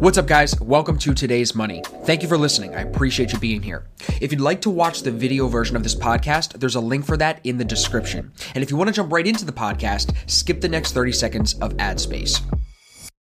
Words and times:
What's 0.00 0.16
up, 0.16 0.26
guys? 0.26 0.58
Welcome 0.62 0.96
to 1.00 1.12
today's 1.12 1.54
money. 1.54 1.82
Thank 2.04 2.22
you 2.22 2.28
for 2.28 2.38
listening. 2.38 2.74
I 2.74 2.80
appreciate 2.80 3.34
you 3.34 3.38
being 3.38 3.60
here. 3.60 3.84
If 4.18 4.32
you'd 4.32 4.40
like 4.40 4.62
to 4.62 4.70
watch 4.70 5.02
the 5.02 5.10
video 5.10 5.46
version 5.46 5.76
of 5.76 5.82
this 5.82 5.94
podcast, 5.94 6.58
there's 6.58 6.74
a 6.74 6.80
link 6.80 7.04
for 7.04 7.18
that 7.18 7.38
in 7.44 7.58
the 7.58 7.66
description. 7.66 8.32
And 8.54 8.64
if 8.64 8.70
you 8.70 8.78
want 8.78 8.88
to 8.88 8.94
jump 8.94 9.12
right 9.12 9.26
into 9.26 9.44
the 9.44 9.52
podcast, 9.52 10.14
skip 10.24 10.62
the 10.62 10.70
next 10.70 10.94
30 10.94 11.12
seconds 11.12 11.52
of 11.58 11.78
ad 11.78 12.00
space. 12.00 12.40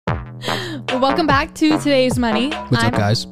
Welcome 0.06 1.26
back 1.26 1.52
to 1.56 1.78
today's 1.78 2.16
money. 2.16 2.52
What's 2.52 2.84
I'm, 2.84 2.94
up, 2.94 3.00
guys? 3.00 3.26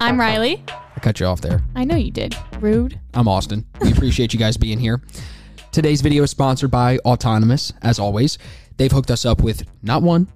I'm 0.00 0.18
Riley. 0.18 0.64
I 0.68 1.00
cut 1.00 1.20
you 1.20 1.26
off 1.26 1.42
there. 1.42 1.60
I 1.74 1.84
know 1.84 1.96
you 1.96 2.10
did. 2.10 2.34
Rude. 2.60 2.98
I'm 3.12 3.28
Austin. 3.28 3.66
We 3.82 3.92
appreciate 3.92 4.32
you 4.32 4.38
guys 4.38 4.56
being 4.56 4.78
here. 4.78 5.02
Today's 5.70 6.00
video 6.00 6.22
is 6.22 6.30
sponsored 6.30 6.70
by 6.70 6.96
Autonomous, 7.04 7.74
as 7.82 7.98
always. 7.98 8.38
They've 8.78 8.90
hooked 8.90 9.10
us 9.10 9.26
up 9.26 9.42
with 9.42 9.68
not 9.82 10.00
one, 10.02 10.28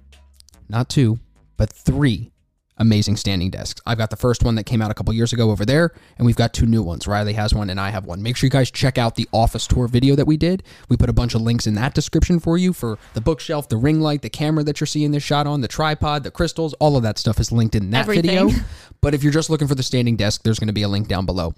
not 0.73 0.89
two, 0.89 1.19
but 1.55 1.71
three 1.71 2.31
amazing 2.77 3.15
standing 3.15 3.51
desks. 3.51 3.79
I've 3.85 3.99
got 3.99 4.09
the 4.09 4.15
first 4.15 4.43
one 4.43 4.55
that 4.55 4.63
came 4.65 4.81
out 4.81 4.89
a 4.89 4.95
couple 4.95 5.13
years 5.13 5.31
ago 5.31 5.51
over 5.51 5.63
there, 5.63 5.93
and 6.17 6.25
we've 6.25 6.35
got 6.35 6.53
two 6.55 6.65
new 6.65 6.81
ones. 6.81 7.05
Riley 7.07 7.33
has 7.33 7.53
one, 7.53 7.69
and 7.69 7.79
I 7.79 7.91
have 7.91 8.05
one. 8.05 8.23
Make 8.23 8.35
sure 8.35 8.47
you 8.47 8.51
guys 8.51 8.71
check 8.71 8.97
out 8.97 9.13
the 9.13 9.29
office 9.31 9.67
tour 9.67 9.87
video 9.87 10.15
that 10.15 10.25
we 10.25 10.37
did. 10.37 10.63
We 10.89 10.97
put 10.97 11.07
a 11.07 11.13
bunch 11.13 11.35
of 11.35 11.41
links 11.41 11.67
in 11.67 11.75
that 11.75 11.93
description 11.93 12.39
for 12.39 12.57
you 12.57 12.73
for 12.73 12.97
the 13.13 13.21
bookshelf, 13.21 13.69
the 13.69 13.77
ring 13.77 14.01
light, 14.01 14.23
the 14.23 14.29
camera 14.31 14.63
that 14.63 14.79
you're 14.79 14.87
seeing 14.87 15.11
this 15.11 15.21
shot 15.21 15.45
on, 15.45 15.61
the 15.61 15.67
tripod, 15.67 16.23
the 16.23 16.31
crystals, 16.31 16.73
all 16.79 16.97
of 16.97 17.03
that 17.03 17.19
stuff 17.19 17.39
is 17.39 17.51
linked 17.51 17.75
in 17.75 17.91
that 17.91 18.01
Everything. 18.01 18.49
video. 18.49 18.49
But 19.01 19.13
if 19.13 19.21
you're 19.21 19.33
just 19.33 19.49
looking 19.51 19.67
for 19.67 19.75
the 19.75 19.83
standing 19.83 20.15
desk, 20.15 20.41
there's 20.43 20.57
going 20.59 20.67
to 20.67 20.73
be 20.73 20.81
a 20.83 20.87
link 20.87 21.07
down 21.07 21.25
below. 21.27 21.53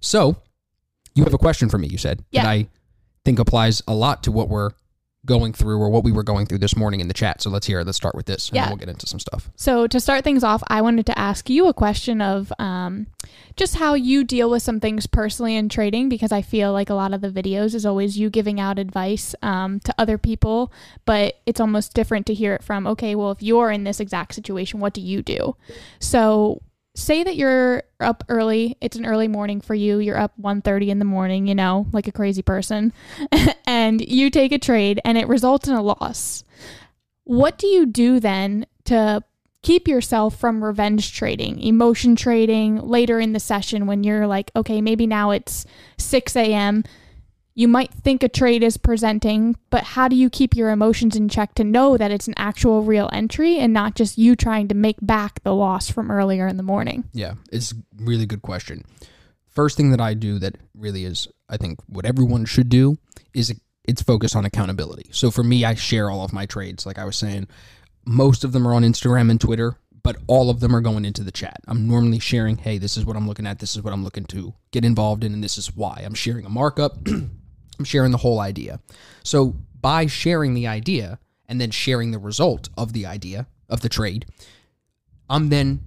So, 0.00 0.36
you 1.14 1.24
have 1.24 1.32
a 1.32 1.38
question 1.38 1.68
for 1.70 1.78
me, 1.78 1.88
you 1.88 1.98
said, 1.98 2.22
Yeah. 2.30 2.42
that 2.42 2.48
I 2.50 2.68
think 3.24 3.38
applies 3.38 3.80
a 3.88 3.94
lot 3.94 4.24
to 4.24 4.32
what 4.32 4.48
we're 4.50 4.70
going 5.26 5.52
through 5.52 5.80
or 5.80 5.88
what 5.88 6.04
we 6.04 6.12
were 6.12 6.22
going 6.22 6.46
through 6.46 6.58
this 6.58 6.76
morning 6.76 7.00
in 7.00 7.08
the 7.08 7.14
chat. 7.14 7.40
So 7.40 7.48
let's 7.50 7.66
hear 7.66 7.80
it. 7.80 7.86
Let's 7.86 7.96
start 7.96 8.14
with 8.14 8.26
this 8.26 8.48
and 8.48 8.56
Yeah. 8.56 8.62
then 8.64 8.70
we'll 8.70 8.78
get 8.78 8.88
into 8.88 9.06
some 9.06 9.18
stuff. 9.18 9.50
So 9.56 9.86
to 9.86 9.98
start 9.98 10.22
things 10.24 10.44
off, 10.44 10.62
I 10.68 10.82
wanted 10.82 11.06
to 11.06 11.18
ask 11.18 11.48
you 11.48 11.66
a 11.66 11.72
question 11.74 12.20
of 12.20 12.52
um, 12.58 13.06
just 13.56 13.76
how 13.76 13.94
you 13.94 14.24
deal 14.24 14.50
with 14.50 14.62
some 14.62 14.80
things 14.80 15.06
personally 15.06 15.56
in 15.56 15.68
trading, 15.68 16.08
because 16.08 16.30
I 16.32 16.42
feel 16.42 16.72
like 16.72 16.90
a 16.90 16.94
lot 16.94 17.14
of 17.14 17.20
the 17.20 17.30
videos 17.30 17.74
is 17.74 17.86
always 17.86 18.18
you 18.18 18.28
giving 18.28 18.60
out 18.60 18.78
advice 18.78 19.34
um, 19.42 19.80
to 19.80 19.94
other 19.96 20.18
people, 20.18 20.72
but 21.06 21.40
it's 21.46 21.60
almost 21.60 21.94
different 21.94 22.26
to 22.26 22.34
hear 22.34 22.54
it 22.54 22.62
from, 22.62 22.86
okay, 22.86 23.14
well, 23.14 23.30
if 23.30 23.42
you're 23.42 23.70
in 23.70 23.84
this 23.84 24.00
exact 24.00 24.34
situation, 24.34 24.80
what 24.80 24.92
do 24.92 25.00
you 25.00 25.22
do? 25.22 25.56
So 26.00 26.60
say 26.94 27.24
that 27.24 27.36
you're 27.36 27.82
up 28.00 28.22
early 28.28 28.76
it's 28.80 28.96
an 28.96 29.04
early 29.04 29.26
morning 29.26 29.60
for 29.60 29.74
you 29.74 29.98
you're 29.98 30.16
up 30.16 30.32
1.30 30.40 30.88
in 30.88 30.98
the 31.00 31.04
morning 31.04 31.46
you 31.46 31.54
know 31.54 31.86
like 31.92 32.06
a 32.06 32.12
crazy 32.12 32.42
person 32.42 32.92
and 33.66 34.00
you 34.00 34.30
take 34.30 34.52
a 34.52 34.58
trade 34.58 35.00
and 35.04 35.18
it 35.18 35.28
results 35.28 35.68
in 35.68 35.74
a 35.74 35.82
loss. 35.82 36.44
What 37.24 37.58
do 37.58 37.66
you 37.66 37.86
do 37.86 38.20
then 38.20 38.66
to 38.84 39.22
keep 39.62 39.88
yourself 39.88 40.36
from 40.38 40.62
revenge 40.62 41.14
trading 41.14 41.58
emotion 41.60 42.16
trading 42.16 42.76
later 42.76 43.18
in 43.18 43.32
the 43.32 43.40
session 43.40 43.86
when 43.86 44.04
you're 44.04 44.26
like 44.26 44.50
okay 44.54 44.82
maybe 44.82 45.06
now 45.06 45.30
it's 45.30 45.64
6 45.96 46.36
a.m 46.36 46.84
you 47.54 47.68
might 47.68 47.94
think 47.94 48.22
a 48.22 48.28
trade 48.28 48.62
is 48.62 48.76
presenting, 48.76 49.56
but 49.70 49.84
how 49.84 50.08
do 50.08 50.16
you 50.16 50.28
keep 50.28 50.56
your 50.56 50.70
emotions 50.70 51.14
in 51.14 51.28
check 51.28 51.54
to 51.54 51.64
know 51.64 51.96
that 51.96 52.10
it's 52.10 52.26
an 52.26 52.34
actual 52.36 52.82
real 52.82 53.08
entry 53.12 53.58
and 53.58 53.72
not 53.72 53.94
just 53.94 54.18
you 54.18 54.34
trying 54.34 54.68
to 54.68 54.74
make 54.74 54.96
back 55.00 55.42
the 55.44 55.54
loss 55.54 55.88
from 55.88 56.10
earlier 56.10 56.48
in 56.48 56.56
the 56.56 56.62
morning? 56.62 57.04
Yeah, 57.12 57.34
it's 57.52 57.72
a 57.72 57.76
really 57.96 58.26
good 58.26 58.42
question. 58.42 58.84
First 59.48 59.76
thing 59.76 59.90
that 59.90 60.00
I 60.00 60.14
do 60.14 60.40
that 60.40 60.56
really 60.74 61.04
is, 61.04 61.28
I 61.48 61.56
think, 61.56 61.78
what 61.86 62.04
everyone 62.04 62.44
should 62.44 62.68
do 62.68 62.98
is 63.32 63.54
it's 63.86 64.02
focused 64.02 64.34
on 64.34 64.44
accountability. 64.44 65.10
So 65.12 65.30
for 65.30 65.44
me, 65.44 65.64
I 65.64 65.74
share 65.74 66.10
all 66.10 66.24
of 66.24 66.32
my 66.32 66.46
trades. 66.46 66.86
Like 66.86 66.98
I 66.98 67.04
was 67.04 67.16
saying, 67.16 67.46
most 68.04 68.42
of 68.42 68.52
them 68.52 68.66
are 68.66 68.74
on 68.74 68.82
Instagram 68.82 69.30
and 69.30 69.40
Twitter, 69.40 69.76
but 70.02 70.16
all 70.26 70.50
of 70.50 70.60
them 70.60 70.74
are 70.74 70.80
going 70.80 71.04
into 71.04 71.22
the 71.22 71.30
chat. 71.30 71.60
I'm 71.68 71.86
normally 71.86 72.18
sharing, 72.18 72.58
hey, 72.58 72.78
this 72.78 72.96
is 72.96 73.04
what 73.04 73.16
I'm 73.16 73.28
looking 73.28 73.46
at, 73.46 73.60
this 73.60 73.76
is 73.76 73.82
what 73.82 73.92
I'm 73.92 74.02
looking 74.02 74.24
to 74.26 74.54
get 74.72 74.84
involved 74.84 75.22
in, 75.22 75.32
and 75.32 75.42
this 75.42 75.56
is 75.56 75.74
why. 75.74 76.02
I'm 76.04 76.14
sharing 76.14 76.44
a 76.44 76.50
markup, 76.50 76.98
I'm 77.78 77.84
sharing 77.84 78.12
the 78.12 78.18
whole 78.18 78.40
idea. 78.40 78.80
So 79.22 79.56
by 79.80 80.06
sharing 80.06 80.54
the 80.54 80.66
idea 80.66 81.18
and 81.48 81.60
then 81.60 81.70
sharing 81.70 82.10
the 82.10 82.18
result 82.18 82.68
of 82.76 82.92
the 82.92 83.06
idea 83.06 83.46
of 83.68 83.80
the 83.80 83.88
trade, 83.88 84.26
I'm 85.28 85.48
then 85.48 85.80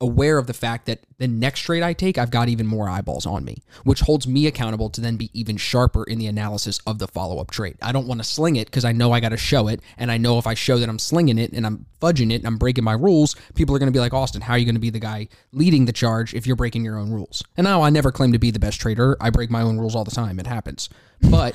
aware 0.00 0.38
of 0.38 0.46
the 0.46 0.52
fact 0.52 0.86
that 0.86 1.00
the 1.18 1.28
next 1.28 1.60
trade 1.60 1.82
I 1.82 1.92
take, 1.92 2.18
I've 2.18 2.30
got 2.30 2.48
even 2.48 2.66
more 2.66 2.88
eyeballs 2.88 3.26
on 3.26 3.44
me, 3.44 3.62
which 3.84 4.00
holds 4.00 4.26
me 4.26 4.46
accountable 4.46 4.90
to 4.90 5.00
then 5.00 5.16
be 5.16 5.30
even 5.32 5.56
sharper 5.56 6.04
in 6.04 6.18
the 6.18 6.26
analysis 6.26 6.80
of 6.86 6.98
the 6.98 7.06
follow 7.06 7.38
up 7.38 7.50
trade. 7.50 7.76
I 7.80 7.92
don't 7.92 8.06
want 8.06 8.20
to 8.20 8.24
sling 8.24 8.56
it 8.56 8.66
because 8.66 8.84
I 8.84 8.92
know 8.92 9.12
I 9.12 9.20
got 9.20 9.30
to 9.30 9.36
show 9.36 9.68
it. 9.68 9.80
And 9.96 10.10
I 10.10 10.18
know 10.18 10.38
if 10.38 10.46
I 10.46 10.54
show 10.54 10.78
that 10.78 10.88
I'm 10.88 10.98
slinging 10.98 11.38
it 11.38 11.52
and 11.52 11.64
I'm 11.64 11.86
fudging 12.00 12.32
it 12.32 12.36
and 12.36 12.46
I'm 12.46 12.58
breaking 12.58 12.84
my 12.84 12.92
rules, 12.92 13.36
people 13.54 13.74
are 13.74 13.78
going 13.78 13.92
to 13.92 13.96
be 13.96 14.00
like, 14.00 14.12
Austin, 14.12 14.42
how 14.42 14.54
are 14.54 14.58
you 14.58 14.66
going 14.66 14.74
to 14.74 14.80
be 14.80 14.90
the 14.90 14.98
guy 14.98 15.28
leading 15.52 15.84
the 15.84 15.92
charge 15.92 16.34
if 16.34 16.46
you're 16.46 16.56
breaking 16.56 16.84
your 16.84 16.98
own 16.98 17.10
rules? 17.10 17.42
And 17.56 17.64
now 17.64 17.82
I 17.82 17.90
never 17.90 18.10
claim 18.10 18.32
to 18.32 18.38
be 18.38 18.50
the 18.50 18.58
best 18.58 18.80
trader. 18.80 19.16
I 19.20 19.30
break 19.30 19.50
my 19.50 19.62
own 19.62 19.78
rules 19.78 19.94
all 19.94 20.04
the 20.04 20.10
time. 20.10 20.40
It 20.40 20.46
happens. 20.46 20.88
But 21.30 21.54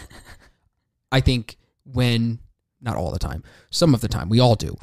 I 1.12 1.20
think 1.20 1.58
when, 1.84 2.40
not 2.82 2.96
all 2.96 3.12
the 3.12 3.20
time, 3.20 3.44
some 3.70 3.94
of 3.94 4.02
the 4.02 4.08
time, 4.08 4.30
we 4.30 4.40
all 4.40 4.56
do. 4.56 4.78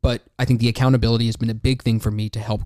But 0.00 0.22
I 0.38 0.44
think 0.44 0.60
the 0.60 0.68
accountability 0.68 1.26
has 1.26 1.36
been 1.36 1.50
a 1.50 1.54
big 1.54 1.82
thing 1.82 2.00
for 2.00 2.10
me 2.10 2.28
to 2.30 2.40
help 2.40 2.62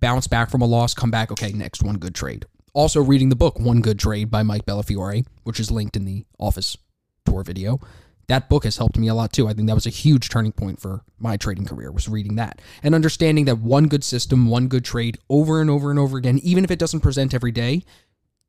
bounce 0.00 0.26
back 0.26 0.50
from 0.50 0.62
a 0.62 0.66
loss, 0.66 0.94
come 0.94 1.10
back, 1.10 1.30
okay, 1.32 1.52
next 1.52 1.82
one 1.82 1.96
good 1.96 2.14
trade. 2.14 2.46
Also, 2.74 3.02
reading 3.02 3.30
the 3.30 3.36
book 3.36 3.58
One 3.58 3.80
Good 3.80 3.98
Trade 3.98 4.30
by 4.30 4.42
Mike 4.42 4.66
Bellafiore, 4.66 5.24
which 5.44 5.58
is 5.58 5.70
linked 5.70 5.96
in 5.96 6.04
the 6.04 6.26
office 6.38 6.76
tour 7.24 7.42
video. 7.42 7.80
That 8.28 8.48
book 8.48 8.64
has 8.64 8.76
helped 8.76 8.98
me 8.98 9.08
a 9.08 9.14
lot 9.14 9.32
too. 9.32 9.48
I 9.48 9.54
think 9.54 9.68
that 9.68 9.74
was 9.74 9.86
a 9.86 9.90
huge 9.90 10.28
turning 10.28 10.52
point 10.52 10.80
for 10.80 11.02
my 11.18 11.36
trading 11.36 11.64
career 11.64 11.92
was 11.92 12.08
reading 12.08 12.34
that 12.36 12.60
and 12.82 12.94
understanding 12.94 13.44
that 13.44 13.58
one 13.58 13.86
good 13.86 14.02
system, 14.02 14.48
one 14.48 14.68
good 14.68 14.84
trade 14.84 15.16
over 15.30 15.60
and 15.60 15.70
over 15.70 15.90
and 15.90 15.98
over 15.98 16.18
again, 16.18 16.38
even 16.42 16.64
if 16.64 16.70
it 16.70 16.78
doesn't 16.78 17.00
present 17.00 17.34
every 17.34 17.52
day, 17.52 17.84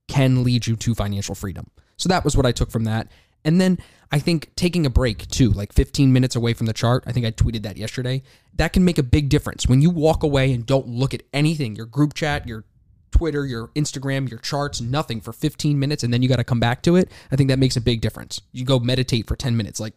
can 0.07 0.43
lead 0.43 0.65
you 0.67 0.75
to 0.75 0.95
financial 0.95 1.35
freedom. 1.35 1.69
So 1.97 2.09
that 2.09 2.23
was 2.23 2.35
what 2.35 2.45
I 2.45 2.51
took 2.51 2.71
from 2.71 2.85
that. 2.85 3.07
And 3.43 3.61
then 3.61 3.77
I 4.11 4.19
think 4.19 4.53
taking 4.55 4.85
a 4.85 4.89
break 4.89 5.27
too, 5.27 5.49
like 5.51 5.73
15 5.73 6.11
minutes 6.11 6.35
away 6.35 6.53
from 6.53 6.65
the 6.65 6.73
chart. 6.73 7.03
I 7.07 7.11
think 7.11 7.25
I 7.25 7.31
tweeted 7.31 7.63
that 7.63 7.77
yesterday. 7.77 8.23
That 8.55 8.73
can 8.73 8.85
make 8.85 8.97
a 8.97 9.03
big 9.03 9.29
difference. 9.29 9.67
When 9.67 9.81
you 9.81 9.89
walk 9.89 10.23
away 10.23 10.53
and 10.53 10.65
don't 10.65 10.87
look 10.87 11.13
at 11.13 11.23
anything, 11.33 11.75
your 11.75 11.85
group 11.85 12.13
chat, 12.13 12.47
your 12.47 12.65
Twitter, 13.11 13.45
your 13.45 13.67
Instagram, 13.69 14.29
your 14.29 14.39
charts, 14.39 14.81
nothing 14.81 15.21
for 15.21 15.33
15 15.33 15.79
minutes, 15.79 16.03
and 16.03 16.13
then 16.13 16.21
you 16.21 16.29
got 16.29 16.37
to 16.37 16.43
come 16.43 16.59
back 16.59 16.81
to 16.83 16.95
it. 16.95 17.11
I 17.31 17.35
think 17.35 17.49
that 17.49 17.59
makes 17.59 17.75
a 17.75 17.81
big 17.81 18.01
difference. 18.01 18.41
You 18.51 18.65
go 18.65 18.79
meditate 18.79 19.27
for 19.27 19.35
10 19.35 19.55
minutes, 19.57 19.79
like 19.79 19.93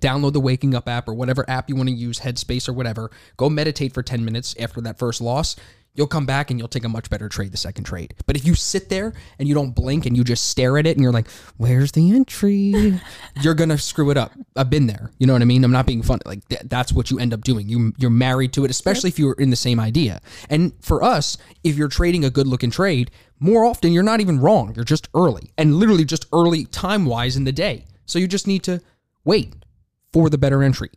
download 0.00 0.32
the 0.32 0.40
Waking 0.40 0.74
Up 0.74 0.88
app 0.88 1.08
or 1.08 1.14
whatever 1.14 1.48
app 1.48 1.68
you 1.68 1.76
want 1.76 1.88
to 1.88 1.94
use, 1.94 2.20
Headspace 2.20 2.68
or 2.68 2.72
whatever. 2.72 3.10
Go 3.36 3.48
meditate 3.48 3.94
for 3.94 4.02
10 4.02 4.24
minutes 4.24 4.54
after 4.58 4.80
that 4.82 4.98
first 4.98 5.20
loss. 5.20 5.56
You'll 5.98 6.06
come 6.06 6.26
back 6.26 6.52
and 6.52 6.60
you'll 6.60 6.68
take 6.68 6.84
a 6.84 6.88
much 6.88 7.10
better 7.10 7.28
trade 7.28 7.50
the 7.50 7.56
second 7.56 7.82
trade. 7.82 8.14
But 8.24 8.36
if 8.36 8.46
you 8.46 8.54
sit 8.54 8.88
there 8.88 9.12
and 9.40 9.48
you 9.48 9.54
don't 9.54 9.72
blink 9.72 10.06
and 10.06 10.16
you 10.16 10.22
just 10.22 10.48
stare 10.48 10.78
at 10.78 10.86
it 10.86 10.96
and 10.96 11.02
you're 11.02 11.12
like, 11.12 11.28
where's 11.56 11.90
the 11.90 12.12
entry? 12.12 13.00
you're 13.42 13.54
going 13.54 13.70
to 13.70 13.78
screw 13.78 14.10
it 14.10 14.16
up. 14.16 14.30
I've 14.54 14.70
been 14.70 14.86
there. 14.86 15.10
You 15.18 15.26
know 15.26 15.32
what 15.32 15.42
I 15.42 15.44
mean? 15.44 15.64
I'm 15.64 15.72
not 15.72 15.86
being 15.86 16.02
funny. 16.02 16.22
Like 16.24 16.46
th- 16.48 16.62
that's 16.66 16.92
what 16.92 17.10
you 17.10 17.18
end 17.18 17.34
up 17.34 17.42
doing. 17.42 17.68
You, 17.68 17.92
you're 17.98 18.10
married 18.10 18.52
to 18.52 18.64
it, 18.64 18.70
especially 18.70 19.08
if 19.08 19.18
you're 19.18 19.32
in 19.32 19.50
the 19.50 19.56
same 19.56 19.80
idea. 19.80 20.20
And 20.48 20.72
for 20.80 21.02
us, 21.02 21.36
if 21.64 21.76
you're 21.76 21.88
trading 21.88 22.24
a 22.24 22.30
good 22.30 22.46
looking 22.46 22.70
trade, 22.70 23.10
more 23.40 23.64
often 23.64 23.90
you're 23.90 24.04
not 24.04 24.20
even 24.20 24.38
wrong. 24.38 24.72
You're 24.76 24.84
just 24.84 25.08
early 25.16 25.50
and 25.58 25.74
literally 25.74 26.04
just 26.04 26.26
early 26.32 26.66
time 26.66 27.06
wise 27.06 27.36
in 27.36 27.42
the 27.42 27.50
day. 27.50 27.86
So 28.06 28.20
you 28.20 28.28
just 28.28 28.46
need 28.46 28.62
to 28.62 28.80
wait 29.24 29.52
for 30.12 30.30
the 30.30 30.38
better 30.38 30.62
entry. 30.62 30.90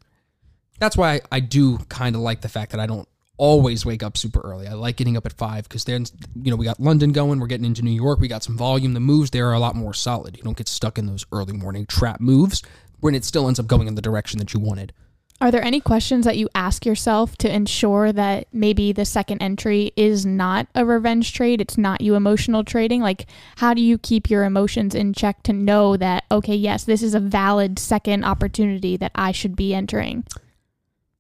That's 0.78 0.96
why 0.96 1.22
I 1.32 1.40
do 1.40 1.80
kind 1.90 2.16
of 2.16 2.22
like 2.22 2.42
the 2.42 2.50
fact 2.50 2.72
that 2.72 2.80
I 2.80 2.86
don't 2.86 3.08
always 3.42 3.84
wake 3.84 4.04
up 4.04 4.18
super 4.18 4.40
early. 4.42 4.68
I 4.68 4.74
like 4.74 4.98
getting 4.98 5.18
up 5.18 5.26
at 5.26 5.34
five 5.34 5.68
because 5.68 5.84
then, 5.84 6.06
you 6.40 6.52
know, 6.52 6.56
we 6.56 6.64
got 6.64 6.80
London 6.80 7.12
going, 7.12 7.40
we're 7.40 7.48
getting 7.48 7.66
into 7.66 7.82
New 7.82 7.90
York, 7.90 8.20
we 8.20 8.28
got 8.28 8.44
some 8.44 8.56
volume. 8.56 8.94
The 8.94 9.00
moves 9.00 9.32
there 9.32 9.50
are 9.50 9.54
a 9.54 9.60
lot 9.60 9.76
more 9.76 9.96
solid. 9.96 10.38
You 10.38 10.44
don't 10.44 10.56
get 10.56 10.68
stuck 10.68 11.00
in 11.00 11.08
those 11.08 11.26
early 11.32 11.54
morning 11.54 11.88
trap 11.88 12.22
moves 12.22 12.62
when 13.00 13.16
it 13.16 13.26
still 13.26 13.48
ends 13.48 13.60
up 13.60 13.66
going 13.66 13.88
in 13.88 13.96
the 13.96 14.02
direction 14.02 14.38
that 14.38 14.54
you 14.54 14.60
wanted. 14.60 14.94
Are 15.42 15.50
there 15.50 15.64
any 15.64 15.82
questions 15.82 16.26
that 16.26 16.38
you 16.38 16.50
ask 16.54 16.86
yourself 16.86 17.36
to 17.38 17.52
ensure 17.52 18.14
that 18.14 18.46
maybe 18.54 18.92
the 18.92 19.06
second 19.06 19.42
entry 19.42 19.92
is 19.96 20.24
not 20.24 20.68
a 20.76 20.86
revenge 20.86 21.34
trade? 21.34 21.62
It's 21.62 21.80
not 21.80 22.02
you 22.02 22.14
emotional 22.14 22.64
trading? 22.64 23.02
Like, 23.02 23.26
how 23.56 23.74
do 23.74 23.82
you 23.82 23.98
keep 23.98 24.30
your 24.30 24.44
emotions 24.44 24.94
in 24.94 25.14
check 25.14 25.42
to 25.44 25.54
know 25.54 25.98
that, 25.98 26.26
okay, 26.30 26.54
yes, 26.54 26.84
this 26.84 27.02
is 27.02 27.16
a 27.16 27.20
valid 27.20 27.80
second 27.80 28.24
opportunity 28.24 28.98
that 28.98 29.14
I 29.16 29.32
should 29.32 29.56
be 29.56 29.74
entering? 29.74 30.26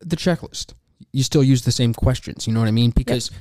The 0.01 0.15
checklist. 0.15 0.75
You 1.11 1.23
still 1.23 1.43
use 1.43 1.63
the 1.63 1.71
same 1.71 1.93
questions. 1.93 2.47
You 2.47 2.53
know 2.53 2.59
what 2.59 2.67
I 2.67 2.71
mean? 2.71 2.91
Because 2.91 3.31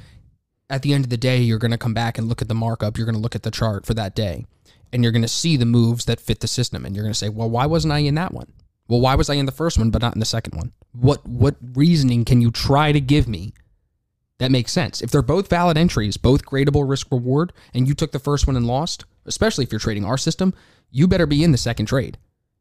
at 0.68 0.82
the 0.82 0.92
end 0.94 1.04
of 1.04 1.10
the 1.10 1.16
day, 1.16 1.38
you're 1.38 1.58
going 1.58 1.70
to 1.70 1.78
come 1.78 1.94
back 1.94 2.18
and 2.18 2.28
look 2.28 2.42
at 2.42 2.48
the 2.48 2.54
markup. 2.54 2.96
You're 2.96 3.06
going 3.06 3.16
to 3.16 3.20
look 3.20 3.34
at 3.34 3.42
the 3.42 3.50
chart 3.50 3.86
for 3.86 3.94
that 3.94 4.14
day. 4.14 4.46
And 4.92 5.02
you're 5.02 5.12
going 5.12 5.22
to 5.22 5.28
see 5.28 5.56
the 5.56 5.66
moves 5.66 6.04
that 6.06 6.20
fit 6.20 6.40
the 6.40 6.48
system. 6.48 6.84
And 6.84 6.94
you're 6.94 7.04
going 7.04 7.12
to 7.12 7.18
say, 7.18 7.28
well, 7.28 7.48
why 7.48 7.66
wasn't 7.66 7.92
I 7.92 7.98
in 7.98 8.14
that 8.16 8.32
one? 8.32 8.52
Well, 8.90 9.00
why 9.00 9.14
was 9.14 9.30
I 9.30 9.34
in 9.34 9.46
the 9.46 9.52
first 9.52 9.78
one 9.78 9.90
but 9.90 10.02
not 10.02 10.14
in 10.14 10.20
the 10.20 10.26
second 10.26 10.56
one? 10.56 10.72
What 10.92 11.24
what 11.24 11.54
reasoning 11.74 12.24
can 12.24 12.40
you 12.40 12.50
try 12.50 12.90
to 12.90 13.00
give 13.00 13.28
me 13.28 13.54
that 14.38 14.50
makes 14.50 14.72
sense? 14.72 15.00
If 15.00 15.12
they're 15.12 15.22
both 15.22 15.48
valid 15.48 15.78
entries, 15.78 16.16
both 16.16 16.44
gradable 16.44 16.88
risk 16.88 17.06
reward, 17.12 17.52
and 17.72 17.86
you 17.86 17.94
took 17.94 18.10
the 18.10 18.18
first 18.18 18.48
one 18.48 18.56
and 18.56 18.66
lost, 18.66 19.04
especially 19.26 19.62
if 19.62 19.70
you're 19.70 19.78
trading 19.78 20.04
our 20.04 20.18
system, 20.18 20.52
you 20.90 21.06
better 21.06 21.26
be 21.26 21.44
in 21.44 21.52
the 21.52 21.58
second 21.58 21.86
trade. 21.86 22.18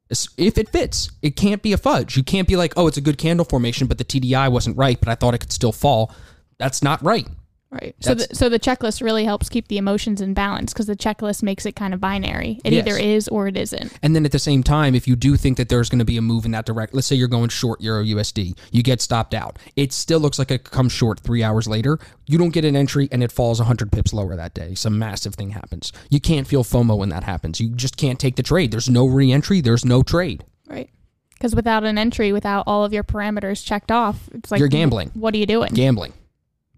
If 0.09 0.57
it 0.57 0.69
fits, 0.69 1.11
it 1.21 1.35
can't 1.35 1.61
be 1.61 1.71
a 1.71 1.77
fudge. 1.77 2.17
You 2.17 2.23
can't 2.23 2.47
be 2.47 2.55
like, 2.55 2.73
oh, 2.75 2.87
it's 2.87 2.97
a 2.97 3.01
good 3.01 3.17
candle 3.17 3.45
formation, 3.45 3.87
but 3.87 3.97
the 3.99 4.05
TDI 4.05 4.51
wasn't 4.51 4.75
right, 4.75 4.99
but 4.99 5.07
I 5.07 5.15
thought 5.15 5.35
it 5.35 5.39
could 5.39 5.51
still 5.51 5.71
fall. 5.71 6.11
That's 6.57 6.81
not 6.81 7.03
right. 7.03 7.27
Right. 7.71 7.95
So 7.99 8.15
the, 8.15 8.27
so 8.33 8.49
the 8.49 8.59
checklist 8.59 8.99
really 9.03 9.25
helps 9.25 9.47
keep 9.47 9.67
the 9.67 9.77
emotions 9.77 10.21
in 10.21 10.33
balance 10.33 10.73
because 10.73 10.87
the 10.87 10.95
checklist 10.95 11.43
makes 11.43 11.67
it 11.67 11.75
kind 11.75 11.93
of 11.93 12.01
binary. 12.01 12.59
It 12.65 12.73
Yes. 12.73 12.87
either 12.87 12.97
is 12.97 13.27
or 13.27 13.47
it 13.47 13.55
isn't. 13.55 13.93
And 14.01 14.15
then 14.15 14.25
at 14.25 14.31
the 14.31 14.39
same 14.39 14.63
time, 14.63 14.95
if 14.95 15.07
you 15.07 15.15
do 15.15 15.37
think 15.37 15.57
that 15.57 15.69
there's 15.69 15.87
going 15.87 15.99
to 15.99 16.05
be 16.05 16.17
a 16.17 16.21
move 16.21 16.45
in 16.45 16.51
that 16.51 16.65
direct, 16.65 16.95
let's 16.95 17.05
say 17.05 17.15
you're 17.15 17.27
going 17.27 17.49
short 17.49 17.79
Euro 17.81 18.03
USD, 18.03 18.57
you 18.71 18.81
get 18.81 19.01
stopped 19.01 19.35
out. 19.35 19.59
It 19.75 19.93
still 19.93 20.19
looks 20.19 20.39
like 20.39 20.49
it 20.49 20.63
comes 20.63 20.91
short 20.91 21.19
three 21.19 21.43
hours 21.43 21.67
later. 21.67 21.99
You 22.25 22.39
don't 22.39 22.49
get 22.49 22.65
an 22.65 22.75
entry 22.75 23.07
and 23.11 23.21
it 23.21 23.31
falls 23.31 23.59
100 23.59 23.91
pips 23.91 24.13
lower 24.13 24.35
that 24.35 24.55
day. 24.55 24.73
Some 24.73 24.97
massive 24.97 25.35
thing 25.35 25.51
happens. 25.51 25.93
You 26.09 26.19
can't 26.19 26.47
feel 26.47 26.63
FOMO 26.63 26.97
when 26.97 27.09
that 27.09 27.23
happens. 27.23 27.59
You 27.61 27.69
just 27.69 27.97
can't 27.97 28.19
take 28.19 28.35
the 28.35 28.43
trade. 28.43 28.71
There's 28.71 28.89
no 28.89 29.05
re 29.05 29.31
entry, 29.31 29.61
there's 29.61 29.85
no 29.85 30.01
trade. 30.01 30.43
Right. 30.67 30.89
Because 31.35 31.55
without 31.55 31.83
an 31.83 31.99
entry, 31.99 32.31
without 32.33 32.63
all 32.65 32.83
of 32.83 32.93
your 32.93 33.03
parameters 33.03 33.63
checked 33.63 33.91
off, 33.91 34.27
it's 34.33 34.49
like 34.49 34.57
You're 34.57 34.67
gambling. 34.69 35.11
What 35.13 35.35
are 35.35 35.37
you 35.37 35.45
doing? 35.45 35.71
Gambling. 35.73 36.13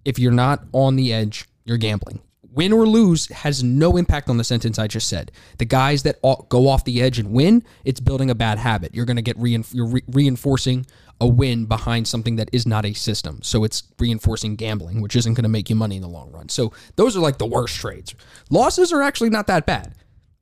If 0.06 0.20
you're 0.20 0.32
not 0.32 0.64
on 0.72 0.96
the 0.96 1.14
edge, 1.14 1.48
you're 1.66 1.78
gambling. 1.78 2.22
Win 2.54 2.74
or 2.74 2.86
lose 2.86 3.28
has 3.28 3.64
no 3.64 3.96
impact 3.96 4.30
on 4.30 4.38
the 4.38 4.44
sentence 4.44 4.78
I 4.78 4.88
just 4.88 5.08
said. 5.08 5.32
The 5.58 5.66
guys 5.66 6.04
that 6.04 6.22
go 6.50 6.68
off 6.68 6.84
the 6.84 7.02
edge 7.02 7.18
and 7.18 7.32
win, 7.32 7.64
it's 7.86 8.02
building 8.02 8.30
a 8.30 8.36
bad 8.36 8.58
habit. 8.58 8.94
You're 8.94 9.06
going 9.06 9.16
to 9.16 9.22
get 9.22 9.38
you're 9.38 9.88
re- 9.88 10.04
reinforcing 10.08 10.86
a 11.22 11.28
win 11.28 11.66
behind 11.66 12.08
something 12.08 12.36
that 12.36 12.50
is 12.52 12.66
not 12.66 12.84
a 12.84 12.94
system. 12.94 13.40
So 13.44 13.64
it's 13.64 13.84
reinforcing 14.00 14.56
gambling, 14.58 15.02
which 15.02 15.16
isn't 15.16 15.36
going 15.36 15.44
to 15.44 15.50
make 15.50 15.70
you 15.70 15.76
money 15.76 15.96
in 15.96 16.02
the 16.02 16.10
long 16.10 16.32
run. 16.32 16.50
So 16.50 16.74
those 16.98 17.16
are 17.16 17.22
like 17.22 17.38
the 17.38 17.46
worst 17.46 17.76
trades. 17.76 18.16
Losses 18.50 18.92
are 18.92 19.02
actually 19.02 19.30
not 19.30 19.48
that 19.48 19.66
bad. 19.66 19.96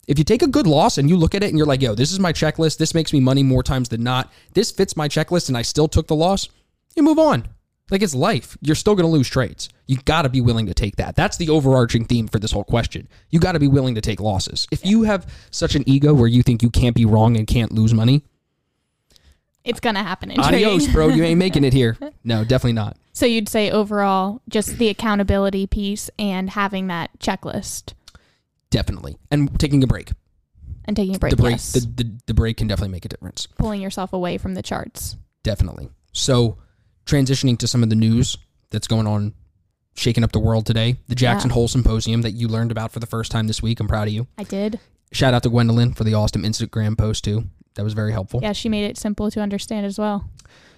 If 0.07 0.17
you 0.17 0.23
take 0.23 0.41
a 0.41 0.47
good 0.47 0.65
loss 0.65 0.97
and 0.97 1.07
you 1.07 1.17
look 1.17 1.35
at 1.35 1.43
it 1.43 1.49
and 1.49 1.57
you're 1.57 1.67
like, 1.67 1.83
yo, 1.83 1.93
this 1.93 2.11
is 2.11 2.19
my 2.19 2.33
checklist. 2.33 2.77
This 2.77 2.95
makes 2.95 3.13
me 3.13 3.19
money 3.19 3.43
more 3.43 3.61
times 3.61 3.89
than 3.89 4.01
not. 4.03 4.31
This 4.55 4.71
fits 4.71 4.97
my 4.97 5.07
checklist 5.07 5.49
and 5.49 5.57
I 5.57 5.61
still 5.61 5.87
took 5.87 6.07
the 6.07 6.15
loss. 6.15 6.49
You 6.95 7.03
move 7.03 7.19
on. 7.19 7.47
Like 7.91 8.01
it's 8.01 8.13
life. 8.15 8.57
You're 8.61 8.75
still 8.75 8.95
going 8.95 9.05
to 9.05 9.11
lose 9.11 9.27
trades. 9.29 9.69
You 9.87 9.97
got 10.05 10.23
to 10.23 10.29
be 10.29 10.41
willing 10.41 10.65
to 10.67 10.73
take 10.73 10.95
that. 10.97 11.15
That's 11.15 11.37
the 11.37 11.49
overarching 11.49 12.05
theme 12.05 12.27
for 12.27 12.39
this 12.39 12.51
whole 12.51 12.63
question. 12.63 13.07
You 13.29 13.39
got 13.39 13.53
to 13.53 13.59
be 13.59 13.67
willing 13.67 13.95
to 13.95 14.01
take 14.01 14.19
losses. 14.19 14.67
If 14.71 14.85
you 14.85 15.03
have 15.03 15.25
such 15.51 15.75
an 15.75 15.83
ego 15.87 16.13
where 16.13 16.27
you 16.27 16.43
think 16.43 16.61
you 16.61 16.69
can't 16.69 16.95
be 16.95 17.05
wrong 17.05 17.35
and 17.37 17.47
can't 17.47 17.71
lose 17.71 17.93
money, 17.93 18.23
It's 19.63 19.79
gonna 19.79 20.03
happen 20.03 20.31
in 20.31 20.39
adios, 20.39 20.83
trading. 20.83 20.93
bro. 20.93 21.07
You 21.09 21.23
ain't 21.23 21.39
making 21.39 21.63
it 21.63 21.73
here. 21.73 21.97
No, 22.23 22.43
definitely 22.43 22.73
not. 22.73 22.97
So 23.13 23.25
you'd 23.25 23.49
say 23.49 23.71
overall, 23.71 24.41
just 24.47 24.77
the 24.77 24.87
accountability 24.89 25.65
piece 25.67 26.09
and 26.19 26.49
having 26.51 26.87
that 26.87 27.09
checklist 27.19 27.93
Definitely. 28.69 29.17
And 29.31 29.59
taking 29.59 29.83
a 29.83 29.87
break. 29.87 30.11
and 30.85 30.95
taking 30.95 31.15
a 31.15 31.19
break. 31.19 31.31
the 31.31 31.37
break 31.41 31.53
yes. 31.53 31.73
the, 31.73 31.79
the, 32.03 32.17
the 32.27 32.33
break 32.35 32.57
can 32.57 32.67
definitely 32.67 32.91
make 32.91 33.05
a 33.05 33.09
difference. 33.09 33.47
Pulling 33.57 33.81
yourself 33.81 34.13
away 34.13 34.37
from 34.37 34.53
the 34.53 34.61
charts. 34.61 35.17
Definitely. 35.43 35.89
So, 36.11 36.57
transitioning 37.09 37.57
to 37.59 37.67
some 37.67 37.83
of 37.83 37.89
the 37.89 37.95
news 37.95 38.37
that's 38.69 38.87
going 38.87 39.07
on, 39.07 39.33
shaking 39.95 40.23
up 40.23 40.31
the 40.31 40.39
world 40.39 40.65
today. 40.65 40.97
The 41.07 41.15
Jackson 41.15 41.49
Yeah. 41.49 41.55
Hole 41.55 41.67
Symposium 41.67 42.21
that 42.21 42.31
you 42.31 42.47
learned 42.47 42.71
about 42.71 42.91
for 42.91 42.99
the 42.99 43.07
first 43.07 43.31
time 43.31 43.47
this 43.47 43.61
week. 43.61 43.79
I'm 43.79 43.87
proud 43.87 44.07
of 44.07 44.13
you. 44.13 44.27
I 44.37 44.43
did. 44.43 44.79
Shout 45.11 45.33
out 45.33 45.43
to 45.43 45.49
Gwendolyn 45.49 45.93
for 45.93 46.03
the 46.03 46.13
awesome 46.13 46.43
Instagram 46.43 46.97
post 46.97 47.23
too. 47.23 47.45
That 47.75 47.83
was 47.83 47.93
very 47.93 48.11
helpful. 48.11 48.39
Yeah, 48.43 48.53
she 48.53 48.69
made 48.69 48.85
it 48.85 48.97
simple 48.97 49.31
to 49.31 49.39
understand 49.41 49.85
as 49.85 49.97
well. 49.97 50.29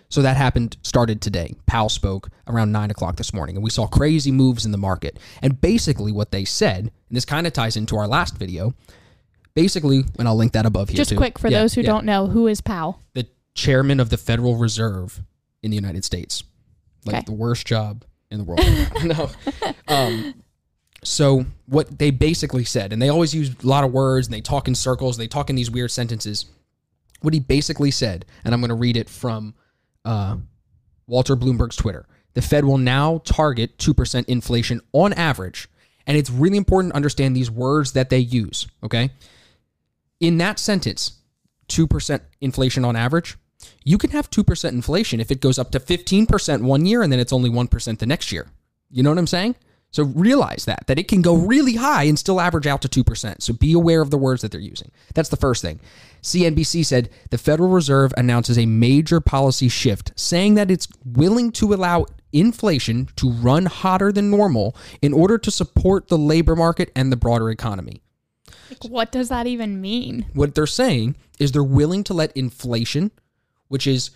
So 0.09 0.21
that 0.21 0.35
happened, 0.37 0.75
started 0.83 1.21
today. 1.21 1.55
Powell 1.67 1.87
spoke 1.89 2.29
around 2.47 2.71
nine 2.73 2.91
o'clock 2.91 3.15
this 3.15 3.33
morning, 3.33 3.55
and 3.55 3.63
we 3.63 3.69
saw 3.69 3.87
crazy 3.87 4.29
moves 4.31 4.65
in 4.65 4.71
the 4.73 4.77
market. 4.77 5.17
And 5.41 5.59
basically, 5.61 6.11
what 6.11 6.31
they 6.31 6.43
said, 6.43 6.79
and 6.79 6.91
this 7.17 7.23
kind 7.23 7.47
of 7.47 7.53
ties 7.53 7.77
into 7.77 7.95
our 7.95 8.07
last 8.07 8.37
video. 8.37 8.73
Basically, 9.53 10.03
and 10.17 10.27
I'll 10.27 10.35
link 10.35 10.53
that 10.53 10.65
above 10.65 10.89
here. 10.89 10.97
Just 10.97 11.09
too. 11.11 11.17
quick 11.17 11.37
for 11.39 11.49
Yeah, 11.49 11.59
those 11.61 11.73
who 11.73 11.81
yeah. 11.81 11.87
don't 11.87 12.05
know, 12.05 12.27
who 12.27 12.47
is 12.47 12.61
Powell? 12.61 13.01
the 13.13 13.27
chairman 13.53 13.99
of 13.99 14.09
the 14.09 14.15
Federal 14.17 14.55
Reserve 14.55 15.21
in 15.63 15.71
the 15.71 15.75
United 15.75 16.03
States. 16.05 16.43
Like 17.05 17.15
Okay. 17.17 17.23
the 17.25 17.31
worst 17.33 17.65
job 17.65 18.05
in 18.29 18.37
the 18.39 18.43
world. 18.43 18.61
no. 19.03 19.29
Um, 19.87 20.35
so 21.03 21.45
what 21.65 21.97
they 21.99 22.11
basically 22.11 22.63
said, 22.63 22.93
and 22.93 23.01
they 23.01 23.09
always 23.09 23.33
use 23.33 23.49
a 23.61 23.67
lot 23.67 23.83
of 23.83 23.91
words 23.91 24.27
and 24.27 24.33
they 24.33 24.39
talk 24.41 24.67
in 24.69 24.75
circles, 24.75 25.17
they 25.17 25.27
talk 25.27 25.49
in 25.49 25.55
these 25.55 25.69
weird 25.69 25.91
sentences. 25.91 26.45
What 27.21 27.33
he 27.33 27.39
basically 27.41 27.91
said, 27.91 28.25
and 28.45 28.53
I'm 28.53 28.61
going 28.61 28.69
to 28.69 28.75
read 28.75 28.95
it 28.95 29.09
from 29.09 29.53
uh, 30.05 30.37
Walter 31.07 31.35
Bloomberg's 31.35 31.75
Twitter. 31.75 32.05
The 32.35 32.41
Fed 32.41 32.63
will 32.63 32.77
now 32.77 33.17
target 33.25 33.77
2% 33.79 34.25
inflation 34.25 34.79
on 34.93 35.11
average. 35.13 35.67
And 36.07 36.15
it's 36.17 36.29
really 36.29 36.57
important 36.57 36.93
to 36.93 36.95
understand 36.95 37.35
these 37.35 37.51
words 37.51 37.91
that 37.93 38.09
they 38.09 38.19
use, 38.19 38.67
okay? 38.83 39.09
In 40.19 40.37
that 40.37 40.57
sentence, 40.57 41.13
2% 41.69 42.21
inflation 42.39 42.85
on 42.85 42.95
average, 42.95 43.37
you 43.83 43.97
can 43.97 44.11
have 44.11 44.29
2% 44.29 44.69
inflation 44.69 45.19
if 45.19 45.31
it 45.31 45.41
goes 45.41 45.57
up 45.57 45.71
to 45.71 45.79
15% 45.79 46.61
one 46.61 46.85
year 46.85 47.01
and 47.01 47.11
then 47.11 47.19
it's 47.19 47.33
only 47.33 47.49
1% 47.49 47.99
the 47.99 48.05
next 48.05 48.31
year. 48.31 48.47
You 48.89 49.03
know 49.03 49.09
what 49.09 49.19
I'm 49.19 49.27
saying? 49.27 49.55
So 49.91 50.03
realize 50.03 50.65
that 50.65 50.87
that 50.87 50.97
it 50.97 51.09
can 51.09 51.21
go 51.21 51.35
really 51.35 51.75
high 51.75 52.03
and 52.03 52.17
still 52.17 52.39
average 52.39 52.65
out 52.65 52.81
to 52.83 53.03
2%. 53.03 53.41
So 53.41 53.53
be 53.53 53.73
aware 53.73 54.01
of 54.01 54.09
the 54.09 54.17
words 54.17 54.41
that 54.41 54.51
they're 54.51 54.61
using. 54.61 54.91
That's 55.13 55.29
the 55.29 55.35
first 55.35 55.61
thing. 55.61 55.81
CNBC 56.21 56.85
said 56.85 57.09
the 57.29 57.37
Federal 57.37 57.69
Reserve 57.69 58.13
announces 58.15 58.57
a 58.57 58.65
major 58.65 59.19
policy 59.19 59.67
shift 59.67 60.13
saying 60.15 60.55
that 60.55 60.71
it's 60.71 60.87
willing 61.05 61.51
to 61.53 61.73
allow 61.73 62.05
inflation 62.31 63.09
to 63.17 63.29
run 63.29 63.65
hotter 63.65 64.11
than 64.11 64.29
normal 64.29 64.75
in 65.01 65.13
order 65.13 65.37
to 65.37 65.51
support 65.51 66.07
the 66.07 66.17
labor 66.17 66.55
market 66.55 66.89
and 66.95 67.11
the 67.11 67.17
broader 67.17 67.49
economy. 67.49 68.01
Like, 68.69 68.89
what 68.89 69.11
does 69.11 69.27
that 69.27 69.47
even 69.47 69.81
mean? 69.81 70.25
What 70.33 70.55
they're 70.55 70.65
saying 70.65 71.17
is 71.39 71.51
they're 71.51 71.63
willing 71.63 72.05
to 72.05 72.13
let 72.13 72.35
inflation, 72.37 73.11
which 73.71 73.87
is 73.87 74.11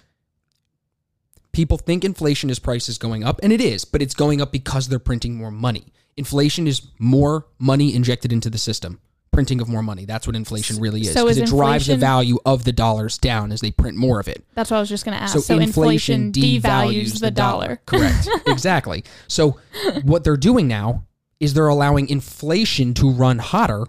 people 1.54 1.78
think 1.78 2.04
inflation 2.04 2.50
is 2.50 2.60
prices 2.60 2.98
going 2.98 3.24
up, 3.24 3.40
and 3.42 3.54
it 3.54 3.62
is, 3.62 3.86
but 3.86 4.02
it's 4.02 4.14
going 4.14 4.42
up 4.42 4.52
because 4.52 4.90
they're 4.90 5.00
printing 5.00 5.36
more 5.36 5.50
money. 5.50 5.94
Inflation 6.18 6.68
is 6.68 6.82
more 7.00 7.48
money 7.58 7.96
injected 7.96 8.34
into 8.34 8.50
the 8.50 8.58
system. 8.58 9.00
Printing 9.32 9.60
of 9.62 9.68
more 9.70 9.84
money. 9.84 10.06
That's 10.06 10.28
what 10.28 10.36
inflation 10.36 10.78
really 10.80 11.02
is. 11.02 11.14
So 11.14 11.26
Because 11.26 11.38
is 11.38 11.44
it 11.44 11.56
drives 11.56 11.88
the 11.88 11.98
value 11.98 12.38
of 12.46 12.64
the 12.66 12.72
dollars 12.72 13.18
down 13.18 13.52
as 13.52 13.60
they 13.62 13.72
print 13.72 13.98
more 13.98 14.20
of 14.20 14.28
it. 14.28 14.46
That's 14.56 14.72
what 14.72 14.78
I 14.78 14.80
was 14.82 14.90
just 14.90 15.04
going 15.06 15.18
to 15.18 15.22
ask. 15.24 15.34
So, 15.34 15.40
So, 15.40 15.60
inflation, 15.60 16.32
devalues 16.32 17.20
the 17.20 17.32
dollar. 17.32 17.82
Correct. 17.86 18.30
exactly. 18.48 19.04
So 19.28 19.60
what 20.04 20.24
they're 20.24 20.38
doing 20.38 20.68
now 20.70 21.04
is 21.42 21.54
they're 21.54 21.68
allowing 21.68 22.08
inflation 22.10 22.94
to 22.96 23.10
run 23.10 23.40
hotter 23.40 23.86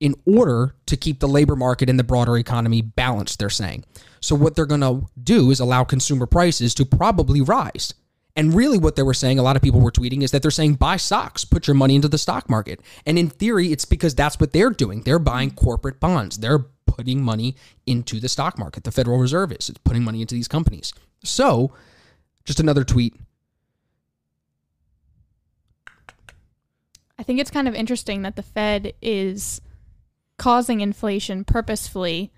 in 0.00 0.14
order 0.26 0.74
to 0.86 0.96
keep 0.96 1.20
the 1.20 1.28
labor 1.28 1.54
market 1.54 1.90
and 1.90 1.98
the 1.98 2.04
broader 2.04 2.36
economy 2.38 2.80
balanced, 2.80 3.38
they're 3.38 3.50
saying. 3.50 3.84
So 4.20 4.34
what 4.34 4.56
they're 4.56 4.66
going 4.66 4.80
to 4.80 5.06
do 5.22 5.50
is 5.50 5.60
allow 5.60 5.84
consumer 5.84 6.26
prices 6.26 6.74
to 6.74 6.84
probably 6.84 7.40
rise. 7.40 7.94
And 8.36 8.54
really 8.54 8.78
what 8.78 8.96
they 8.96 9.02
were 9.02 9.14
saying, 9.14 9.38
a 9.38 9.42
lot 9.42 9.56
of 9.56 9.62
people 9.62 9.80
were 9.80 9.90
tweeting, 9.90 10.22
is 10.22 10.30
that 10.30 10.40
they're 10.40 10.50
saying 10.50 10.74
buy 10.74 10.96
stocks, 10.96 11.44
put 11.44 11.66
your 11.66 11.74
money 11.74 11.94
into 11.94 12.08
the 12.08 12.16
stock 12.16 12.48
market. 12.48 12.80
And 13.04 13.18
in 13.18 13.28
theory, 13.28 13.72
it's 13.72 13.84
because 13.84 14.14
that's 14.14 14.40
what 14.40 14.52
they're 14.52 14.70
doing. 14.70 15.02
They're 15.02 15.18
buying 15.18 15.50
corporate 15.50 16.00
bonds. 16.00 16.38
They're 16.38 16.60
putting 16.86 17.22
money 17.22 17.56
into 17.86 18.20
the 18.20 18.28
stock 18.28 18.58
market. 18.58 18.84
The 18.84 18.92
Federal 18.92 19.18
Reserve 19.18 19.52
is. 19.52 19.68
It's 19.68 19.78
putting 19.78 20.04
money 20.04 20.22
into 20.22 20.34
these 20.34 20.48
companies. 20.48 20.92
So, 21.24 21.72
just 22.44 22.60
another 22.60 22.84
tweet. 22.84 23.14
I 27.18 27.22
think 27.22 27.40
it's 27.40 27.50
kind 27.50 27.68
of 27.68 27.74
interesting 27.74 28.22
that 28.22 28.36
the 28.36 28.42
Fed 28.42 28.94
is 29.02 29.60
causing 30.40 30.80
inflation 30.80 31.44
purposefully, 31.44 32.32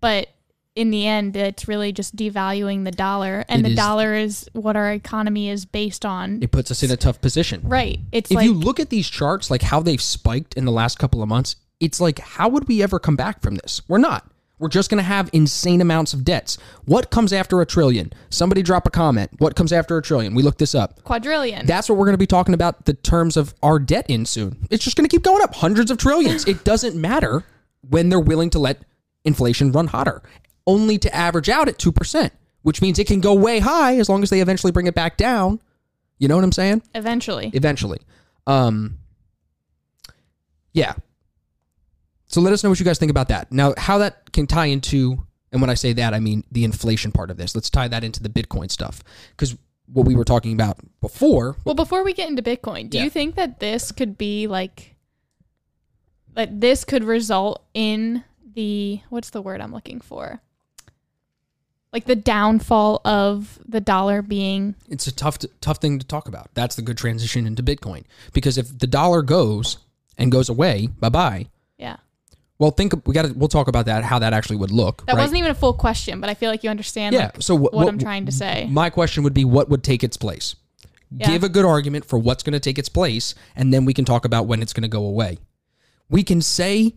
but 0.00 0.28
in 0.74 0.90
the 0.90 1.06
end, 1.06 1.36
it's 1.36 1.66
really 1.66 1.90
just 1.92 2.14
devaluing 2.16 2.84
the 2.84 2.90
dollar, 2.90 3.44
and 3.48 3.60
It 3.60 3.62
the 3.62 3.70
is- 3.70 3.76
dollar 3.76 4.14
is 4.14 4.46
what 4.52 4.76
our 4.76 4.92
economy 4.92 5.48
is 5.48 5.64
based 5.64 6.04
on. 6.04 6.42
It 6.42 6.50
puts 6.52 6.70
us 6.70 6.82
in 6.82 6.90
a 6.90 6.96
tough 6.98 7.20
position. 7.22 7.62
right. 7.64 7.98
It's 8.12 8.30
If 8.30 8.34
like 8.34 8.44
you 8.44 8.52
look 8.52 8.78
at 8.78 8.90
these 8.90 9.08
charts, 9.08 9.50
like 9.50 9.62
how 9.62 9.80
they've 9.80 10.02
spiked 10.02 10.52
in 10.54 10.66
the 10.66 10.72
last 10.72 10.98
couple 10.98 11.22
of 11.22 11.28
months, 11.30 11.56
it's 11.80 12.00
like, 12.00 12.18
how 12.18 12.48
would 12.50 12.68
we 12.68 12.82
ever 12.82 12.98
come 12.98 13.16
back 13.16 13.40
from 13.40 13.54
this? 13.54 13.80
We're 13.88 13.98
not. 13.98 14.30
We're 14.58 14.68
just 14.68 14.88
going 14.88 14.98
to 14.98 15.04
have 15.04 15.28
insane 15.34 15.82
amounts 15.82 16.14
of 16.14 16.24
debts. 16.24 16.56
What 16.86 17.10
comes 17.10 17.32
after 17.32 17.60
a 17.60 17.66
trillion? 17.66 18.10
Somebody 18.30 18.62
drop 18.62 18.86
a 18.86 18.90
comment. 18.90 19.30
What 19.38 19.54
comes 19.54 19.70
after 19.70 19.98
a 19.98 20.02
trillion? 20.02 20.34
We 20.34 20.42
looked 20.42 20.58
this 20.58 20.74
up. 20.74 21.02
quadrillion. 21.04 21.66
That's 21.66 21.88
what 21.90 21.98
we're 21.98 22.06
going 22.06 22.14
to 22.14 22.18
be 22.18 22.26
talking 22.26 22.54
about 22.54 22.86
the 22.86 22.94
terms 22.94 23.36
of 23.36 23.54
our 23.62 23.78
debt 23.78 24.06
in 24.08 24.24
soon. 24.24 24.66
It's 24.70 24.82
just 24.82 24.96
going 24.96 25.06
to 25.06 25.14
keep 25.14 25.22
going 25.22 25.42
up 25.42 25.54
hundreds 25.54 25.90
of 25.90 25.98
trillions. 25.98 26.46
It 26.46 26.64
doesn't 26.64 26.96
matter 26.96 27.44
when 27.82 28.08
they're 28.08 28.18
willing 28.18 28.48
to 28.50 28.58
let 28.58 28.82
inflation 29.24 29.72
run 29.72 29.88
hotter, 29.88 30.22
only 30.66 30.96
to 30.98 31.14
average 31.14 31.50
out 31.50 31.68
at 31.68 31.76
2%, 31.78 32.30
which 32.62 32.80
means 32.80 32.98
it 32.98 33.06
can 33.06 33.20
go 33.20 33.34
way 33.34 33.58
high 33.58 33.98
as 33.98 34.08
long 34.08 34.22
as 34.22 34.30
they 34.30 34.40
eventually 34.40 34.72
bring 34.72 34.86
it 34.86 34.94
back 34.94 35.18
down. 35.18 35.60
You 36.18 36.28
know 36.28 36.36
what 36.36 36.44
I'm 36.44 36.52
saying? 36.52 36.82
Eventually. 36.94 37.50
Eventually. 37.52 37.98
Um 38.46 38.98
Yeah. 40.72 40.94
So 42.36 42.42
let 42.42 42.52
us 42.52 42.62
know 42.62 42.68
what 42.68 42.78
you 42.78 42.84
guys 42.84 42.98
think 42.98 43.08
about 43.08 43.28
that. 43.28 43.50
Now, 43.50 43.72
how 43.78 43.96
that 43.96 44.30
can 44.30 44.46
tie 44.46 44.66
into 44.66 45.24
and 45.52 45.62
when 45.62 45.70
I 45.70 45.74
say 45.74 45.94
that, 45.94 46.12
I 46.12 46.20
mean 46.20 46.44
the 46.52 46.64
inflation 46.64 47.10
part 47.10 47.30
of 47.30 47.38
this. 47.38 47.54
Let's 47.54 47.70
tie 47.70 47.88
that 47.88 48.04
into 48.04 48.22
the 48.22 48.28
Bitcoin 48.28 48.70
stuff 48.70 49.02
cuz 49.38 49.56
what 49.86 50.04
we 50.04 50.14
were 50.14 50.22
talking 50.22 50.52
about 50.52 50.76
before 51.00 51.56
Well, 51.64 51.74
before 51.74 52.04
we 52.04 52.12
get 52.12 52.28
into 52.28 52.42
Bitcoin, 52.42 52.90
do 52.90 52.98
Yeah. 52.98 53.04
you 53.04 53.08
think 53.10 53.36
that 53.36 53.58
this 53.58 53.90
could 53.90 54.18
be 54.18 54.46
like 54.48 54.96
that 56.34 56.60
this 56.60 56.84
could 56.84 57.04
result 57.04 57.64
in 57.72 58.22
the 58.54 59.00
what's 59.08 59.30
the 59.30 59.40
word 59.40 59.62
I'm 59.62 59.72
looking 59.72 60.02
for? 60.02 60.42
Like 61.90 62.04
the 62.04 62.16
downfall 62.16 63.00
of 63.06 63.58
the 63.66 63.80
dollar 63.80 64.20
being 64.20 64.74
It's 64.90 65.06
a 65.06 65.14
tough 65.14 65.38
tough 65.62 65.78
thing 65.78 65.98
to 66.00 66.06
talk 66.06 66.28
about. 66.28 66.50
That's 66.52 66.76
the 66.76 66.82
good 66.82 66.98
transition 66.98 67.46
into 67.46 67.62
Bitcoin 67.62 68.04
because 68.34 68.58
if 68.58 68.78
the 68.78 68.86
dollar 68.86 69.22
goes 69.22 69.78
and 70.18 70.30
goes 70.30 70.50
away, 70.50 70.88
bye 71.00 71.08
bye. 71.08 71.38
yeah. 71.38 71.44
Well, 72.58 72.70
think 72.70 73.06
we 73.06 73.12
got 73.12 73.26
to. 73.26 73.32
We'll 73.34 73.48
talk 73.48 73.68
about 73.68 73.86
that. 73.86 74.02
How 74.02 74.18
that 74.18 74.32
actually 74.32 74.56
would 74.56 74.70
look. 74.70 75.04
That 75.06 75.14
right? 75.14 75.22
wasn't 75.22 75.38
even 75.38 75.50
a 75.50 75.54
full 75.54 75.74
question, 75.74 76.20
but 76.20 76.30
I 76.30 76.34
feel 76.34 76.50
like 76.50 76.64
you 76.64 76.70
understand 76.70 77.14
Yeah. 77.14 77.24
like, 77.34 77.42
so 77.42 77.56
wh- 77.56 77.72
what, 77.72 77.88
I'm 77.88 77.98
trying 77.98 78.26
to 78.26 78.32
say. 78.32 78.66
My 78.70 78.88
question 78.88 79.22
would 79.24 79.34
be, 79.34 79.44
what 79.44 79.68
would 79.68 79.82
take 79.84 80.02
its 80.02 80.16
place? 80.16 80.56
Yeah. 81.10 81.26
Give 81.26 81.44
a 81.44 81.48
good 81.48 81.64
argument 81.64 82.04
for 82.04 82.18
what's 82.18 82.42
going 82.42 82.54
to 82.54 82.60
take 82.60 82.78
its 82.78 82.88
place, 82.88 83.34
and 83.54 83.72
then 83.72 83.84
we 83.84 83.92
can 83.94 84.04
talk 84.04 84.24
about 84.24 84.46
when 84.46 84.62
it's 84.62 84.72
going 84.72 84.82
to 84.82 84.88
go 84.88 85.04
away. 85.04 85.38
We 86.08 86.22
can 86.22 86.40
say 86.40 86.94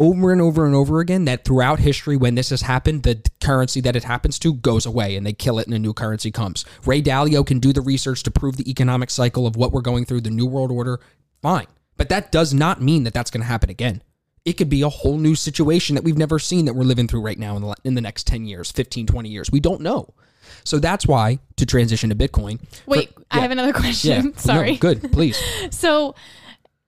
over 0.00 0.32
and 0.32 0.40
over 0.40 0.66
and 0.66 0.74
over 0.74 1.00
again 1.00 1.26
that 1.26 1.44
throughout 1.44 1.78
history, 1.78 2.16
when 2.16 2.34
this 2.34 2.50
has 2.50 2.62
happened, 2.62 3.02
the 3.02 3.22
currency 3.40 3.80
that 3.82 3.94
it 3.94 4.04
happens 4.04 4.38
to 4.40 4.54
goes 4.54 4.84
away 4.86 5.16
and 5.16 5.24
they 5.24 5.32
kill 5.32 5.58
it 5.58 5.66
and 5.66 5.74
a 5.74 5.78
new 5.78 5.92
currency 5.92 6.30
comes. 6.30 6.64
Ray 6.84 7.00
Dalio 7.02 7.46
can 7.46 7.60
do 7.60 7.72
the 7.72 7.80
research 7.80 8.22
to 8.24 8.30
prove 8.30 8.56
the 8.56 8.68
economic 8.68 9.10
cycle 9.10 9.46
of 9.46 9.56
what 9.56 9.72
we're 9.72 9.80
going 9.80 10.04
through, 10.04 10.22
the 10.22 10.30
New 10.30 10.46
World 10.46 10.72
Order. 10.72 10.98
Fine. 11.40 11.66
But 11.96 12.08
that 12.08 12.32
does 12.32 12.52
not 12.52 12.80
mean 12.82 13.04
that 13.04 13.14
that's 13.14 13.30
going 13.30 13.42
to 13.42 13.46
happen 13.46 13.70
again. 13.70 14.02
It 14.44 14.54
could 14.54 14.68
be 14.68 14.82
a 14.82 14.88
whole 14.88 15.18
new 15.18 15.34
situation 15.34 15.94
that 15.94 16.02
we've 16.04 16.18
never 16.18 16.38
seen 16.38 16.64
that 16.64 16.74
we're 16.74 16.82
living 16.84 17.06
through 17.06 17.20
right 17.20 17.38
now 17.38 17.56
in 17.56 17.62
the, 17.62 17.74
in 17.84 17.94
the 17.94 18.00
next 18.00 18.26
10 18.26 18.44
years, 18.44 18.70
15, 18.72 19.06
20 19.06 19.28
years. 19.28 19.50
We 19.52 19.60
don't 19.60 19.80
know. 19.80 20.12
So 20.64 20.78
that's 20.78 21.06
why, 21.06 21.38
to 21.56 21.66
transition 21.66 22.10
to 22.10 22.16
Bitcoin. 22.16 22.60
Wait, 22.86 23.12
I 23.30 23.36
yeah. 23.36 23.42
have 23.42 23.50
another 23.52 23.72
question. 23.72 24.24
no, 24.26 24.32
Sorry. 24.36 24.76
good, 24.76 25.12
please. 25.12 25.40
So 25.70 26.14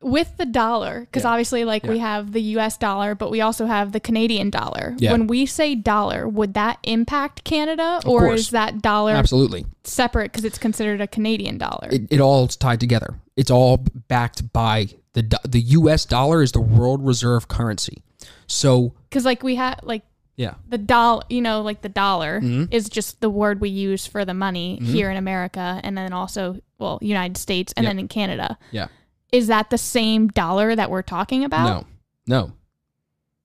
with 0.00 0.37
the 0.37 0.44
dollar, 0.44 1.00
because 1.00 1.23
Yeah. 1.25 1.30
obviously 1.30 1.64
like 1.64 1.84
we 1.84 1.99
have 1.99 2.32
the 2.32 2.42
US 2.58 2.76
dollar, 2.76 3.14
but 3.14 3.30
we 3.30 3.40
also 3.40 3.64
have 3.66 3.92
the 3.92 4.00
Canadian 4.00 4.50
dollar. 4.50 4.94
Yeah. 4.99 5.12
When 5.12 5.26
we 5.26 5.46
say 5.46 5.75
dollar, 5.75 6.28
would 6.28 6.54
that 6.54 6.78
impact 6.82 7.44
Canada 7.44 8.00
or 8.04 8.20
course. 8.20 8.40
is 8.40 8.50
that 8.50 8.82
dollar 8.82 9.12
Absolutely. 9.12 9.64
separate 9.84 10.30
because 10.30 10.44
it's 10.44 10.58
considered 10.58 11.00
a 11.00 11.06
Canadian 11.06 11.56
dollar? 11.56 11.88
It, 11.90 12.02
it 12.11 12.20
all 12.20 12.49
tied 12.49 12.80
together. 12.80 13.14
It's 13.37 13.50
all 13.50 13.78
backed 14.08 14.52
by 14.52 14.88
the 15.14 15.23
the 15.49 15.61
U.S. 15.61 16.04
dollar 16.04 16.42
is 16.42 16.52
the 16.52 16.61
world 16.61 17.04
reserve 17.04 17.49
currency. 17.49 18.02
So 18.47 18.94
Because 19.09 19.25
like 19.25 19.42
we 19.42 19.54
have 19.56 19.80
like 19.83 20.02
yeah, 20.37 20.54
the 20.68 20.78
dollar, 20.78 21.23
you 21.30 21.40
know, 21.40 21.62
like 21.62 21.80
the 21.83 21.88
dollar 21.88 22.40
Mhm. 22.40 22.68
is 22.73 22.88
just 22.88 23.21
the 23.21 23.30
word 23.30 23.61
we 23.61 23.68
use 23.71 24.04
for 24.06 24.25
the 24.25 24.35
money 24.35 24.78
Mhm. 24.83 24.87
here 24.87 25.11
in 25.11 25.16
America 25.16 25.80
and 25.85 25.97
then 25.97 26.12
also, 26.12 26.56
well, 26.78 26.99
United 27.00 27.37
States 27.37 27.73
and 27.76 27.85
Yep. 27.85 27.90
then 27.90 27.99
in 28.00 28.09
Canada. 28.09 28.59
yeah, 28.73 28.88
Is 29.33 29.47
that 29.47 29.71
the 29.71 29.78
same 29.78 30.28
dollar 30.28 30.75
that 30.75 30.90
we're 30.90 31.02
talking 31.02 31.44
about? 31.44 31.87
no, 32.26 32.47
no. 32.47 32.52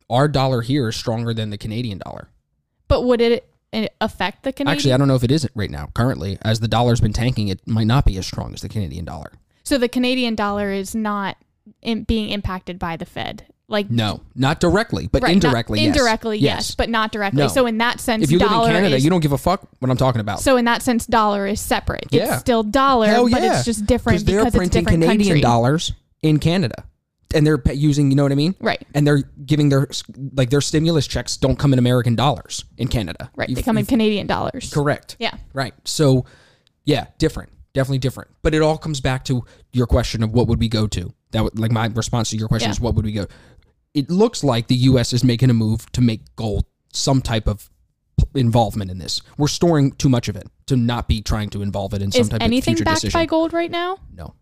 Our 0.10 0.28
dollar 0.28 0.62
here 0.62 0.88
is 0.90 0.96
stronger 0.96 1.34
than 1.34 1.52
the 1.52 1.58
Canadian 1.60 2.00
dollar. 2.00 2.30
But 2.88 3.04
would 3.04 3.22
it, 3.22 3.46
affect 4.02 4.42
the 4.42 4.52
Canadian? 4.52 4.76
Actually, 4.76 4.94
I 4.94 4.98
don't 4.98 5.08
know 5.08 5.14
if 5.16 5.24
it 5.24 5.30
isn't 5.30 5.52
right 5.54 5.70
now. 5.70 5.90
Currently, 5.94 6.40
as 6.42 6.60
the 6.60 6.68
dollar's 6.68 7.00
been 7.00 7.14
tanking, 7.14 7.50
it 7.50 7.68
might 7.68 7.86
not 7.86 8.04
be 8.06 8.18
as 8.18 8.26
strong 8.26 8.52
as 8.56 8.62
the 8.62 8.70
Canadian 8.70 9.06
dollar. 9.06 9.32
so 9.64 9.78
the 9.78 9.88
Canadian 9.88 10.34
dollar 10.34 10.72
is 10.72 10.96
not 10.96 11.38
being 12.08 12.30
impacted 12.30 12.80
by 12.80 12.98
the 12.98 13.06
Fed. 13.06 13.46
Like 13.72 13.92
No, 13.92 14.22
not 14.34 14.60
directly, 14.60 15.08
but 15.12 15.22
right, 15.22 15.32
indirectly. 15.32 15.80
yes. 15.80 15.88
indirectly, 15.96 16.38
yes. 16.40 16.74
but 16.74 16.90
not 16.90 17.12
directly. 17.12 17.44
No. 17.44 17.48
So 17.50 17.68
in 17.68 17.78
that 17.78 18.00
sense, 18.00 18.24
If 18.24 18.32
you 18.32 18.40
live 18.40 18.48
in 18.48 18.52
dollar 18.54 18.70
Canada, 18.72 18.96
is, 18.96 19.04
you 19.04 19.12
don't 19.12 19.20
give 19.20 19.32
a 19.32 19.38
fuck 19.38 19.62
what 19.78 19.92
I'm 19.92 19.98
talking 19.98 20.22
about. 20.22 20.40
So 20.40 20.58
in 20.58 20.66
that 20.66 20.82
sense, 20.82 21.06
dollar 21.06 21.46
is 21.46 21.62
separate. 21.62 22.08
Yeah. 22.10 22.32
It's 22.34 22.40
still 22.40 22.64
dollar, 22.64 23.06
Hell 23.06 23.30
but 23.30 23.44
it's 23.44 23.66
just 23.66 23.86
different 23.86 24.26
because 24.26 24.44
they're 24.44 24.52
printing 24.52 24.86
Canadian 24.86 25.18
country. 25.28 25.42
dollars 25.42 25.94
in 26.24 26.40
Canada, 26.40 26.84
and 27.36 27.46
they're 27.46 27.62
using. 27.72 28.10
You 28.10 28.16
know 28.16 28.24
what 28.24 28.32
I 28.32 28.36
mean? 28.36 28.56
Right. 28.60 28.82
and 28.96 29.06
they're 29.06 29.22
giving 29.46 29.70
their 29.70 29.88
like 30.34 30.50
their 30.50 30.62
stimulus 30.62 31.06
checks 31.06 31.38
don't 31.38 31.60
come 31.60 31.72
in 31.72 31.78
American 31.78 32.16
dollars 32.16 32.66
in 32.80 32.88
Canada. 32.88 33.30
Right. 33.36 33.50
You've- 33.50 33.62
They 33.62 33.66
come 33.66 33.78
in 33.78 33.86
Canadian 33.86 34.26
dollars. 34.26 34.72
correct. 34.74 35.16
Yeah. 35.20 35.36
Right. 35.54 35.76
So, 35.86 36.26
yeah, 36.86 37.06
different, 37.20 37.52
definitely 37.76 38.00
different. 38.00 38.32
But 38.42 38.56
it 38.56 38.64
all 38.64 38.80
comes 38.80 39.00
back 39.00 39.26
to 39.26 39.46
your 39.74 39.86
question 39.86 40.24
of 40.24 40.32
what 40.34 40.48
would 40.48 40.60
we 40.60 40.70
go 40.70 40.88
to. 40.88 41.14
That 41.32 41.44
would, 41.44 41.60
like 41.60 41.72
my 41.72 41.86
response 41.88 42.30
to 42.32 42.38
your 42.38 42.48
question 42.48 42.68
Yeah. 42.70 42.74
is 42.74 42.80
what 42.82 42.96
would 42.96 43.06
we 43.06 43.12
go? 43.12 43.28
It 43.94 44.10
looks 44.10 44.44
like 44.44 44.68
the 44.68 44.76
U.S. 44.76 45.14
is 45.14 45.24
making 45.24 45.50
a 45.50 45.54
move 45.54 45.92
to 45.94 46.02
make 46.02 46.22
gold 46.36 46.66
some 46.94 47.22
type 47.22 47.48
of 47.48 47.70
involvement 48.36 48.92
in 48.92 48.98
this. 48.98 49.22
We're 49.38 49.48
storing 49.48 49.92
too 49.94 50.10
much 50.10 50.28
of 50.28 50.36
it 50.36 50.48
to 50.68 50.76
not 50.76 51.08
be 51.08 51.22
trying 51.22 51.50
to 51.52 51.62
involve 51.62 51.94
it 51.94 52.02
in 52.02 52.12
some 52.12 52.22
Is 52.22 52.30
type 52.30 52.42
of 52.42 52.48
future 52.48 52.62
decision. 52.62 52.78
anything 52.78 52.84
backed 52.84 53.14
by 53.14 53.26
gold 53.26 53.54
right 53.54 53.72
now? 53.72 53.98
no 54.14 54.34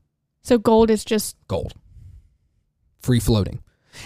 So 0.42 0.58
gold 0.58 0.90
is 0.90 1.06
just 1.06 1.36
gold, 1.48 1.74
free 3.02 3.20
floating. 3.20 3.62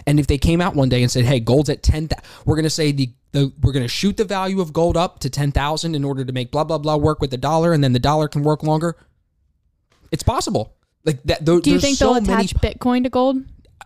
And 0.08 0.20
if 0.20 0.28
they 0.28 0.38
came 0.38 0.62
out 0.62 0.76
one 0.76 0.90
day 0.90 1.02
and 1.02 1.12
said, 1.12 1.26
"Hey, 1.26 1.40
gold's 1.40 1.70
at 1.70 1.84
ten, 1.84 2.08
we're 2.46 2.56
going 2.56 2.64
to 2.64 2.70
say 2.70 2.92
the, 2.94 3.10
the 3.34 3.52
we're 3.62 3.74
going 3.74 3.84
to 3.84 3.90
shoot 3.90 4.16
the 4.18 4.24
value 4.26 4.62
of 4.62 4.72
gold 4.72 4.96
up 4.96 5.20
to 5.20 5.30
ten 5.30 5.52
thousand 5.52 5.96
in 5.96 6.04
order 6.06 6.24
to 6.24 6.32
make 6.32 6.50
blah 6.52 6.64
blah 6.64 6.78
blah 6.78 6.96
work 6.96 7.20
with 7.20 7.30
the 7.30 7.38
dollar, 7.38 7.74
and 7.74 7.84
then 7.84 7.92
the 7.94 8.00
dollar 8.00 8.28
can 8.28 8.42
work 8.44 8.64
longer." 8.64 8.96
It's 10.12 10.24
possible. 10.24 10.76
Like 11.06 11.22
that. 11.24 11.46
Th- 11.46 11.64
Do 11.64 11.72
you 11.72 11.80
think 11.80 11.98
so 11.98 12.14
they'll 12.14 12.22
many 12.22 12.46
attach 12.46 12.54
Bitcoin 12.56 13.04
to 13.04 13.10
gold? 13.10 13.38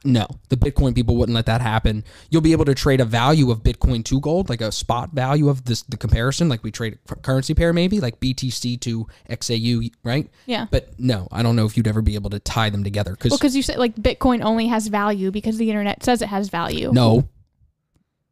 no, 0.04 0.28
the 0.50 0.56
Bitcoin 0.58 0.94
people 0.94 1.16
wouldn't 1.16 1.34
let 1.36 1.48
that 1.48 1.62
happen. 1.62 2.04
You'll 2.30 2.42
be 2.44 2.52
able 2.52 2.66
to 2.66 2.76
trade 2.76 3.02
a 3.02 3.06
value 3.06 3.50
of 3.50 3.64
Bitcoin 3.64 4.06
to 4.06 4.20
gold, 4.20 4.50
like 4.50 4.62
a 4.62 4.72
spot 4.72 5.10
value 5.14 5.50
of 5.50 5.66
this 5.66 5.82
the 5.84 5.98
comparison, 5.98 6.48
like 6.48 6.64
we 6.64 6.70
trade 6.70 7.00
a 7.10 7.16
currency 7.16 7.56
pair 7.56 7.74
maybe, 7.74 8.00
like 8.00 8.20
BTC 8.20 8.80
to 8.82 9.08
XAU, 9.32 9.92
right? 10.04 10.30
Yeah. 10.46 10.68
But 10.70 10.90
no, 11.00 11.28
I 11.32 11.42
don't 11.42 11.56
know 11.56 11.66
if 11.66 11.76
you'd 11.76 11.88
ever 11.88 12.04
be 12.04 12.14
able 12.14 12.30
to 12.32 12.40
tie 12.40 12.70
them 12.70 12.84
together 12.84 13.12
because 13.14 13.32
Well, 13.32 13.40
because 13.40 13.56
you 13.56 13.64
said 13.64 13.78
like 13.80 13.96
Bitcoin 13.96 14.44
only 14.44 14.68
has 14.68 14.88
value 14.88 15.32
because 15.32 15.58
the 15.58 15.70
internet 15.72 16.04
says 16.04 16.22
it 16.22 16.28
has 16.30 16.50
value. 16.50 16.92
no, 16.94 17.28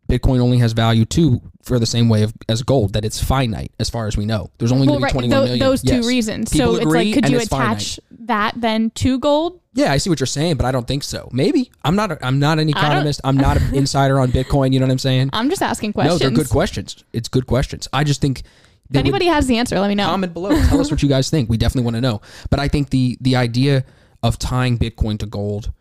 Bitcoin 0.09 0.39
only 0.41 0.57
has 0.59 0.73
value 0.73 1.05
too 1.05 1.41
for 1.63 1.79
the 1.79 1.85
same 1.85 2.09
way 2.09 2.23
of, 2.23 2.33
as 2.49 2.61
gold 2.61 2.93
that 2.93 3.05
it's 3.05 3.23
finite 3.23 3.71
as 3.79 3.89
far 3.89 4.05
as 4.05 4.17
we 4.17 4.25
know. 4.25 4.51
There's 4.59 4.71
only 4.71 4.85
Well, 4.85 4.99
going 4.99 5.09
to 5.13 5.13
be 5.13 5.21
right. 5.21 5.29
21 5.29 5.29
tho- 5.39 5.43
million. 5.45 5.59
those 5.59 5.81
two 5.81 6.07
reasons. 6.07 6.51
People 6.51 6.75
so 6.75 6.81
it's 6.81 6.85
like, 6.91 7.13
could 7.13 7.29
you 7.29 7.37
attach 7.37 7.47
finite. 7.49 7.99
That 8.27 8.53
then 8.55 8.89
to 8.91 9.19
gold? 9.19 9.59
Yeah, 9.73 9.91
I 9.91 9.97
see 9.97 10.09
what 10.09 10.19
you're 10.19 10.27
saying, 10.27 10.57
but 10.57 10.65
I 10.65 10.71
don't 10.71 10.87
think 10.87 11.03
so. 11.03 11.29
Maybe 11.31 11.71
I'm 11.83 11.95
not. 11.95 12.11
A, 12.11 12.25
I'm 12.25 12.39
not 12.39 12.59
an 12.59 12.69
economist. 12.69 13.21
I'm 13.23 13.37
not 13.37 13.57
an 13.57 13.73
insider 13.81 14.19
on 14.19 14.31
Bitcoin. 14.31 14.71
You 14.73 14.79
know 14.79 14.85
what 14.85 14.91
I'm 14.91 14.99
saying? 14.99 15.29
I'm 15.33 15.49
just 15.49 15.61
asking 15.61 15.93
questions. 15.93 16.21
No, 16.21 16.27
they're 16.27 16.35
good 16.35 16.49
questions. 16.49 17.03
It's 17.13 17.27
good 17.27 17.47
questions. 17.47 17.87
I 17.91 18.03
just 18.03 18.21
think 18.21 18.43
If 18.89 18.97
anybody 18.97 19.25
has 19.25 19.47
the 19.47 19.57
answer, 19.57 19.79
let 19.79 19.87
me 19.87 19.95
know. 19.95 20.05
comment 20.05 20.33
below. 20.33 20.49
Tell 20.67 20.79
us 20.79 20.91
what 20.91 21.01
you 21.01 21.09
guys 21.09 21.29
think. 21.29 21.49
We 21.49 21.57
definitely 21.57 21.85
want 21.85 21.95
to 21.95 22.01
know. 22.01 22.21
But 22.49 22.59
I 22.59 22.67
think 22.67 22.89
the 22.91 23.17
the 23.21 23.35
idea 23.35 23.83
of 24.21 24.37
tying 24.37 24.77
Bitcoin 24.77 25.17
to 25.19 25.25
gold, 25.25 25.71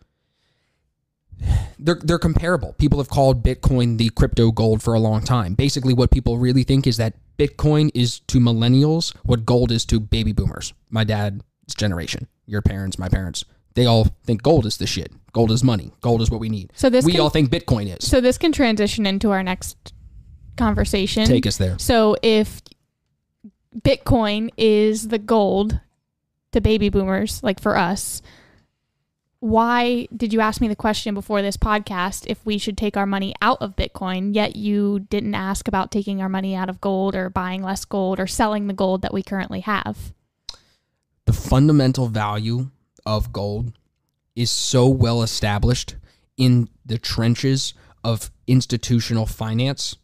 they're 1.77 1.99
they're 2.03 2.19
comparable. 2.19 2.73
People 2.73 2.99
have 2.99 3.09
called 3.09 3.43
Bitcoin 3.43 3.97
the 3.97 4.09
crypto 4.09 4.51
gold 4.51 4.81
for 4.81 4.93
a 4.93 4.99
long 4.99 5.21
time. 5.21 5.53
Basically, 5.53 5.93
what 5.93 6.09
people 6.11 6.37
really 6.37 6.63
think 6.63 6.87
is 6.87 6.97
that 6.97 7.13
Bitcoin 7.37 7.91
is 7.93 8.19
to 8.21 8.39
millennials 8.39 9.15
what 9.23 9.45
gold 9.45 9.71
is 9.71 9.85
to 9.85 9.99
baby 9.99 10.31
boomers. 10.31 10.73
My 10.89 11.03
dad's 11.03 11.41
generation, 11.75 12.27
your 12.45 12.61
parents, 12.61 12.97
my 12.99 13.09
parents. 13.09 13.45
They 13.75 13.85
all 13.85 14.07
think 14.25 14.43
gold 14.43 14.65
is 14.65 14.77
the 14.77 14.85
shit. 14.87 15.11
Gold 15.31 15.51
is 15.51 15.63
money. 15.63 15.91
Gold 16.01 16.21
is 16.21 16.29
what 16.29 16.39
we 16.39 16.49
need. 16.49 16.71
So 16.75 16.89
this 16.89 17.05
we 17.05 17.13
can- 17.13 17.21
all 17.21 17.29
think 17.29 17.49
Bitcoin 17.49 17.87
is. 17.97 18.07
so 18.07 18.21
this 18.21 18.37
can 18.37 18.51
transition 18.51 19.05
into 19.05 19.31
our 19.31 19.41
next 19.41 19.93
conversation. 20.57 21.25
Take 21.25 21.47
us 21.47 21.57
there. 21.57 21.79
So 21.79 22.15
if 22.21 22.61
Bitcoin 23.79 24.51
is 24.57 25.07
the 25.07 25.17
gold 25.17 25.79
to 26.51 26.61
baby 26.61 26.89
boomers, 26.89 27.41
like 27.41 27.59
for 27.59 27.75
us, 27.75 28.21
why 29.39 30.07
did 30.15 30.31
you 30.31 30.39
ask 30.39 30.61
me 30.61 30.67
the 30.67 30.75
question 30.75 31.13
before 31.13 31.41
this 31.41 31.57
podcast 31.57 32.25
if 32.27 32.45
we 32.45 32.57
should 32.57 32.77
take 32.77 32.95
our 32.95 33.05
money 33.07 33.33
out 33.41 33.57
of 33.61 33.75
Bitcoin, 33.75 34.33
yet 34.33 34.55
you 34.55 34.99
didn't 35.09 35.35
ask 35.35 35.67
about 35.67 35.91
taking 35.91 36.21
our 36.21 36.29
money 36.29 36.55
out 36.55 36.69
of 36.69 36.79
gold 36.79 37.15
or 37.15 37.29
buying 37.29 37.61
less 37.63 37.83
gold 37.83 38.19
or 38.19 38.27
selling 38.27 38.67
the 38.67 38.73
gold 38.73 39.01
that 39.01 39.13
we 39.13 39.21
currently 39.23 39.61
have? 39.61 40.13
The 41.25 41.33
fundamental 41.33 42.07
value 42.07 42.69
of 43.05 43.31
gold 43.31 43.73
is 44.35 44.49
so 44.49 44.87
well 44.87 45.21
established 45.21 45.95
in 46.37 46.67
the 46.85 46.97
trenches 46.97 47.73
of 48.03 48.31
institutional 48.47 49.25
finance 49.25 49.95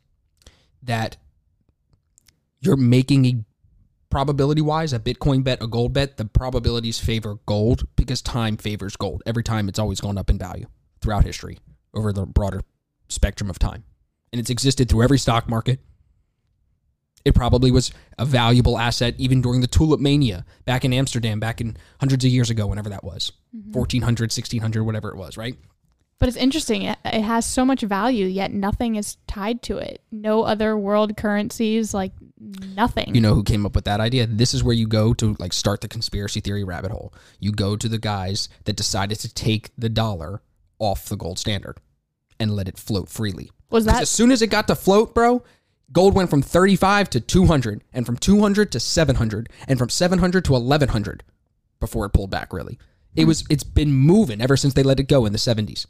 that 0.83 1.17
you're 2.59 2.77
making 2.77 3.25
a 3.25 3.35
probability 4.09 4.61
wise 4.61 4.91
a 4.91 4.99
bitcoin 4.99 5.43
bet 5.43 5.61
a 5.61 5.67
gold 5.67 5.93
bet 5.93 6.17
the 6.17 6.25
probabilities 6.25 6.99
favor 6.99 7.37
gold 7.45 7.87
because 7.95 8.21
time 8.21 8.57
favors 8.57 8.95
gold 8.95 9.21
every 9.25 9.43
time 9.43 9.69
it's 9.69 9.77
always 9.77 10.01
gone 10.01 10.17
up 10.17 10.29
in 10.29 10.37
value 10.37 10.65
throughout 11.01 11.25
history 11.25 11.59
over 11.93 12.13
the 12.13 12.25
broader 12.25 12.61
spectrum 13.07 13.49
of 13.49 13.59
time. 13.59 13.83
And 14.31 14.39
it's 14.39 14.49
existed 14.49 14.89
through 14.89 15.03
every 15.03 15.17
stock 15.17 15.49
market 15.49 15.79
it 17.25 17.35
probably 17.35 17.71
was 17.71 17.91
a 18.17 18.25
valuable 18.25 18.77
asset 18.77 19.15
even 19.17 19.41
during 19.41 19.61
the 19.61 19.67
tulip 19.67 19.99
mania 19.99 20.45
back 20.65 20.85
in 20.85 20.93
Amsterdam 20.93 21.39
back 21.39 21.61
in 21.61 21.77
hundreds 21.99 22.25
of 22.25 22.31
years 22.31 22.49
ago 22.49 22.67
whenever 22.67 22.89
that 22.89 23.03
was 23.03 23.31
mm-hmm. 23.55 23.71
1400 23.71 24.23
1600 24.31 24.83
whatever 24.83 25.09
it 25.09 25.17
was 25.17 25.37
right 25.37 25.55
But 26.19 26.27
it's 26.27 26.37
interesting. 26.37 26.81
It, 26.83 26.97
it 27.05 27.21
has 27.21 27.45
so 27.45 27.63
much 27.63 27.81
value, 27.81 28.25
yet 28.25 28.51
nothing 28.51 28.95
is 28.95 29.15
tied 29.25 29.61
to 29.63 29.77
it. 29.77 30.01
No 30.11 30.43
other 30.43 30.77
world 30.77 31.15
currencies, 31.15 31.93
like 31.93 32.11
nothing. 32.75 33.15
you 33.15 33.21
know 33.21 33.33
who 33.35 33.43
came 33.43 33.65
up 33.65 33.75
with 33.75 33.85
that 33.85 33.99
idea 33.99 34.25
this 34.25 34.53
is 34.53 34.63
where 34.63 34.75
you 34.75 34.87
go 34.87 35.13
to 35.13 35.35
like 35.39 35.51
start 35.53 35.81
the 35.81 35.87
conspiracy 35.87 36.39
theory 36.39 36.63
rabbit 36.63 36.89
hole 36.91 37.13
you 37.39 37.51
go 37.51 37.75
to 37.75 37.89
the 37.89 37.97
guys 37.97 38.47
that 38.63 38.75
decided 38.77 39.19
to 39.19 39.33
take 39.33 39.71
the 39.77 39.89
dollar 39.89 40.41
off 40.79 41.09
the 41.09 41.17
gold 41.17 41.37
standard 41.37 41.77
and 42.39 42.55
let 42.55 42.67
it 42.67 42.77
float 42.77 43.09
freely 43.09 43.51
Was 43.69 43.85
that 43.85 44.01
as 44.01 44.09
soon 44.09 44.31
as 44.31 44.41
it 44.41 44.47
got 44.47 44.67
to 44.67 44.75
float, 44.75 45.13
bro, 45.13 45.43
gold 45.91 46.13
went 46.15 46.29
from 46.29 46.41
35 46.41 47.09
to 47.11 47.19
200 47.19 47.83
and 47.93 48.05
from 48.05 48.17
200 48.17 48.71
to 48.71 48.79
700 48.79 49.49
and 49.67 49.79
from 49.79 49.89
700 49.89 50.45
to 50.45 50.51
1100 50.53 51.23
before 51.79 52.05
it 52.05 52.09
pulled 52.11 52.29
back 52.29 52.53
really. 52.53 52.77
It 53.15 53.25
was 53.25 53.43
it's 53.49 53.63
been 53.63 53.91
moving 53.91 54.41
ever 54.41 54.55
since 54.55 54.73
they 54.73 54.83
let 54.83 54.99
it 54.99 55.07
go 55.07 55.25
in 55.25 55.31
the 55.31 55.39
70s. 55.39 55.85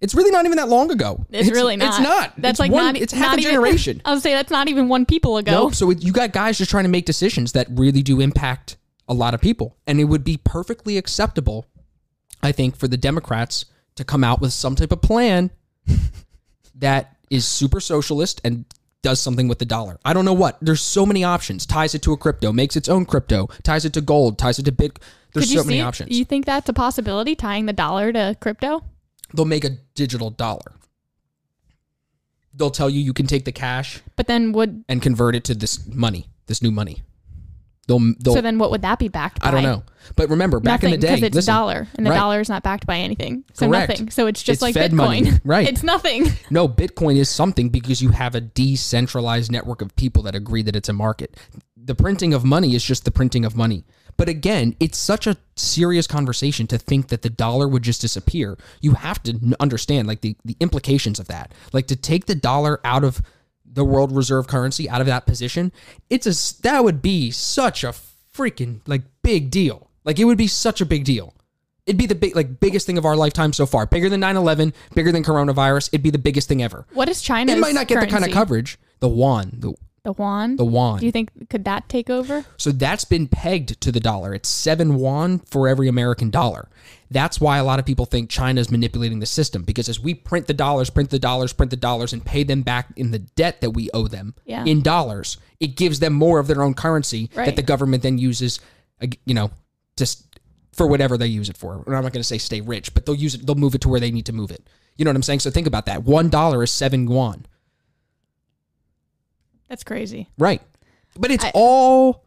It's 0.00 0.14
really 0.16 0.32
not 0.32 0.46
even 0.46 0.56
that 0.56 0.68
long 0.68 0.90
ago. 0.90 1.24
It's, 1.30 1.48
really 1.50 1.76
not. 1.76 1.88
It's 1.90 2.00
not. 2.00 2.32
That's 2.36 2.52
It's 2.54 2.60
like 2.60 2.72
one- 2.72 2.94
not. 2.94 2.96
It's 2.96 3.12
half 3.12 3.26
not 3.32 3.38
a 3.38 3.40
even- 3.42 3.52
generation. 3.52 4.02
I 4.04 4.14
would 4.14 4.22
say 4.22 4.32
that's 4.32 4.50
not 4.50 4.68
even 4.68 4.88
one 4.88 5.06
people 5.06 5.36
ago. 5.36 5.52
Nope. 5.52 5.74
So 5.76 5.90
it, 5.90 6.02
you 6.02 6.12
got 6.12 6.32
guys 6.32 6.58
just 6.58 6.72
trying 6.72 6.84
to 6.84 6.90
make 6.90 7.04
decisions 7.06 7.52
that 7.52 7.68
really 7.70 8.02
do 8.02 8.20
impact 8.20 8.76
a 9.06 9.14
lot 9.14 9.32
of 9.34 9.40
people, 9.40 9.76
and 9.86 10.00
it 10.00 10.04
would 10.04 10.24
be 10.24 10.38
perfectly 10.42 10.96
acceptable, 10.96 11.66
I 12.42 12.50
think, 12.50 12.76
for 12.76 12.88
the 12.88 12.96
Democrats 12.96 13.66
to 13.94 14.02
come 14.04 14.24
out 14.24 14.40
with 14.40 14.52
some 14.52 14.74
type 14.74 14.90
of 14.90 15.02
plan 15.02 15.50
that 16.74 17.16
is 17.30 17.46
super 17.46 17.78
socialist 17.80 18.40
and 18.44 18.64
does 19.02 19.20
something 19.20 19.48
with 19.48 19.58
the 19.58 19.64
dollar. 19.64 19.98
I 20.04 20.12
don't 20.12 20.24
know 20.24 20.32
what. 20.32 20.58
There's 20.62 20.80
so 20.80 21.04
many 21.04 21.24
options. 21.24 21.66
Ties 21.66 21.94
it 21.94 22.02
to 22.02 22.12
a 22.12 22.16
crypto, 22.16 22.52
makes 22.52 22.76
its 22.76 22.88
own 22.88 23.04
crypto, 23.04 23.48
ties 23.62 23.84
it 23.84 23.92
to 23.94 24.00
gold, 24.00 24.38
ties 24.38 24.58
it 24.58 24.64
to 24.64 24.72
bit. 24.72 24.98
There's 25.34 25.52
so 25.52 25.64
many 25.64 25.78
see- 25.78 25.82
options. 25.82 26.16
You 26.18 26.24
think 26.24 26.46
that's 26.46 26.68
a 26.68 26.72
possibility? 26.72 27.34
Tying 27.34 27.66
the 27.66 27.72
dollar 27.72 28.12
to 28.12 28.36
crypto? 28.40 28.84
They'll 29.34 29.44
make 29.44 29.64
a 29.64 29.70
digital 29.94 30.30
dollar. 30.30 30.74
They'll 32.54 32.70
tell 32.70 32.90
you 32.90 33.00
you 33.00 33.14
can 33.14 33.26
take 33.26 33.46
the 33.46 33.52
cash 33.52 34.02
But 34.14 34.26
then 34.26 34.52
would 34.52 34.84
and 34.86 35.00
convert 35.00 35.34
it 35.34 35.42
to 35.44 35.54
this 35.54 35.86
money, 35.86 36.26
this 36.46 36.62
new 36.62 36.70
money. 36.70 37.02
They'll, 37.98 38.14
they'll 38.20 38.34
so 38.34 38.40
then 38.40 38.58
what 38.58 38.70
would 38.70 38.82
that 38.82 38.98
be 38.98 39.08
backed 39.08 39.40
by? 39.40 39.48
I 39.48 39.50
don't 39.50 39.62
know. 39.62 39.82
But 40.16 40.30
remember, 40.30 40.58
back 40.60 40.82
nothing 40.82 40.94
in 40.94 41.00
the 41.00 41.06
day, 41.06 41.14
because 41.14 41.26
it's 41.28 41.34
listen, 41.36 41.54
dollar 41.54 41.88
and 41.94 42.06
the 42.06 42.10
right. 42.10 42.16
dollar 42.16 42.40
is 42.40 42.48
not 42.48 42.62
backed 42.62 42.86
by 42.86 42.98
anything. 42.98 43.44
So 43.52 43.68
Correct. 43.68 43.88
nothing. 43.90 44.10
So 44.10 44.26
it's 44.26 44.42
just 44.42 44.56
It's 44.56 44.62
like 44.62 44.74
Fed 44.74 44.92
Bitcoin. 44.92 44.96
money. 44.96 45.30
Right. 45.44 45.68
It's 45.68 45.82
nothing. 45.82 46.26
No, 46.50 46.68
Bitcoin 46.68 47.16
is 47.16 47.28
something 47.28 47.68
because 47.68 48.02
you 48.02 48.10
have 48.10 48.34
a 48.34 48.40
decentralized 48.40 49.50
network 49.50 49.80
of 49.80 49.94
people 49.96 50.22
that 50.24 50.34
agree 50.34 50.62
that 50.62 50.76
it's 50.76 50.88
a 50.88 50.92
market. 50.92 51.36
The 51.76 51.94
printing 51.94 52.34
of 52.34 52.44
money 52.44 52.74
is 52.74 52.84
just 52.84 53.04
the 53.04 53.10
printing 53.10 53.44
of 53.44 53.56
money. 53.56 53.84
But 54.16 54.28
again, 54.28 54.76
it's 54.78 54.98
such 54.98 55.26
a 55.26 55.36
serious 55.56 56.06
conversation 56.06 56.66
to 56.68 56.78
think 56.78 57.08
that 57.08 57.22
the 57.22 57.30
dollar 57.30 57.66
would 57.66 57.82
just 57.82 58.00
disappear. 58.00 58.58
You 58.80 58.92
have 58.94 59.22
to 59.24 59.56
understand 59.60 60.06
like 60.06 60.20
the, 60.20 60.36
the 60.44 60.56
implications 60.60 61.18
of 61.18 61.28
that. 61.28 61.52
Like 61.72 61.86
to 61.86 61.96
take 61.96 62.26
the 62.26 62.34
dollar 62.34 62.80
out 62.84 63.04
of 63.04 63.22
the 63.72 63.84
world 63.84 64.14
reserve 64.14 64.46
currency 64.46 64.88
out 64.88 65.00
of 65.00 65.06
that 65.06 65.26
position, 65.26 65.72
it's 66.10 66.26
a 66.26 66.62
that 66.62 66.84
would 66.84 67.02
be 67.02 67.30
such 67.30 67.84
a 67.84 67.94
freaking 68.34 68.80
like 68.86 69.02
big 69.22 69.50
deal. 69.50 69.90
Like 70.04 70.18
it 70.18 70.24
would 70.24 70.38
be 70.38 70.46
such 70.46 70.80
a 70.80 70.86
big 70.86 71.04
deal. 71.04 71.34
It'd 71.86 71.98
be 71.98 72.06
the 72.06 72.14
big 72.14 72.36
like 72.36 72.60
biggest 72.60 72.86
thing 72.86 72.98
of 72.98 73.04
our 73.04 73.16
lifetime 73.16 73.52
so 73.52 73.66
far. 73.66 73.86
Bigger 73.86 74.08
than 74.08 74.20
9/11, 74.20 74.72
bigger 74.94 75.10
than 75.10 75.24
coronavirus. 75.24 75.88
It'd 75.88 76.02
be 76.02 76.10
the 76.10 76.18
biggest 76.18 76.48
thing 76.48 76.62
ever. 76.62 76.86
What 76.92 77.08
is 77.08 77.20
China? 77.20 77.52
It 77.52 77.58
might 77.58 77.74
not 77.74 77.88
get 77.88 78.00
the 78.00 78.06
kind 78.06 78.24
of 78.24 78.30
coverage. 78.30 78.78
The 79.00 79.08
yuan, 79.08 79.56
the 79.58 79.74
The 80.04 80.12
yuan. 80.18 80.56
the 80.56 80.64
yuan. 80.66 80.98
Do 80.98 81.06
you 81.06 81.12
think 81.12 81.30
could 81.48 81.64
that 81.64 81.88
take 81.88 82.10
over? 82.10 82.44
So 82.56 82.72
that's 82.72 83.04
been 83.04 83.28
pegged 83.28 83.80
to 83.82 83.92
the 83.92 84.00
dollar. 84.00 84.34
It's 84.34 84.48
seven 84.48 84.98
yuan 84.98 85.38
for 85.40 85.68
every 85.68 85.86
American 85.86 86.28
dollar. 86.28 86.68
That's 87.10 87.40
why 87.40 87.58
a 87.58 87.64
lot 87.64 87.78
of 87.78 87.84
people 87.86 88.04
think 88.06 88.28
China 88.28 88.60
is 88.60 88.68
manipulating 88.70 89.20
the 89.20 89.26
system 89.26 89.62
because 89.62 89.88
as 89.88 90.00
we 90.00 90.14
print 90.14 90.48
the 90.48 90.54
dollars, 90.54 90.90
print 90.90 91.10
the 91.10 91.20
dollars, 91.20 91.52
print 91.52 91.70
the 91.70 91.76
dollars, 91.76 92.12
and 92.12 92.24
pay 92.24 92.42
them 92.42 92.62
back 92.62 92.88
in 92.96 93.12
the 93.12 93.20
debt 93.20 93.60
that 93.60 93.70
we 93.70 93.90
owe 93.94 94.08
them 94.08 94.34
Yeah. 94.44 94.64
in 94.64 94.82
dollars, 94.82 95.36
it 95.60 95.76
gives 95.76 96.00
them 96.00 96.14
more 96.14 96.40
of 96.40 96.48
their 96.48 96.62
own 96.62 96.74
currency 96.74 97.30
that 97.34 97.54
the 97.54 97.62
government 97.62 98.02
then 98.02 98.18
uses, 98.18 98.58
uh, 99.00 99.06
you 99.24 99.34
know, 99.34 99.52
just 99.96 100.24
for 100.72 100.88
whatever 100.88 101.16
they 101.16 101.26
use 101.28 101.48
it 101.48 101.56
for. 101.56 101.74
And 101.86 101.94
I'm 101.94 102.02
not 102.02 102.12
going 102.12 102.22
to 102.22 102.24
say 102.24 102.38
stay 102.38 102.60
rich, 102.60 102.92
but 102.94 103.06
they'll 103.06 103.14
use 103.14 103.34
it. 103.36 103.46
They'll 103.46 103.54
move 103.54 103.74
it 103.76 103.82
to 103.82 103.88
where 103.88 104.00
they 104.00 104.10
need 104.10 104.26
to 104.26 104.32
move 104.32 104.50
it. 104.50 104.66
You 104.96 105.04
know 105.04 105.10
what 105.10 105.16
I'm 105.16 105.22
saying? 105.22 105.40
So 105.40 105.50
think 105.50 105.66
about 105.68 105.86
that. 105.86 106.02
One 106.02 106.28
dollar 106.28 106.62
is 106.64 106.72
seven 106.72 107.06
yuan, 107.06 107.46
That's 109.72 109.84
crazy. 109.84 110.28
right? 110.36 110.60
But 111.18 111.30
it's 111.30 111.46
I- 111.46 111.52
all 111.54 112.26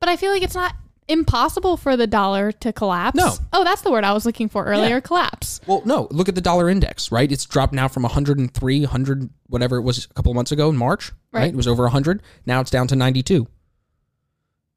But 0.00 0.08
I 0.08 0.16
feel 0.16 0.32
like 0.32 0.42
it's 0.42 0.56
not 0.56 0.74
impossible 1.06 1.76
for 1.76 1.96
the 1.96 2.08
dollar 2.08 2.50
to 2.50 2.72
collapse. 2.72 3.14
No. 3.16 3.32
Oh, 3.52 3.62
that's 3.62 3.82
the 3.82 3.92
word 3.92 4.02
I 4.02 4.12
was 4.12 4.26
looking 4.26 4.48
for 4.48 4.64
earlier. 4.64 4.96
Yeah. 4.96 5.00
Collapse. 5.00 5.60
Well, 5.68 5.82
no, 5.84 6.08
look 6.10 6.28
at 6.28 6.34
the 6.34 6.40
dollar 6.40 6.68
index, 6.68 7.12
right? 7.12 7.30
It's 7.30 7.44
dropped 7.46 7.72
now 7.72 7.86
from 7.86 8.02
103, 8.02 8.80
100, 8.80 9.30
whatever 9.46 9.76
it 9.76 9.82
was 9.82 10.04
a 10.04 10.14
couple 10.14 10.32
of 10.32 10.34
months 10.34 10.50
ago 10.50 10.68
in 10.68 10.76
March, 10.76 11.12
right? 11.30 11.42
Right. 11.42 11.52
It 11.52 11.56
was 11.56 11.68
over 11.68 11.84
100. 11.84 12.22
Now 12.44 12.60
it's 12.60 12.72
down 12.72 12.88
to 12.88 12.96
92. 12.96 13.46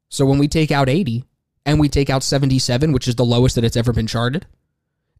So 0.08 0.24
when 0.24 0.38
we 0.38 0.46
take 0.46 0.70
out 0.70 0.88
80 0.88 1.24
and 1.66 1.80
we 1.80 1.88
take 1.88 2.10
out 2.10 2.22
77, 2.22 2.92
which 2.92 3.08
is 3.08 3.16
the 3.16 3.24
lowest 3.24 3.56
that 3.56 3.64
it's 3.64 3.76
ever 3.76 3.92
been 3.92 4.06
charted, 4.06 4.46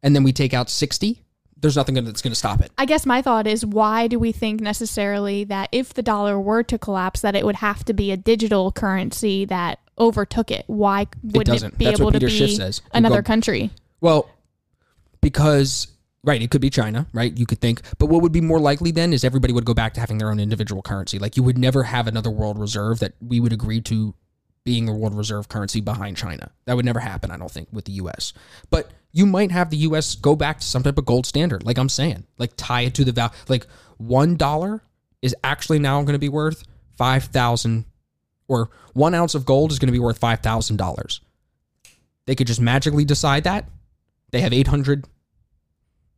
and 0.01 0.15
then 0.15 0.23
we 0.23 0.31
take 0.31 0.53
out 0.53 0.69
60, 0.69 1.24
there's 1.65 1.75
nothing 1.75 1.95
that's 1.95 2.21
going 2.21 2.31
to 2.31 2.37
stop 2.37 2.61
it. 2.61 2.71
I 2.77 2.85
guess 2.85 3.07
my 3.07 3.23
thought 3.23 3.47
is 3.47 3.65
why 3.65 4.07
do 4.07 4.19
we 4.19 4.31
think 4.31 4.61
necessarily 4.61 5.45
that 5.45 5.69
if 5.71 5.95
the 5.95 6.03
dollar 6.03 6.39
were 6.39 6.61
to 6.61 6.77
collapse 6.77 7.21
that 7.21 7.35
it 7.35 7.43
would 7.43 7.55
have 7.55 7.83
to 7.85 7.93
be 7.93 8.11
a 8.11 8.17
digital 8.17 8.71
currency 8.71 9.45
that 9.45 9.79
overtook 9.97 10.51
it? 10.51 10.65
Why 10.67 11.07
wouldn't 11.23 11.47
it, 11.47 11.51
doesn't. 11.51 11.77
be 11.79 11.85
That's 11.85 11.99
able 11.99 12.11
to 12.11 12.19
Peter 12.19 12.47
be. 12.47 12.71
Another 12.93 13.23
go- 13.23 13.27
country? 13.27 13.71
Well, 13.99 14.29
because 15.21 15.87
right, 16.23 16.39
it 16.39 16.51
could 16.51 16.61
be 16.61 16.69
China, 16.69 17.07
right? 17.13 17.35
You 17.35 17.47
could 17.47 17.61
think, 17.61 17.81
but 17.97 18.07
what 18.07 18.21
would 18.21 18.31
be 18.31 18.41
more 18.41 18.59
likely 18.59 18.91
then 18.91 19.11
is 19.11 19.23
everybody 19.23 19.51
would 19.51 19.65
go 19.65 19.73
back 19.73 19.95
to 19.95 19.99
having 19.99 20.19
their 20.19 20.29
own 20.29 20.39
individual 20.39 20.83
currency. 20.83 21.17
Like 21.17 21.35
you 21.35 21.41
would 21.41 21.57
never 21.57 21.81
have 21.81 22.05
another 22.05 22.29
world 22.29 22.59
reserve 22.59 22.99
that 22.99 23.13
we 23.19 23.39
would 23.39 23.53
agree 23.53 23.81
to 23.81 24.13
being 24.65 24.89
a 24.89 24.93
world 24.93 25.15
reserve 25.15 25.47
currency 25.47 25.79
behind 25.79 26.17
China. 26.17 26.51
That 26.65 26.75
would 26.75 26.85
never 26.85 26.99
happen, 26.99 27.31
I 27.31 27.37
don't 27.37 27.51
think, 27.51 27.69
with 27.71 27.85
the 27.85 27.93
US. 27.93 28.33
But 28.69 28.91
you 29.11 29.25
might 29.25 29.51
have 29.51 29.69
the 29.69 29.77
US 29.77 30.15
go 30.15 30.35
back 30.35 30.59
to 30.59 30.65
some 30.65 30.83
type 30.83 30.97
of 30.97 31.05
gold 31.05 31.25
standard, 31.25 31.63
like 31.63 31.77
I'm 31.77 31.87
saying, 31.87 32.25
like 32.37 32.51
tie 32.57 32.81
it 32.81 32.95
to 32.95 33.05
the 33.05 33.11
value. 33.11 33.33
Like 33.47 33.67
one 33.97 34.35
dollar 34.35 34.83
is 35.21 35.35
actually 35.43 35.79
now 35.79 36.01
going 36.01 36.13
to 36.13 36.19
be 36.19 36.29
worth 36.29 36.63
five 36.97 37.25
thousand, 37.25 37.85
or 38.47 38.69
one 38.93 39.13
ounce 39.13 39.35
of 39.35 39.45
gold 39.45 39.71
is 39.71 39.79
going 39.79 39.87
to 39.87 39.93
be 39.93 39.99
worth 39.99 40.17
five 40.17 40.41
thousand 40.41 40.77
dollars. 40.77 41.21
They 42.25 42.35
could 42.35 42.47
just 42.47 42.59
magically 42.59 43.05
decide 43.05 43.43
that. 43.43 43.69
They 44.31 44.41
have 44.41 44.51
800 44.51 45.05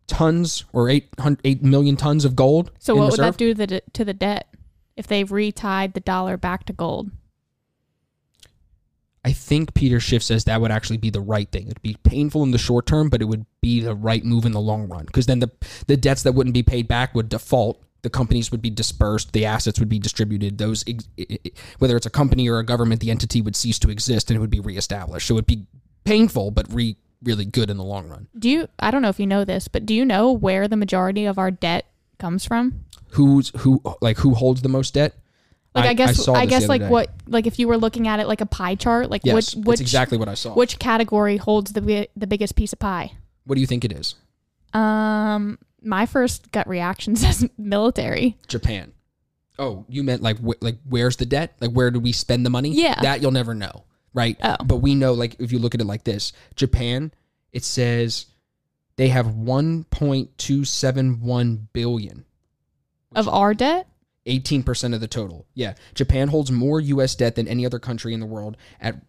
tons 0.08 0.64
or 0.72 0.90
800, 0.90 1.42
8 1.44 1.64
million 1.64 1.98
tons 1.98 2.26
of 2.26 2.36
gold. 2.36 2.72
So 2.80 2.96
what 2.96 3.12
would 3.12 3.20
that 3.20 3.38
do 3.38 3.54
to 3.54 3.68
the, 3.68 3.82
to 3.94 4.06
the 4.06 4.14
debt 4.14 4.48
if 4.96 5.06
they've 5.06 5.30
retied 5.30 5.94
the 5.94 6.00
dollar 6.00 6.38
back 6.38 6.66
to 6.66 6.74
gold? 6.74 7.12
I 9.28 9.34
think 9.34 9.74
Peter 9.74 10.00
Schiff 10.00 10.24
says 10.24 10.46
that 10.46 10.62
would 10.62 10.72
actually 10.72 10.98
be 10.98 11.10
the 11.10 11.20
right 11.20 11.52
thing. 11.52 11.68
It'd 11.68 11.82
be 11.82 11.98
painful 12.04 12.44
in 12.44 12.52
the 12.52 12.58
short 12.58 12.86
term, 12.86 13.10
but 13.10 13.22
it 13.22 13.26
would 13.26 13.46
be 13.62 13.82
the 13.82 13.94
right 13.94 14.24
move 14.24 14.46
in 14.46 14.54
the 14.54 14.62
long 14.62 14.88
run. 14.88 15.06
Because 15.06 15.26
then 15.26 15.40
the 15.40 15.52
the 15.88 15.98
debts 15.98 16.24
that 16.24 16.32
wouldn't 16.32 16.54
be 16.54 16.64
paid 16.64 16.88
back 16.88 17.14
would 17.14 17.28
default. 17.28 17.84
The 18.04 18.10
companies 18.10 18.52
would 18.52 18.62
be 18.62 18.70
dispersed. 18.70 19.34
The 19.34 19.46
assets 19.46 19.80
would 19.80 19.90
be 19.90 20.00
distributed. 20.00 20.58
Those, 20.60 20.86
ex- 20.88 21.10
i- 21.20 21.26
i- 21.46 21.52
whether 21.80 21.98
it's 21.98 22.06
a 22.06 22.10
company 22.10 22.48
or 22.48 22.60
a 22.60 22.66
government, 22.66 23.02
the 23.02 23.12
entity 23.12 23.42
would 23.42 23.56
cease 23.58 23.80
to 23.80 23.90
exist 23.90 24.30
and 24.30 24.38
it 24.38 24.40
would 24.40 24.50
be 24.50 24.62
reestablished. 24.62 25.28
So 25.28 25.34
it'd 25.34 25.46
be 25.46 25.66
painful, 26.06 26.52
but 26.52 26.72
re, 26.74 26.96
really 27.22 27.44
good 27.46 27.70
in 27.70 27.76
the 27.78 27.84
long 27.84 28.08
run. 28.08 28.28
Do 28.40 28.50
you 28.50 28.70
I 28.80 28.92
don't 28.92 29.02
know 29.02 29.10
if 29.10 29.20
you 29.20 29.28
know 29.28 29.44
this, 29.44 29.68
but 29.68 29.86
do 29.86 29.94
you 29.94 30.06
know 30.06 30.32
where 30.32 30.70
the 30.70 30.78
majority 30.78 31.26
of 31.26 31.38
our 31.38 31.52
debt 31.52 31.86
comes 32.18 32.46
from? 32.46 32.86
Who's 33.12 33.52
who? 33.58 33.82
Like 34.00 34.18
who 34.20 34.36
holds 34.36 34.62
the 34.62 34.70
most 34.70 34.94
debt? 34.94 35.16
Like 35.78 35.90
I, 35.90 35.94
guess 35.94 36.24
saw 36.26 36.34
I, 36.34 36.46
guess 36.46 36.68
like 36.68 36.82
day. 36.82 36.90
what 36.90 37.10
like 37.28 37.48
if 37.48 37.60
you 37.60 37.68
were 37.68 37.78
looking 37.78 38.08
at 38.08 38.20
it 38.20 38.28
like 38.28 38.42
a 38.42 38.46
pie 38.46 38.76
chart, 38.76 39.10
like 39.10 39.22
Yes, 39.24 39.36
which 39.36 39.52
that's 39.54 39.66
which 39.66 39.82
exactly 39.82 40.18
what 40.18 40.28
I 40.28 40.34
saw. 40.34 40.54
which 40.54 40.80
category 40.80 41.38
holds 41.38 41.74
the 41.74 42.08
the 42.16 42.28
biggest 42.28 42.56
piece 42.56 42.74
of 42.74 42.80
pie? 42.80 43.14
What 43.46 43.56
do 43.56 43.62
you 43.62 43.68
think 43.68 43.86
it 43.86 43.92
is? 43.92 44.16
Um, 44.74 45.58
my 45.82 46.06
first 46.06 46.52
gut 46.52 46.68
reaction 46.68 47.16
says 47.16 47.48
military. 47.58 48.38
Japan. 48.48 48.92
Oh, 49.60 49.86
you 49.90 50.04
meant 50.04 50.22
like 50.22 50.38
wh- 50.40 50.62
like 50.62 50.78
where's 50.88 51.16
the 51.16 51.26
debt? 51.26 51.56
Like 51.60 51.72
where 51.72 51.90
do 51.92 52.00
we 52.00 52.12
spend 52.12 52.46
the 52.46 52.50
money? 52.50 52.70
Yeah. 52.72 53.00
that 53.02 53.22
you'll 53.22 53.32
never 53.32 53.54
know, 53.56 53.84
right? 54.14 54.38
Oh. 54.44 54.58
But 54.64 54.78
we 54.78 54.94
know 54.96 55.14
like 55.14 55.36
if 55.40 55.52
you 55.52 55.60
look 55.60 55.74
at 55.74 55.82
it 55.82 55.88
like 55.88 56.04
this, 56.04 56.34
Japan, 56.56 57.12
it 57.54 57.64
says 57.64 58.28
they 58.98 59.08
have 59.10 59.28
1.271 59.28 61.68
billion, 61.74 62.26
Of 63.16 63.28
our 63.30 63.54
debt? 63.54 63.88
18% 64.28 64.94
of 64.94 65.00
the 65.02 65.08
total. 65.08 65.46
Yeah, 65.56 65.74
Japan 65.96 66.28
holds 66.28 66.52
more 66.52 66.80
US 66.80 67.16
debt 67.16 67.36
than 67.36 67.48
any 67.48 67.66
other 67.66 67.80
country 67.80 68.14
in 68.14 68.20
the 68.20 68.26
world 68.26 68.58
at 68.80 69.02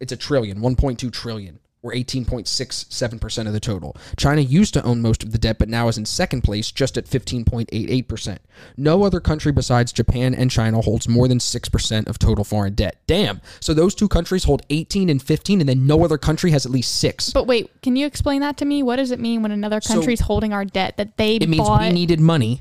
it's 0.00 0.12
a 0.12 0.16
trillion, 0.16 0.60
1.2 0.60 1.12
trillion. 1.12 1.58
Or 1.82 1.92
18.67% 1.94 3.46
of 3.46 3.54
the 3.54 3.60
total. 3.60 3.96
China 4.18 4.42
used 4.42 4.74
to 4.74 4.82
own 4.82 5.00
most 5.00 5.22
of 5.22 5.32
the 5.32 5.38
debt, 5.38 5.58
but 5.58 5.70
now 5.70 5.88
is 5.88 5.96
in 5.96 6.04
second 6.04 6.42
place, 6.42 6.70
just 6.70 6.98
at 6.98 7.06
15.88%. 7.06 8.38
No 8.76 9.04
other 9.04 9.18
country 9.18 9.50
besides 9.52 9.90
Japan 9.92 10.34
and 10.34 10.50
China 10.50 10.82
holds 10.82 11.08
more 11.08 11.26
than 11.26 11.38
6% 11.38 12.06
of 12.06 12.18
total 12.18 12.44
foreign 12.44 12.74
debt. 12.74 12.96
Damn. 13.06 13.40
So 13.60 13.72
those 13.72 13.94
two 13.94 14.08
countries 14.08 14.44
hold 14.44 14.60
18 14.68 15.08
and 15.08 15.22
15, 15.22 15.60
and 15.60 15.68
then 15.68 15.86
no 15.86 16.04
other 16.04 16.18
country 16.18 16.50
has 16.50 16.66
at 16.66 16.72
least 16.72 16.96
six. 16.96 17.30
But 17.32 17.46
wait, 17.46 17.70
can 17.82 17.96
you 17.96 18.06
explain 18.06 18.42
that 18.42 18.58
to 18.58 18.64
me? 18.66 18.82
What 18.82 18.96
does 18.96 19.10
it 19.10 19.18
mean 19.20 19.42
when 19.42 19.50
another 19.52 19.80
So- 19.80 19.94
country's 19.94 20.20
holding 20.20 20.52
our 20.52 20.64
debt 20.66 20.96
that 20.98 21.16
they 21.16 21.36
It 21.36 21.48
means 21.48 21.62
bought? 21.66 21.80
we 21.80 21.90
needed 21.92 22.20
money, 22.20 22.60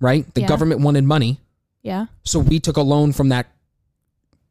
right? 0.00 0.32
The 0.34 0.42
Yeah. 0.42 0.46
government 0.48 0.80
wanted 0.80 1.04
money. 1.04 1.40
yeah, 1.82 2.06
So 2.24 2.38
we 2.40 2.60
took 2.60 2.76
a 2.76 2.82
loan 2.82 3.12
from 3.12 3.28
that 3.30 3.46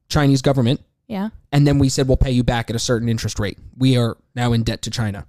Chinese 0.07 0.41
government 0.41 0.81
yeah. 1.07 1.29
and 1.51 1.67
then 1.67 1.77
we 1.77 1.89
said 1.89 2.07
we'll 2.07 2.17
pay 2.17 2.31
you 2.31 2.43
back 2.43 2.69
at 2.69 2.75
a 2.75 2.79
certain 2.79 3.07
interest 3.07 3.39
rate. 3.39 3.57
We 3.77 3.97
are 3.97 4.17
now 4.35 4.53
in 4.53 4.63
debt 4.63 4.81
to 4.83 4.89
China 4.89 5.25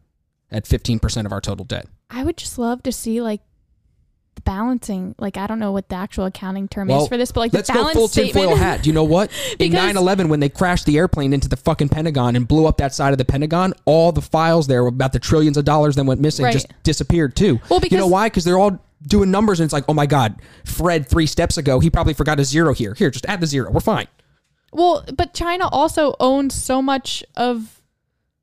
at 0.50 0.64
15% 0.64 1.26
of 1.26 1.32
our 1.32 1.40
total 1.40 1.64
debt. 1.66 1.86
I 2.08 2.24
would 2.24 2.36
just 2.38 2.58
love 2.58 2.82
to 2.84 2.92
see 2.92 3.20
like 3.20 3.40
the 4.36 4.40
balancing, 4.42 5.14
like 5.18 5.36
I 5.36 5.46
don't 5.46 5.58
know 5.58 5.72
what 5.72 5.88
the 5.90 5.96
actual 5.96 6.24
accounting 6.24 6.68
term 6.68 6.88
is 6.90 7.06
for 7.08 7.16
this, 7.18 7.32
but 7.32 7.40
like 7.40 7.52
the 7.52 7.58
let's 7.58 7.68
the 7.68 7.74
go 7.74 7.80
balance 7.80 7.96
full 7.96 8.08
statement. 8.08 8.34
tinfoil 8.48 8.56
hat. 8.56 8.82
Do 8.82 8.88
you 8.88 8.94
know 8.94 9.04
what? 9.04 9.30
In 9.52 9.70
Because- 9.70 9.74
9 9.74 9.96
11, 9.98 10.28
when 10.28 10.40
they 10.40 10.48
crashed 10.48 10.86
the 10.86 10.96
airplane 10.96 11.32
into 11.34 11.48
the 11.48 11.56
fucking 11.56 11.90
Pentagon 11.90 12.34
and 12.36 12.48
blew 12.48 12.66
up 12.66 12.78
that 12.78 12.94
side 12.94 13.12
of 13.12 13.18
the 13.18 13.24
Pentagon, 13.26 13.74
all 13.84 14.12
the 14.12 14.22
files 14.22 14.66
there 14.68 14.86
about 14.86 15.12
the 15.12 15.18
trillions 15.18 15.56
of 15.58 15.64
dollars 15.66 15.96
that 15.96 16.04
went 16.04 16.20
missing 16.20 16.44
Right. 16.46 16.52
just 16.52 16.68
disappeared 16.82 17.36
too. 17.36 17.60
Well, 17.68 17.80
you 17.82 17.96
know 17.98 18.06
because- 18.06 18.10
why? 18.10 18.26
Because 18.28 18.44
they're 18.44 18.58
all 18.58 18.78
doing 19.06 19.30
numbers 19.30 19.60
and 19.60 19.64
it's 19.64 19.72
like, 19.72 19.84
oh 19.88 19.94
my 19.94 20.06
God, 20.06 20.40
Fred 20.64 21.06
three 21.06 21.26
steps 21.26 21.56
ago, 21.58 21.80
he 21.80 21.90
probably 21.90 22.14
forgot 22.14 22.38
a 22.40 22.44
zero 22.44 22.74
here. 22.74 22.94
Here, 22.94 23.10
just 23.10 23.26
add 23.26 23.40
the 23.40 23.46
zero. 23.46 23.70
We're 23.70 23.80
fine. 23.80 24.06
Well, 24.72 25.04
but 25.16 25.34
China 25.34 25.68
also 25.68 26.14
owns 26.20 26.54
so 26.54 26.80
much 26.80 27.24
of, 27.36 27.80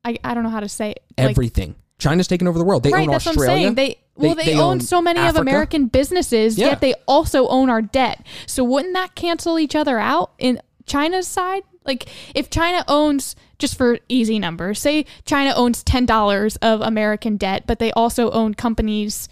I, 0.04 0.18
I 0.22 0.34
don't 0.34 0.42
know 0.42 0.50
how 0.50 0.60
to 0.60 0.68
say 0.68 0.90
it. 0.90 1.02
Like, 1.16 1.30
Everything. 1.30 1.74
China's 1.98 2.28
taken 2.28 2.46
over 2.46 2.58
the 2.58 2.64
world. 2.64 2.82
They 2.82 2.92
right, 2.92 3.02
own 3.08 3.12
that's 3.12 3.26
Australia. 3.26 3.50
what 3.50 3.56
I'm 3.56 3.62
saying. 3.62 3.74
They 3.74 3.98
well, 4.14 4.34
They- 4.34 4.44
they, 4.44 4.52
they 4.52 4.58
own, 4.58 4.72
own 4.72 4.80
so 4.80 5.00
many 5.00 5.18
Africa. 5.20 5.40
of 5.40 5.46
American 5.48 5.86
businesses, 5.86 6.58
Yeah. 6.58 6.66
yet 6.68 6.80
they 6.80 6.94
also 7.06 7.48
own 7.48 7.70
our 7.70 7.82
debt. 7.82 8.24
So 8.46 8.62
wouldn't 8.64 8.94
that 8.94 9.14
cancel 9.14 9.58
each 9.58 9.74
other 9.74 9.98
out 9.98 10.32
in 10.38 10.60
China's 10.86 11.26
side? 11.26 11.62
Like 11.84 12.08
if 12.34 12.50
China 12.50 12.84
owns 12.86 13.34
just 13.58 13.76
for 13.78 13.98
easy 14.08 14.38
numbers, 14.38 14.78
say 14.78 15.06
China 15.24 15.54
owns 15.56 15.82
ten 15.82 16.04
dollars 16.04 16.56
of 16.56 16.80
American 16.82 17.36
debt, 17.38 17.64
but 17.66 17.78
they 17.78 17.90
also 17.92 18.30
own 18.30 18.54
companies 18.54 19.28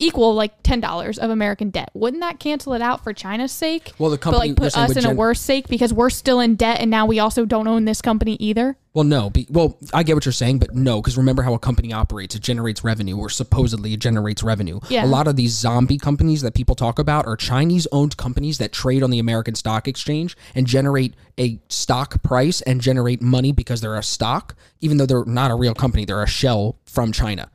equal 0.00 0.34
like 0.34 0.62
ten 0.62 0.80
dollars 0.80 1.18
of 1.18 1.30
American 1.30 1.70
debt. 1.70 1.90
Wouldn't 1.94 2.20
that 2.22 2.40
cancel 2.40 2.74
it 2.74 2.82
out 2.82 3.04
for 3.04 3.12
China's 3.12 3.52
sake? 3.52 3.92
Well, 3.98 4.10
the 4.10 4.16
but 4.16 4.22
company- 4.22 4.48
like 4.48 4.56
put 4.56 4.76
us 4.76 4.96
in 4.96 5.02
Gen- 5.02 5.12
a 5.12 5.14
worse 5.14 5.40
sake 5.40 5.68
because 5.68 5.92
we're 5.92 6.10
still 6.10 6.40
in 6.40 6.56
debt 6.56 6.80
and 6.80 6.90
now 6.90 7.06
we 7.06 7.18
also 7.18 7.44
don't 7.44 7.68
own 7.68 7.84
this 7.84 8.02
company 8.02 8.34
either. 8.40 8.76
Well, 8.92 9.04
no. 9.04 9.30
Be, 9.30 9.46
well, 9.48 9.78
I 9.94 10.02
get 10.02 10.16
what 10.16 10.24
you're 10.24 10.32
saying, 10.32 10.58
but 10.58 10.74
no, 10.74 11.00
because 11.00 11.16
remember 11.16 11.42
how 11.42 11.54
a 11.54 11.60
company 11.60 11.92
operates. 11.92 12.34
It 12.34 12.42
generates 12.42 12.82
revenue, 12.82 13.16
or 13.16 13.30
supposedly 13.30 13.92
it 13.92 14.00
generates 14.00 14.42
revenue. 14.42 14.80
Yeah. 14.88 15.04
A 15.04 15.06
lot 15.06 15.28
of 15.28 15.36
these 15.36 15.52
zombie 15.52 15.98
companies 15.98 16.42
that 16.42 16.54
people 16.54 16.74
talk 16.74 16.98
about 16.98 17.24
are 17.26 17.36
Chinese 17.36 17.86
owned 17.92 18.16
companies 18.16 18.58
that 18.58 18.72
trade 18.72 19.04
on 19.04 19.10
the 19.10 19.20
American 19.20 19.54
Stock 19.54 19.86
Exchange 19.86 20.36
and 20.56 20.66
generate 20.66 21.14
a 21.38 21.60
stock 21.68 22.20
price 22.24 22.62
and 22.62 22.80
generate 22.80 23.22
money 23.22 23.52
because 23.52 23.80
they're 23.80 23.96
a 23.96 24.02
stock, 24.02 24.56
even 24.80 24.96
though 24.96 25.06
they're 25.06 25.24
not 25.24 25.52
a 25.52 25.54
real 25.54 25.74
company. 25.74 26.04
They're 26.04 26.22
a 26.22 26.28
shell 26.28 26.76
from 26.84 27.12
China. 27.12 27.48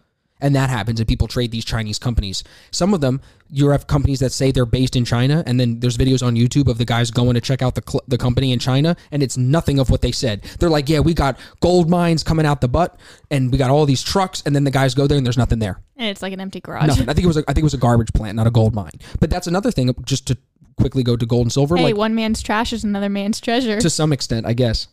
And 0.45 0.55
that 0.55 0.69
happens, 0.69 0.99
and 0.99 1.09
people 1.09 1.27
trade 1.27 1.49
these 1.49 1.65
Chinese 1.65 1.97
companies. 1.97 2.43
Some 2.69 2.93
of 2.93 3.01
them, 3.01 3.19
you 3.49 3.69
have 3.69 3.87
companies 3.87 4.19
that 4.19 4.31
say 4.31 4.51
they're 4.51 4.67
based 4.67 4.95
in 4.95 5.03
China, 5.03 5.43
and 5.47 5.59
then 5.59 5.79
there's 5.79 5.97
videos 5.97 6.23
on 6.23 6.35
YouTube 6.35 6.67
of 6.67 6.77
the 6.77 6.85
guys 6.85 7.09
going 7.09 7.33
to 7.33 7.41
check 7.41 7.63
out 7.63 7.73
the 7.73 7.81
cl- 7.83 8.03
the 8.07 8.19
company 8.19 8.51
in 8.51 8.59
China, 8.59 8.95
and 9.11 9.23
it's 9.23 9.37
nothing 9.37 9.79
of 9.79 9.89
what 9.89 10.03
they 10.03 10.11
said. 10.11 10.43
They're 10.59 10.69
like, 10.69 10.87
"Yeah, 10.87 10.99
we 10.99 11.15
got 11.15 11.39
gold 11.61 11.89
mines 11.89 12.21
coming 12.21 12.45
out 12.45 12.61
the 12.61 12.67
butt, 12.67 12.95
and 13.31 13.51
we 13.51 13.57
got 13.57 13.71
all 13.71 13.87
these 13.87 14.03
trucks," 14.03 14.43
and 14.45 14.55
then 14.55 14.65
the 14.65 14.69
guys 14.71 14.93
go 14.93 15.07
there, 15.07 15.17
and 15.17 15.25
there's 15.25 15.35
nothing 15.35 15.57
there. 15.57 15.79
And 15.97 16.09
it's 16.09 16.21
like 16.21 16.31
an 16.31 16.39
empty 16.39 16.61
garage. 16.61 16.85
Nothing. 16.89 17.09
I 17.09 17.13
think 17.13 17.25
it 17.25 17.27
was 17.27 17.37
a, 17.37 17.43
I 17.47 17.53
think 17.53 17.63
it 17.63 17.63
was 17.63 17.73
a 17.73 17.79
garbage 17.79 18.13
plant, 18.13 18.35
not 18.35 18.45
a 18.45 18.51
gold 18.51 18.75
mine. 18.75 18.99
But 19.19 19.31
that's 19.31 19.47
another 19.47 19.71
thing. 19.71 19.95
Just 20.03 20.27
to 20.27 20.37
quickly 20.77 21.01
go 21.01 21.15
to 21.15 21.25
gold 21.25 21.47
and 21.47 21.51
silver, 21.51 21.75
Hey, 21.75 21.85
like 21.85 21.97
one 21.97 22.13
man's 22.13 22.43
trash 22.43 22.71
is 22.71 22.83
another 22.83 23.09
man's 23.09 23.41
treasure. 23.41 23.81
to 23.81 23.89
some 23.89 24.13
extent, 24.13 24.45
I 24.45 24.53
guess. 24.53 24.89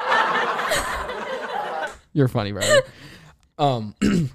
You're 2.14 2.28
funny, 2.28 2.52
brother. 2.52 2.80
Um, 3.62 3.94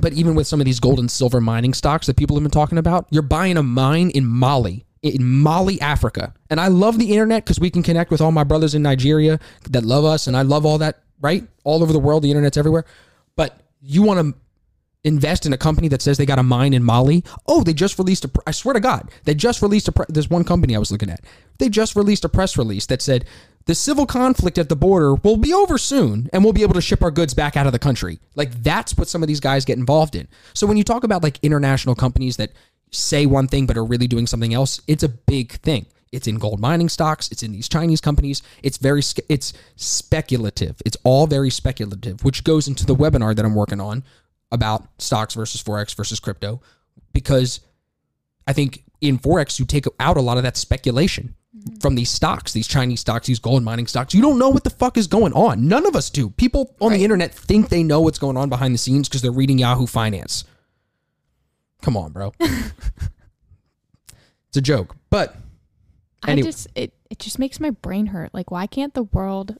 but 0.00 0.14
even 0.14 0.34
with 0.34 0.46
some 0.46 0.60
of 0.60 0.64
these 0.64 0.80
gold 0.80 0.98
and 0.98 1.10
silver 1.10 1.40
mining 1.40 1.74
stocks 1.74 2.06
that 2.06 2.16
people 2.16 2.34
have 2.36 2.42
been 2.42 2.50
talking 2.50 2.78
about, 2.78 3.06
you're 3.10 3.22
buying 3.22 3.58
a 3.58 3.62
mine 3.62 4.10
in 4.10 4.24
Mali, 4.26 4.86
in 5.02 5.22
Mali, 5.22 5.78
Africa. 5.82 6.32
And 6.48 6.58
I 6.58 6.68
love 6.68 6.98
the 6.98 7.12
internet 7.12 7.44
because 7.44 7.60
we 7.60 7.70
can 7.70 7.82
connect 7.82 8.10
with 8.10 8.22
all 8.22 8.32
my 8.32 8.44
brothers 8.44 8.74
in 8.74 8.82
Nigeria 8.82 9.38
that 9.70 9.84
love 9.84 10.06
us, 10.06 10.26
and 10.26 10.36
I 10.36 10.42
love 10.42 10.64
all 10.64 10.78
that, 10.78 11.02
right? 11.20 11.46
All 11.62 11.82
over 11.82 11.92
the 11.92 11.98
world, 11.98 12.22
the 12.22 12.30
internet's 12.30 12.56
everywhere. 12.56 12.86
But 13.36 13.60
you 13.82 14.02
want 14.02 14.20
to 14.20 14.40
invest 15.04 15.46
in 15.46 15.52
a 15.52 15.58
company 15.58 15.88
that 15.88 16.02
says 16.02 16.18
they 16.18 16.26
got 16.26 16.38
a 16.38 16.42
mine 16.42 16.74
in 16.74 16.82
Mali. 16.82 17.22
Oh, 17.46 17.62
they 17.62 17.74
just 17.74 17.98
released 17.98 18.24
a. 18.24 18.28
pr- 18.28 18.40
I 18.46 18.50
swear 18.50 18.72
to 18.72 18.80
God, 18.80 19.10
they 19.24 19.34
just 19.34 19.60
released 19.60 19.88
a. 19.88 19.92
Pre- 19.92 20.06
there's 20.08 20.30
one 20.30 20.44
company 20.44 20.74
I 20.74 20.78
was 20.78 20.90
looking 20.90 21.10
at. 21.10 21.20
They 21.58 21.68
just 21.68 21.96
released 21.96 22.24
a 22.24 22.28
press 22.30 22.56
release 22.56 22.86
that 22.86 23.02
said 23.02 23.26
the 23.70 23.74
civil 23.76 24.04
conflict 24.04 24.58
at 24.58 24.68
the 24.68 24.74
border 24.74 25.14
will 25.14 25.36
be 25.36 25.54
over 25.54 25.78
soon, 25.78 26.28
and 26.32 26.42
we'll 26.42 26.52
be 26.52 26.62
able 26.62 26.74
to 26.74 26.80
ship 26.80 27.04
our 27.04 27.10
goods 27.12 27.34
back 27.34 27.56
out 27.56 27.66
of 27.66 27.72
the 27.72 27.78
country. 27.78 28.18
Like 28.34 28.64
that's 28.64 28.96
what 28.96 29.06
some 29.06 29.22
of 29.22 29.28
these 29.28 29.38
guys 29.38 29.64
get 29.64 29.78
involved 29.78 30.16
in. 30.16 30.26
So 30.54 30.66
when 30.66 30.76
you 30.76 30.82
talk 30.82 31.04
about 31.04 31.22
like 31.22 31.38
international 31.40 31.94
companies 31.94 32.36
that 32.38 32.50
say 32.90 33.26
one 33.26 33.46
thing 33.46 33.66
but 33.66 33.76
are 33.76 33.84
really 33.84 34.08
doing 34.08 34.26
something 34.26 34.52
else, 34.52 34.80
it's 34.88 35.04
a 35.04 35.08
big 35.08 35.52
thing. 35.52 35.86
It's 36.10 36.26
in 36.26 36.38
gold 36.38 36.58
mining 36.58 36.88
stocks. 36.88 37.30
It's 37.30 37.44
in 37.44 37.52
these 37.52 37.68
Chinese 37.68 38.00
companies. 38.00 38.42
It's 38.64 38.76
very 38.76 39.02
it's 39.28 39.52
speculative. 39.76 40.82
It's 40.84 40.96
all 41.04 41.28
very 41.28 41.50
speculative, 41.50 42.24
which 42.24 42.42
goes 42.42 42.66
into 42.66 42.84
the 42.84 42.96
webinar 42.96 43.36
that 43.36 43.44
I'm 43.44 43.54
working 43.54 43.80
on 43.80 44.02
about 44.50 44.88
stocks 44.98 45.34
versus 45.36 45.62
forex 45.62 45.94
versus 45.94 46.18
crypto, 46.18 46.60
because 47.12 47.60
I 48.48 48.52
think 48.52 48.82
in 49.00 49.20
forex 49.20 49.60
you 49.60 49.64
take 49.64 49.86
out 50.00 50.16
a 50.16 50.20
lot 50.20 50.38
of 50.38 50.42
that 50.42 50.56
speculation 50.56 51.36
from 51.80 51.96
these 51.96 52.10
stocks, 52.10 52.52
these 52.52 52.68
Chinese 52.68 53.00
stocks, 53.00 53.26
these 53.26 53.40
gold 53.40 53.62
mining 53.62 53.86
stocks. 53.86 54.14
You 54.14 54.22
don't 54.22 54.38
know 54.38 54.50
what 54.50 54.64
the 54.64 54.70
fuck 54.70 54.96
is 54.96 55.06
going 55.06 55.32
on. 55.32 55.66
None 55.66 55.86
of 55.86 55.96
us 55.96 56.10
do. 56.10 56.30
People 56.30 56.74
on 56.80 56.92
the 56.92 57.02
internet 57.02 57.34
think 57.34 57.68
they 57.68 57.82
know 57.82 58.00
what's 58.00 58.18
going 58.18 58.36
on 58.36 58.48
behind 58.48 58.74
the 58.74 58.78
scenes 58.78 59.08
because 59.08 59.22
they're 59.22 59.32
reading 59.32 59.58
Yahoo 59.58 59.86
Finance. 59.86 60.44
Come 61.82 61.96
on, 61.96 62.12
bro. 62.12 62.32
it's 62.40 62.72
a 64.56 64.60
joke, 64.60 64.96
but 65.08 65.36
Any- 66.26 66.42
I 66.42 66.44
just 66.44 66.68
it 66.74 66.92
it 67.10 67.18
just 67.18 67.38
makes 67.38 67.58
my 67.58 67.70
brain 67.70 68.06
hurt. 68.06 68.32
Like, 68.32 68.50
why 68.50 68.66
can't 68.66 68.94
the 68.94 69.04
world? 69.04 69.56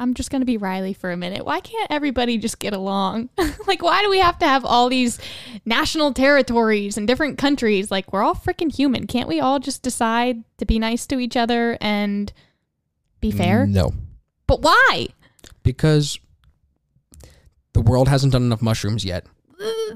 I'm 0.00 0.14
just 0.14 0.30
gonna 0.30 0.46
be 0.46 0.56
Riley 0.56 0.94
for 0.94 1.12
a 1.12 1.16
minute. 1.16 1.44
Why 1.44 1.60
can't 1.60 1.90
everybody 1.90 2.38
just 2.38 2.58
get 2.58 2.72
along? 2.72 3.28
like, 3.66 3.82
why 3.82 4.02
do 4.02 4.10
we 4.10 4.18
have 4.18 4.38
to 4.40 4.46
have 4.46 4.64
all 4.64 4.88
these 4.88 5.18
national 5.64 6.14
territories 6.14 6.96
and 6.96 7.06
different 7.06 7.36
countries? 7.38 7.90
Like, 7.90 8.12
we're 8.12 8.22
all 8.22 8.34
freaking 8.34 8.74
human. 8.74 9.06
Can't 9.06 9.28
we 9.28 9.40
all 9.40 9.60
just 9.60 9.82
decide 9.82 10.42
to 10.56 10.64
be 10.64 10.78
nice 10.78 11.06
to 11.08 11.20
each 11.20 11.36
other 11.36 11.76
and 11.80 12.32
be 13.20 13.30
mm, 13.30 13.36
fair? 13.36 13.66
No, 13.66 13.92
But 14.46 14.62
why? 14.62 15.08
because 15.62 16.18
the 17.74 17.80
world 17.80 18.08
hasn't 18.08 18.32
done 18.32 18.42
enough 18.42 18.62
mushrooms 18.62 19.04
yet 19.04 19.26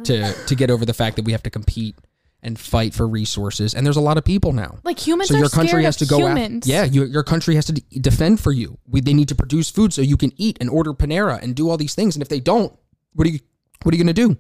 to 0.05 0.33
to 0.47 0.55
get 0.55 0.71
over 0.71 0.85
the 0.85 0.95
fact 0.95 1.17
that 1.17 1.25
we 1.25 1.33
have 1.33 1.43
to 1.43 1.51
compete 1.51 1.97
and 2.45 2.59
fight 2.59 2.95
for 2.95 3.09
resources. 3.09 3.75
And 3.75 3.85
there's 3.85 3.97
a 3.97 4.01
lot 4.03 4.19
of 4.19 4.25
people 4.25 4.53
now. 4.53 4.79
Like 4.85 4.99
humans 4.99 5.31
so 5.31 5.37
your 5.37 5.49
country 5.49 5.85
has 5.85 5.97
to 5.97 6.07
go 6.07 6.19
humans. 6.19 6.69
after. 6.69 6.71
Yeah, 6.71 6.85
your, 6.85 7.07
your 7.07 7.23
country 7.23 7.55
has 7.57 7.67
to 7.67 7.73
d- 7.73 7.85
defend 8.01 8.41
for 8.41 8.53
you. 8.53 8.79
We, 8.87 9.01
they 9.01 9.15
need 9.15 9.29
to 9.29 9.35
produce 9.35 9.71
food 9.71 9.93
so 9.93 10.03
you 10.03 10.17
can 10.17 10.33
eat 10.37 10.59
and 10.61 10.71
order 10.71 10.93
Panera 10.93 11.43
and 11.43 11.55
do 11.55 11.71
all 11.71 11.77
these 11.77 11.95
things. 11.95 12.15
And 12.15 12.23
if 12.23 12.29
they 12.29 12.41
don't, 12.41 12.73
what 13.15 13.27
are 13.27 13.31
you 13.31 13.41
what 13.83 13.93
are 13.93 13.97
you 13.97 14.05
going 14.05 14.15
to 14.15 14.29
do? 14.29 14.37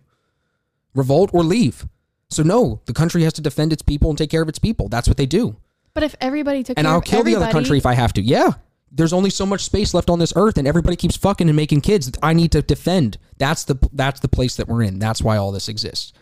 Revolt 0.94 1.30
or 1.32 1.42
leave? 1.42 1.86
So 2.30 2.42
no, 2.42 2.80
the 2.86 2.92
country 2.92 3.22
has 3.24 3.32
to 3.34 3.42
defend 3.42 3.72
its 3.72 3.82
people 3.82 4.10
and 4.10 4.18
take 4.18 4.30
care 4.30 4.42
of 4.42 4.48
its 4.48 4.58
people. 4.58 4.88
That's 4.88 5.08
what 5.08 5.16
they 5.16 5.26
do. 5.26 5.56
But 5.92 6.02
if 6.02 6.16
everybody 6.20 6.62
took 6.62 6.76
care 6.76 6.80
And 6.80 6.88
I'll 6.88 7.00
kill 7.00 7.22
the 7.22 7.36
other 7.36 7.52
country 7.52 7.78
if 7.78 7.86
I 7.86 7.94
have 7.94 8.12
to. 8.14 8.22
Yeah. 8.22 8.52
There's 8.90 9.12
only 9.12 9.30
so 9.30 9.44
much 9.44 9.64
space 9.64 9.92
left 9.92 10.08
on 10.08 10.18
this 10.18 10.32
earth 10.36 10.56
and 10.56 10.68
everybody 10.68 10.96
keeps 10.96 11.16
fucking 11.16 11.48
and 11.48 11.56
making 11.56 11.80
kids. 11.80 12.10
I 12.22 12.32
need 12.32 12.52
to 12.52 12.62
defend. 12.62 13.18
That's 13.38 13.64
the 13.64 13.76
that's 13.92 14.20
the 14.20 14.28
place 14.28 14.56
that 14.56 14.68
we're 14.68 14.82
in. 14.82 14.98
That's 14.98 15.20
why 15.20 15.36
all 15.36 15.52
this 15.52 15.68
exists. 15.68 16.12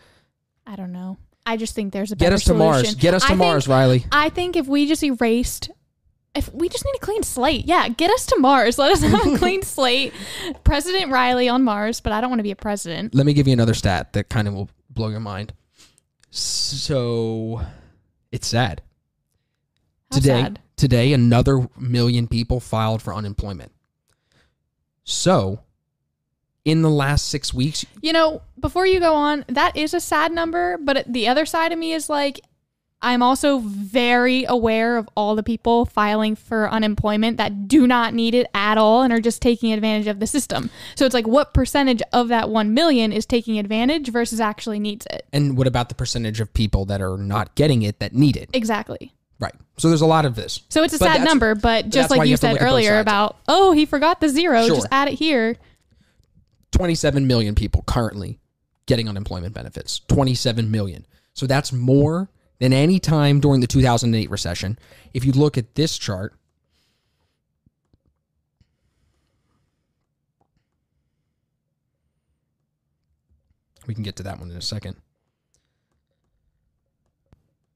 I 0.65 0.75
don't 0.75 0.91
know. 0.91 1.17
I 1.45 1.57
just 1.57 1.75
think 1.75 1.93
there's 1.93 2.11
a. 2.11 2.15
Get 2.15 2.33
us 2.33 2.43
to 2.45 2.53
Mars. 2.53 2.95
Get 2.95 3.13
us 3.13 3.23
to 3.23 3.29
think- 3.29 3.39
Mars, 3.39 3.67
Riley. 3.67 4.05
I 4.11 4.29
think 4.29 4.55
if 4.55 4.67
we 4.67 4.87
just 4.87 5.03
erased, 5.03 5.69
if 6.35 6.51
we 6.53 6.69
just 6.69 6.85
need 6.85 6.95
a 6.95 6.99
clean 6.99 7.23
slate, 7.23 7.65
yeah, 7.65 7.89
get 7.89 8.09
us 8.11 8.25
to 8.27 8.39
Mars. 8.39 8.77
Let 8.79 8.91
us 8.91 9.01
have 9.01 9.33
a 9.33 9.37
clean 9.37 9.61
slate. 9.63 10.13
President 10.63 11.11
Riley 11.11 11.49
on 11.49 11.63
Mars, 11.63 11.99
but 11.99 12.13
I 12.13 12.21
don't 12.21 12.29
want 12.29 12.39
to 12.39 12.43
be 12.43 12.51
a 12.51 12.55
president. 12.55 13.13
Let 13.13 13.25
me 13.25 13.33
give 13.33 13.47
you 13.47 13.53
another 13.53 13.73
stat 13.73 14.13
that 14.13 14.29
kind 14.29 14.47
of 14.47 14.53
will 14.53 14.69
blow 14.89 15.09
your 15.09 15.19
mind. 15.19 15.53
So 16.31 17.61
it's 18.31 18.47
sad. 18.47 18.81
How 20.11 20.17
today, 20.17 20.41
sad. 20.41 20.59
today, 20.75 21.13
another 21.13 21.67
million 21.77 22.27
people 22.27 22.59
filed 22.59 23.01
for 23.01 23.13
unemployment. 23.13 23.71
So, 25.03 25.59
in 26.65 26.81
the 26.81 26.89
last 26.89 27.27
six 27.27 27.53
weeks, 27.53 27.85
You 28.01 28.13
know, 28.13 28.41
before 28.59 28.85
you 28.87 28.99
go 28.99 29.13
on, 29.15 29.43
that 29.47 29.75
is 29.75 29.93
a 29.93 29.99
sad 29.99 30.31
number, 30.31 30.77
but 30.77 31.05
the 31.11 31.27
other 31.27 31.45
side 31.45 31.71
of 31.73 31.79
me 31.79 31.91
is 31.93 32.09
like, 32.09 32.39
I'm 33.01 33.21
also 33.21 33.57
very 33.59 34.45
aware 34.45 34.95
of 34.95 35.09
all 35.17 35.35
the 35.35 35.43
people 35.43 35.83
filing 35.85 36.37
for 36.37 36.69
unemployment 36.71 37.35
that 37.35 37.67
do 37.67 37.85
not 37.85 38.13
need 38.13 38.33
it 38.33 38.47
at 38.53 38.77
all 38.77 39.01
and 39.01 39.11
are 39.11 39.19
just 39.19 39.41
taking 39.41 39.73
advantage 39.73 40.07
of 40.07 40.21
the 40.21 40.27
system. 40.27 40.69
So 40.95 41.05
it's 41.05 41.13
like, 41.13 41.27
what 41.27 41.53
percentage 41.53 42.01
of 42.13 42.29
that 42.29 42.47
1 42.49 42.73
million 42.73 43.11
is 43.11 43.25
taking 43.25 43.59
advantage 43.59 44.07
versus 44.09 44.39
actually 44.39 44.79
needs 44.79 45.05
it? 45.07 45.25
and 45.33 45.57
what 45.57 45.67
about 45.67 45.89
the 45.89 45.95
percentage 45.95 46.39
of 46.39 46.53
people 46.53 46.85
that 46.85 47.01
are 47.01 47.17
not 47.17 47.55
getting 47.55 47.81
it 47.81 47.99
that 47.99 48.13
need 48.13 48.37
it? 48.37 48.49
Exactly. 48.53 49.11
Right. 49.37 49.53
So 49.77 49.89
there's 49.89 49.99
a 49.99 50.05
lot 50.05 50.23
of 50.23 50.35
this. 50.35 50.61
So 50.69 50.83
it's 50.83 50.93
a 50.93 50.99
But 50.99 51.05
sad 51.15 51.25
number, 51.25 51.55
but 51.55 51.89
just 51.89 52.09
like 52.09 52.21
you 52.21 52.27
you 52.31 52.37
said 52.37 52.53
look 52.53 52.61
at 52.61 52.63
both 52.65 52.71
earlier 52.71 52.99
about, 52.99 53.35
oh, 53.49 53.73
he 53.73 53.85
forgot 53.85 54.21
the 54.21 54.29
zero, 54.29 54.65
Sure. 54.65 54.75
just 54.77 54.87
add 54.91 55.09
it 55.09 55.15
here. 55.15 55.57
27 56.73 57.25
million 57.25 57.55
people 57.55 57.83
currently 57.87 58.39
getting 58.85 59.07
unemployment 59.07 59.53
benefits. 59.53 60.01
27 60.07 60.69
million. 60.69 61.05
So 61.33 61.47
that's 61.47 61.71
more 61.71 62.29
than 62.59 62.73
any 62.73 62.99
time 62.99 63.39
during 63.39 63.61
the 63.61 63.67
2008 63.67 64.29
recession. 64.29 64.77
If 65.13 65.25
you 65.25 65.31
look 65.31 65.57
at 65.57 65.75
this 65.75 65.97
chart, 65.97 66.33
we 73.87 73.93
can 73.93 74.03
get 74.03 74.15
to 74.17 74.23
that 74.23 74.39
one 74.39 74.51
in 74.51 74.57
a 74.57 74.61
second. 74.61 74.95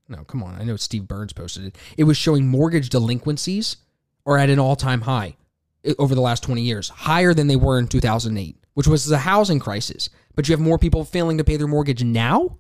no, 0.10 0.24
come 0.24 0.42
on. 0.44 0.56
I 0.60 0.64
know 0.64 0.78
Steve 0.78 1.08
Burns 1.08 1.34
posted 1.34 1.66
it. 1.66 1.78
It 1.98 2.06
was 2.06 2.16
showing 2.18 2.48
mortgage 2.48 2.90
delinquencies 2.90 3.78
are 4.26 4.38
at 4.38 4.50
an 4.50 4.60
all 4.60 4.76
time 4.76 5.02
high 5.02 5.36
eh, 5.84 5.94
over 6.00 6.16
the 6.16 6.22
last 6.22 6.44
20 6.44 6.62
years, 6.62 6.90
higher 6.90 7.34
than 7.34 7.48
they 7.48 7.56
were 7.56 7.78
in 7.80 7.88
2008, 7.88 8.58
which 8.78 8.86
was 8.86 9.06
the 9.08 9.18
housing 9.18 9.58
crisis. 9.60 10.08
But 10.36 10.48
you 10.48 10.54
have 10.54 10.60
more 10.60 10.78
people 10.78 11.04
failing 11.04 11.40
to 11.40 11.44
pay 11.44 11.58
their 11.58 11.66
mortgage 11.66 12.04
now? 12.04 12.60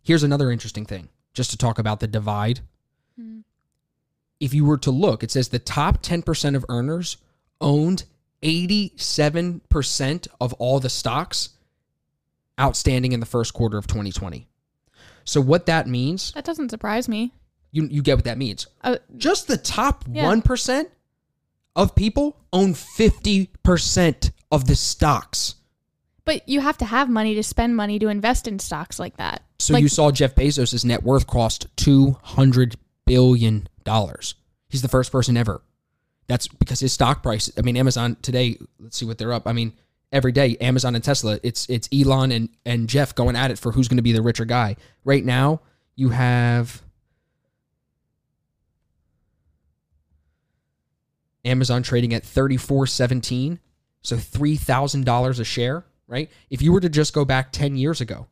Here's 0.00 0.22
another 0.22 0.52
interesting 0.52 0.86
thing, 0.86 1.08
just 1.34 1.50
to 1.50 1.56
talk 1.56 1.80
about 1.80 1.98
the 1.98 2.06
divide. 2.06 2.60
If 4.38 4.54
you 4.54 4.64
were 4.64 4.78
to 4.78 4.92
look, 4.92 5.24
it 5.24 5.32
says 5.32 5.48
the 5.48 5.58
top 5.58 6.02
10% 6.04 6.54
of 6.54 6.64
earners 6.68 7.16
owned 7.60 8.04
87% 8.44 10.28
of 10.40 10.52
all 10.54 10.78
the 10.78 10.88
stocks 10.88 11.48
outstanding 12.60 13.10
in 13.10 13.18
the 13.18 13.26
first 13.26 13.52
quarter 13.54 13.76
of 13.76 13.88
2020. 13.88 14.46
So 15.24 15.40
what 15.40 15.66
that 15.66 15.88
means, 15.88 16.30
That 16.30 16.44
doesn't 16.44 16.68
surprise 16.68 17.08
me. 17.08 17.32
you 17.72 17.88
you 17.90 18.02
get 18.02 18.14
what 18.18 18.24
that 18.26 18.38
means. 18.38 18.68
Uh, 18.82 18.98
Just 19.16 19.48
the 19.48 19.56
top 19.56 20.04
Yeah. 20.08 20.22
1% 20.26 20.86
of 21.74 21.96
people 21.96 22.36
own 22.52 22.74
50% 22.74 24.30
of 24.50 24.66
the 24.66 24.74
stocks. 24.76 25.54
but 26.24 26.46
you 26.48 26.60
have 26.60 26.76
to 26.78 26.84
have 26.84 27.08
money 27.08 27.34
to 27.34 27.42
spend 27.42 27.74
money 27.76 27.98
to 27.98 28.08
invest 28.08 28.46
in 28.46 28.58
stocks 28.58 28.98
like 28.98 29.16
that. 29.16 29.42
So 29.58 29.72
Like, 29.74 29.82
you 29.82 29.88
saw 29.88 30.10
Jeff 30.10 30.34
Bezos' 30.34 30.84
net 30.84 31.02
worth 31.02 31.26
crossed 31.26 31.66
200 31.76 32.76
billion 33.06 33.68
dollars. 33.84 34.34
He's 34.68 34.82
the 34.82 34.88
first 34.88 35.10
person 35.10 35.36
ever. 35.36 35.62
That's 36.26 36.46
because 36.46 36.80
his 36.80 36.92
stock 36.92 37.22
price, 37.22 37.50
I 37.56 37.62
mean 37.62 37.76
Amazon 37.76 38.16
today, 38.20 38.58
let's 38.78 38.96
see 38.98 39.06
what 39.06 39.16
they're 39.18 39.32
up. 39.32 39.46
I 39.46 39.52
mean 39.52 39.72
every 40.12 40.32
day 40.32 40.56
Amazon 40.60 40.94
and 40.94 41.02
Tesla, 41.02 41.38
it's 41.42 41.66
it's 41.70 41.88
Elon 41.92 42.30
and 42.32 42.48
and 42.66 42.88
Jeff 42.88 43.14
going 43.14 43.34
at 43.36 43.50
it 43.50 43.58
for 43.58 43.72
who's 43.72 43.88
going 43.88 43.96
to 43.96 44.02
be 44.02 44.12
the 44.12 44.22
richer 44.22 44.44
guy. 44.44 44.76
Right 45.04 45.24
now, 45.24 45.60
you 45.96 46.10
have 46.10 46.82
Amazon 51.44 51.82
trading 51.82 52.12
at 52.14 52.24
34.17, 52.24 53.58
so 54.02 54.16
$3,000 54.16 55.40
a 55.40 55.44
share, 55.44 55.84
right? 56.06 56.30
If 56.50 56.62
you 56.62 56.72
were 56.72 56.80
to 56.80 56.88
just 56.88 57.12
go 57.12 57.24
back 57.24 57.52
10 57.52 57.76
years 57.76 58.00
ago, 58.00 58.26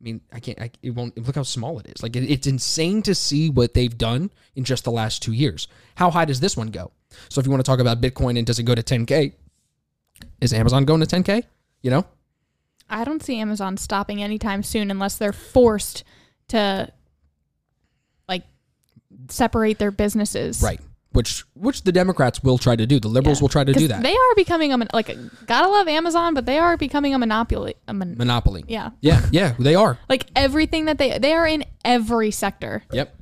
I 0.00 0.02
mean, 0.02 0.20
I 0.32 0.40
can't. 0.40 0.58
I, 0.58 0.70
it 0.82 0.90
won't. 0.92 1.18
Look 1.18 1.34
how 1.34 1.42
small 1.42 1.78
it 1.78 1.86
is. 1.86 2.02
Like 2.02 2.16
it, 2.16 2.30
it's 2.30 2.46
insane 2.46 3.02
to 3.02 3.14
see 3.14 3.50
what 3.50 3.74
they've 3.74 3.96
done 3.96 4.30
in 4.54 4.64
just 4.64 4.84
the 4.84 4.90
last 4.90 5.22
two 5.22 5.32
years. 5.32 5.68
How 5.94 6.10
high 6.10 6.24
does 6.24 6.40
this 6.40 6.56
one 6.56 6.68
go? 6.68 6.90
So 7.28 7.38
if 7.38 7.46
you 7.46 7.50
want 7.50 7.62
to 7.62 7.70
talk 7.70 7.80
about 7.80 8.00
Bitcoin 8.00 8.38
and 8.38 8.46
does 8.46 8.58
it 8.58 8.62
go 8.62 8.74
to 8.74 8.82
10k? 8.82 9.34
Is 10.40 10.54
Amazon 10.54 10.86
going 10.86 11.04
to 11.04 11.06
10k? 11.06 11.44
You 11.82 11.90
know, 11.90 12.06
I 12.88 13.04
don't 13.04 13.22
see 13.22 13.38
Amazon 13.38 13.76
stopping 13.76 14.22
anytime 14.22 14.62
soon 14.62 14.90
unless 14.90 15.16
they're 15.18 15.32
forced 15.32 16.04
to 16.48 16.90
like 18.26 18.44
separate 19.28 19.78
their 19.78 19.90
businesses. 19.90 20.62
right? 20.62 20.80
Which 21.12 21.44
which 21.54 21.82
the 21.82 21.90
Democrats 21.90 22.42
will 22.42 22.56
try 22.56 22.76
to 22.76 22.86
do. 22.86 23.00
The 23.00 23.08
liberals 23.08 23.38
Yeah. 23.40 23.42
will 23.42 23.48
try 23.48 23.64
to 23.64 23.72
do 23.72 23.88
that. 23.88 24.02
They 24.04 24.12
are 24.14 24.34
becoming 24.36 24.72
a 24.72 24.78
mon- 24.78 24.88
like 24.92 25.16
gotta 25.46 25.68
love 25.68 25.88
Amazon, 25.88 26.34
but 26.34 26.46
they 26.46 26.58
are 26.58 26.76
becoming 26.76 27.14
a 27.14 27.18
monopoly. 27.18 27.74
A 27.88 27.92
mon- 27.92 28.16
Monopoly. 28.16 28.64
yeah, 28.68 28.90
Yeah, 29.00 29.26
yeah, 29.32 29.54
they 29.58 29.74
are. 29.74 29.98
like 30.08 30.26
everything 30.36 30.84
that 30.84 30.98
they 30.98 31.18
they 31.18 31.32
are 31.32 31.46
in 31.48 31.64
every 31.84 32.30
sector. 32.30 32.84
Yep. 32.92 33.16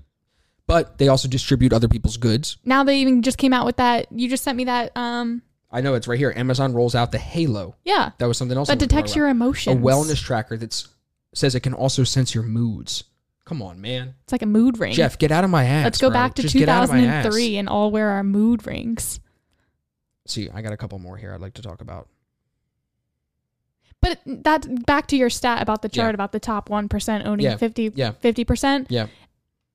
But 0.66 0.98
they 0.98 1.09
also 1.09 1.29
distribute 1.29 1.72
other 1.72 1.88
people's 1.88 2.18
goods. 2.18 2.59
Now 2.62 2.85
they 2.85 2.98
even 2.98 3.22
just 3.22 3.38
came 3.38 3.55
out 3.55 3.64
with 3.64 3.77
that. 3.77 4.07
You 4.12 4.29
just 4.29 4.44
sent 4.44 4.59
me 4.59 4.64
that. 4.64 4.94
Um, 4.94 5.40
I 5.70 5.81
know 5.81 5.94
it's 5.94 6.07
right 6.07 6.18
here. 6.18 6.33
Amazon 6.37 6.74
rolls 6.74 6.94
out 6.94 7.11
the 7.11 7.18
Halo. 7.18 7.74
yeah, 7.85 8.11
That 8.18 8.27
was 8.27 8.37
something 8.37 8.57
else. 8.57 8.68
That 8.68 8.72
wanted 8.72 8.81
to 8.90 8.94
talk 8.94 9.05
detects 9.05 9.16
your 9.16 9.27
your 9.29 9.35
a 9.35 9.79
wellness 9.79 10.22
tracker 10.22 10.59
that 10.59 10.87
says 11.35 11.55
it 11.55 11.61
can 11.61 11.72
also 11.74 12.05
sense 12.05 12.35
your 12.35 12.44
moods. 12.44 13.05
Come 13.48 13.62
on, 13.62 13.80
man. 13.80 14.14
It's 14.24 14.32
like 14.32 14.42
a 14.42 14.46
mood 14.46 14.78
ring. 14.78 14.92
Jeff, 14.92 15.16
get 15.18 15.32
out 15.32 15.42
of 15.42 15.48
my 15.48 15.64
ass. 15.64 15.84
Let's 15.84 15.98
go 15.98 16.08
bro. 16.11 16.14
back 16.14 16.34
to 16.34 16.42
Just 16.42 16.54
get 16.54 16.68
out 16.68 16.84
of 16.84 16.90
my 16.90 16.98
ass. 16.98 17.24
2003 17.24 17.56
and 17.56 17.66
all 17.66 17.90
wear 17.90 18.11
our 18.11 18.22
mood 18.22 18.66
rings. 18.66 19.20
See, 20.26 20.50
I 20.52 20.61
got 20.61 20.74
a 20.74 20.76
couple 20.76 20.98
more 20.98 21.16
here 21.16 21.32
I'd 21.32 21.40
like 21.40 21.54
to 21.54 21.62
talk 21.62 21.80
about. 21.80 22.08
But 24.02 24.20
that 24.26 24.84
back 24.84 25.06
to 25.08 25.16
your 25.16 25.30
stat 25.30 25.62
about 25.62 25.80
the 25.80 25.88
chart 25.88 26.11
Yeah. 26.11 26.14
about 26.14 26.32
the 26.32 26.40
top 26.40 26.68
one 26.68 26.90
percent 26.90 27.26
owning 27.26 27.44
Yeah. 27.44 27.56
50 27.56 27.92
Yeah. 27.96 28.12
percent. 28.46 28.87
Yeah. 28.90 29.06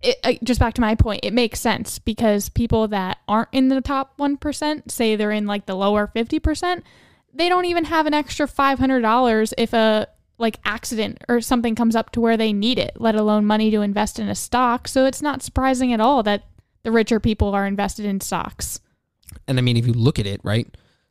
It, 0.03 0.19
uh, 0.23 0.33
just 0.43 0.59
back 0.59 0.75
to 0.75 0.81
my 0.81 0.93
point, 0.95 1.21
it 1.23 1.33
makes 1.33 1.59
sense 1.59 1.97
because 1.97 2.49
people 2.49 2.88
that 2.89 3.17
aren't 3.27 3.49
in 3.53 3.69
the 3.69 3.81
top 3.81 4.13
one 4.17 4.38
percent, 4.38 4.91
say 4.91 5.15
they're 5.15 5.31
in 5.31 5.47
like 5.47 5.65
the 5.65 5.75
lower 5.75 6.07
fifty 6.07 6.39
percent, 6.39 6.83
they 7.33 7.49
don't 7.49 7.65
even 7.65 7.86
have 7.86 8.05
an 8.05 8.13
extra 8.13 8.47
five 8.47 8.77
hundred 8.79 9.01
dollars 9.01 9.53
if 9.57 9.73
a 9.73 10.07
like 10.43 10.60
accident 10.65 11.23
or 11.27 11.41
something 11.41 11.73
comes 11.73 11.95
up 11.95 12.12
to 12.12 12.21
where 12.21 12.38
they 12.38 12.53
need 12.53 12.77
it, 12.77 12.91
let 12.97 13.15
alone 13.15 13.45
money 13.45 13.71
to 13.71 13.82
invest 13.82 14.19
in 14.19 14.27
a 14.27 14.36
stock. 14.36 14.88
So 14.88 15.06
it's 15.06 15.21
not 15.21 15.41
surprising 15.41 15.93
at 15.93 16.01
all 16.01 16.21
that 16.23 16.43
the 16.84 16.91
richer 16.91 17.19
people 17.19 17.56
are 17.56 17.65
invested 17.65 18.06
in 18.06 18.21
stocks. 18.21 18.79
And 19.47 19.58
I 19.58 19.62
mean, 19.62 19.77
if 19.77 19.88
you 19.88 19.93
look 19.93 20.19
at 20.19 20.27
it, 20.27 20.41
right? 20.43 20.67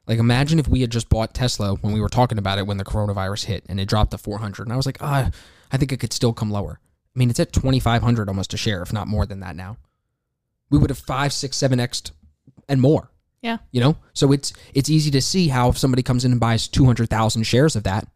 Like, 0.07 0.18
imagine 0.18 0.59
if 0.59 0.68
we 0.68 0.83
had 0.83 0.90
just 0.90 1.09
bought 1.09 1.35
Tesla 1.35 1.75
when 1.77 1.92
we 1.95 2.01
were 2.01 2.09
talking 2.09 2.38
about 2.38 2.59
it 2.59 2.66
when 2.66 2.77
the 2.77 2.85
coronavirus 2.85 3.47
hit 3.47 3.64
and 3.68 3.81
it 3.81 3.88
dropped 3.88 4.11
to 4.11 4.18
400. 4.18 4.66
And 4.66 4.73
I 4.73 4.77
was 4.77 4.87
like, 4.87 4.99
ah, 5.01 5.31
I 5.71 5.77
think 5.77 5.92
it 5.92 6.01
could 6.01 6.12
still 6.12 6.33
come 6.33 6.51
lower. 6.51 6.79
I 7.14 7.18
mean, 7.18 7.31
it's 7.31 7.40
at 7.40 7.53
2,500 7.53 8.29
almost 8.29 8.55
a 8.55 8.57
share, 8.57 8.83
if 8.83 8.92
not 8.92 9.09
more 9.09 9.27
than 9.27 9.40
that 9.40 9.57
now. 9.57 9.79
We 10.71 10.79
would 10.79 10.90
have 10.90 10.99
five, 10.99 11.33
six, 11.33 11.57
seven 11.57 11.81
x 11.81 12.03
and 12.68 12.81
more. 12.81 13.11
Yeah. 13.42 13.59
You 13.71 13.81
know, 13.81 13.97
so 14.12 14.33
it's 14.33 14.53
it's 14.73 14.88
easy 14.88 15.11
to 15.11 15.21
see 15.21 15.49
how 15.49 15.68
if 15.68 15.79
somebody 15.79 16.03
comes 16.03 16.25
in 16.25 16.31
and 16.31 16.40
buys 16.40 16.68
200,000 16.68 17.42
shares 17.42 17.77
of 17.77 17.83
that, 17.83 18.07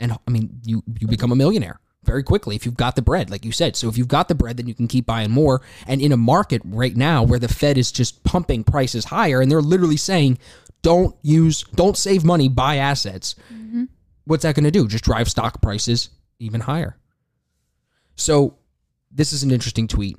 and 0.00 0.12
I 0.26 0.30
mean, 0.30 0.60
you 0.64 0.82
you 0.98 1.06
become 1.06 1.30
a 1.32 1.36
millionaire 1.36 1.78
very 2.02 2.22
quickly 2.22 2.56
if 2.56 2.64
you've 2.64 2.76
got 2.76 2.96
the 2.96 3.02
bread, 3.02 3.28
like 3.30 3.44
you 3.44 3.52
said. 3.52 3.76
So 3.76 3.88
if 3.88 3.98
you've 3.98 4.08
got 4.08 4.28
the 4.28 4.34
bread, 4.34 4.56
then 4.56 4.66
you 4.66 4.74
can 4.74 4.88
keep 4.88 5.04
buying 5.06 5.30
more. 5.30 5.60
And 5.86 6.00
in 6.00 6.12
a 6.12 6.16
market 6.16 6.62
right 6.64 6.96
now 6.96 7.22
where 7.22 7.38
the 7.38 7.46
Fed 7.48 7.76
is 7.76 7.92
just 7.92 8.24
pumping 8.24 8.64
prices 8.64 9.04
higher, 9.04 9.40
and 9.40 9.50
they're 9.50 9.60
literally 9.60 9.98
saying, 9.98 10.38
"Don't 10.82 11.14
use, 11.22 11.62
don't 11.74 11.96
save 11.96 12.24
money, 12.24 12.48
buy 12.48 12.76
assets." 12.76 13.34
Mm-hmm. 13.52 13.84
What's 14.24 14.42
that 14.44 14.54
going 14.54 14.64
to 14.64 14.70
do? 14.70 14.88
Just 14.88 15.04
drive 15.04 15.28
stock 15.28 15.60
prices 15.60 16.08
even 16.38 16.60
higher. 16.62 16.96
So 18.16 18.56
this 19.10 19.32
is 19.32 19.42
an 19.42 19.50
interesting 19.50 19.88
tweet. 19.88 20.16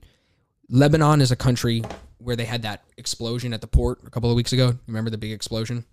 Lebanon 0.70 1.22
is 1.22 1.32
a 1.32 1.36
country 1.36 1.84
where 2.18 2.36
they 2.36 2.46
had 2.46 2.62
that 2.64 2.84
explosion 2.98 3.54
at 3.54 3.62
the 3.62 3.68
port 3.68 4.00
a 4.06 4.10
couple 4.10 4.30
of 4.30 4.36
weeks 4.36 4.54
ago. 4.54 4.78
Remember 4.88 5.10
the 5.10 5.18
big 5.18 5.32
explosion 5.32 5.86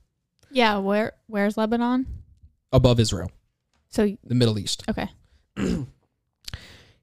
Yeah, 0.51 0.79
where 0.79 1.13
where's 1.27 1.57
Lebanon? 1.57 2.07
above 2.73 3.01
Israel, 3.01 3.31
So 3.91 4.17
the 4.25 4.35
Middle 4.35 4.59
East. 4.59 4.85
okay. 4.89 5.09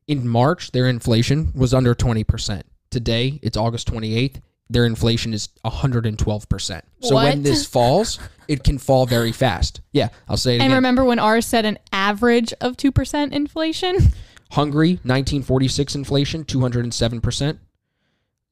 In 0.07 0.27
March, 0.27 0.71
their 0.71 0.87
inflation 0.87 1.51
was 1.55 1.73
under 1.73 1.95
20%. 1.95 2.61
Today, 2.91 3.39
it's 3.41 3.57
August 3.57 3.91
28th, 3.91 4.35
their 4.69 4.85
inflation 4.85 5.33
is 5.33 5.49
112%. 5.65 6.81
So 7.01 7.15
when 7.15 7.43
this 7.43 7.65
falls, 7.65 8.19
it 8.47 8.63
can 8.63 8.77
fall 8.77 9.05
very 9.05 9.31
fast. 9.31 9.81
Yeah, 9.91 10.09
I'll 10.27 10.37
say 10.37 10.51
it 10.53 10.61
And 10.61 10.65
again. 10.67 10.75
remember 10.75 11.03
when 11.03 11.19
ours 11.19 11.45
said 11.45 11.65
an 11.65 11.77
average 11.91 12.53
of 12.61 12.77
2% 12.77 13.31
inflation? 13.31 13.97
Hungary, 14.51 14.91
1946 15.03 15.95
inflation, 15.95 16.43
207%. 16.45 17.57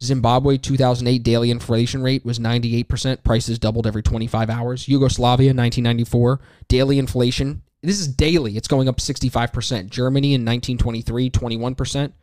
Zimbabwe, 0.04 0.58
2008 0.58 1.24
daily 1.24 1.50
inflation 1.50 2.02
rate 2.04 2.26
was 2.26 2.38
98%. 2.39 3.24
Prices 3.24 3.58
doubled 3.58 3.88
every 3.88 4.04
25 4.04 4.50
hours. 4.50 4.88
Yugoslavia, 4.88 5.50
1994, 5.54 6.41
daily 6.67 7.00
inflation. 7.00 7.62
This 7.84 8.00
is 8.00 8.08
daily. 8.08 8.56
It's 8.56 8.67
going 8.67 8.88
up 8.88 8.98
65%. 8.98 9.89
Germany 9.89 10.34
in 10.34 10.41
1923, 10.41 11.30
21%. 11.30 12.13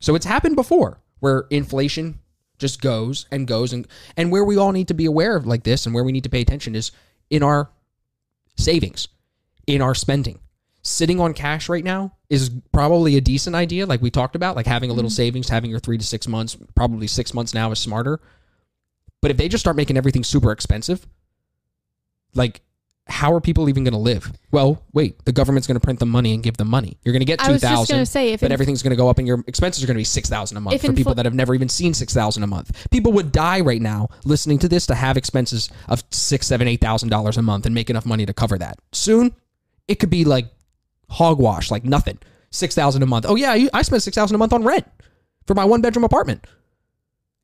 So 0.00 0.16
it's 0.16 0.26
happened 0.26 0.56
before 0.56 1.00
where 1.20 1.46
inflation 1.50 2.18
just 2.58 2.82
goes 2.82 3.26
and 3.30 3.46
goes 3.46 3.72
and 3.72 3.86
and 4.16 4.30
where 4.30 4.44
we 4.44 4.56
all 4.56 4.72
need 4.72 4.88
to 4.88 4.94
be 4.94 5.06
aware 5.06 5.36
of 5.36 5.46
like 5.46 5.62
this 5.62 5.86
and 5.86 5.94
where 5.94 6.04
we 6.04 6.12
need 6.12 6.24
to 6.24 6.30
pay 6.30 6.40
attention 6.40 6.74
is 6.74 6.90
in 7.30 7.42
our 7.42 7.70
savings, 8.56 9.08
in 9.66 9.80
our 9.80 9.94
spending. 9.94 10.40
Sitting 10.82 11.20
on 11.20 11.32
cash 11.32 11.68
right 11.68 11.84
now 11.84 12.16
is 12.28 12.50
probably 12.72 13.16
a 13.16 13.20
decent 13.20 13.54
idea, 13.54 13.86
like 13.86 14.02
we 14.02 14.10
talked 14.10 14.34
about, 14.34 14.56
like 14.56 14.66
having 14.66 14.90
a 14.90 14.92
little 14.92 15.08
mm-hmm. 15.08 15.14
savings, 15.14 15.48
having 15.48 15.70
your 15.70 15.78
three 15.78 15.96
to 15.96 16.04
six 16.04 16.26
months, 16.26 16.56
probably 16.74 17.06
six 17.06 17.32
months 17.32 17.54
now 17.54 17.70
is 17.70 17.78
smarter. 17.78 18.20
But 19.20 19.30
if 19.30 19.36
they 19.36 19.48
just 19.48 19.62
start 19.62 19.76
making 19.76 19.96
everything 19.96 20.24
super 20.24 20.50
expensive, 20.50 21.06
like 22.34 22.62
how 23.08 23.32
are 23.32 23.40
people 23.40 23.68
even 23.68 23.84
going 23.84 23.92
to 23.92 23.98
live? 23.98 24.32
Well, 24.52 24.82
wait, 24.92 25.24
the 25.24 25.32
government's 25.32 25.66
going 25.66 25.76
to 25.76 25.80
print 25.80 25.98
the 25.98 26.06
money 26.06 26.34
and 26.34 26.42
give 26.42 26.56
them 26.56 26.68
money. 26.68 26.98
You're 27.04 27.12
going 27.12 27.20
to 27.20 27.26
get 27.26 27.40
I 27.40 27.46
two 27.46 27.52
was 27.52 27.60
just 27.62 27.90
going 27.90 28.02
to 28.02 28.06
say 28.06 28.32
if 28.32 28.40
but 28.40 28.46
inf- 28.46 28.52
everything's 28.52 28.82
going 28.82 28.90
to 28.90 28.96
go 28.96 29.08
up, 29.08 29.18
and 29.18 29.26
your 29.26 29.42
expenses 29.46 29.82
are 29.82 29.86
going 29.86 29.96
to 29.96 30.00
be 30.00 30.04
six 30.04 30.28
thousand 30.28 30.56
a 30.56 30.60
month 30.60 30.80
for 30.80 30.92
people 30.92 31.14
that 31.14 31.24
have 31.26 31.34
never 31.34 31.54
even 31.54 31.68
seen 31.68 31.94
six 31.94 32.14
thousand 32.14 32.42
a 32.42 32.46
month. 32.46 32.88
People 32.90 33.12
would 33.12 33.32
die 33.32 33.60
right 33.60 33.82
now 33.82 34.08
listening 34.24 34.58
to 34.60 34.68
this 34.68 34.86
to 34.86 34.94
have 34.94 35.16
expenses 35.16 35.68
of 35.88 36.02
six, 36.10 36.46
seven, 36.46 36.68
eight 36.68 36.80
thousand 36.80 37.08
dollars 37.08 37.36
a 37.36 37.42
month 37.42 37.66
and 37.66 37.74
make 37.74 37.90
enough 37.90 38.06
money 38.06 38.24
to 38.24 38.32
cover 38.32 38.56
that. 38.58 38.78
Soon, 38.92 39.34
it 39.88 39.96
could 39.96 40.10
be 40.10 40.24
like 40.24 40.46
hogwash, 41.10 41.70
like 41.70 41.84
nothing. 41.84 42.18
Six 42.50 42.74
thousand 42.74 43.02
a 43.02 43.06
month. 43.06 43.26
Oh 43.28 43.34
yeah, 43.34 43.68
I 43.72 43.82
spent 43.82 44.02
six 44.02 44.14
thousand 44.14 44.34
a 44.36 44.38
month 44.38 44.52
on 44.52 44.62
rent 44.62 44.86
for 45.46 45.54
my 45.54 45.64
one 45.64 45.80
bedroom 45.80 46.04
apartment. 46.04 46.46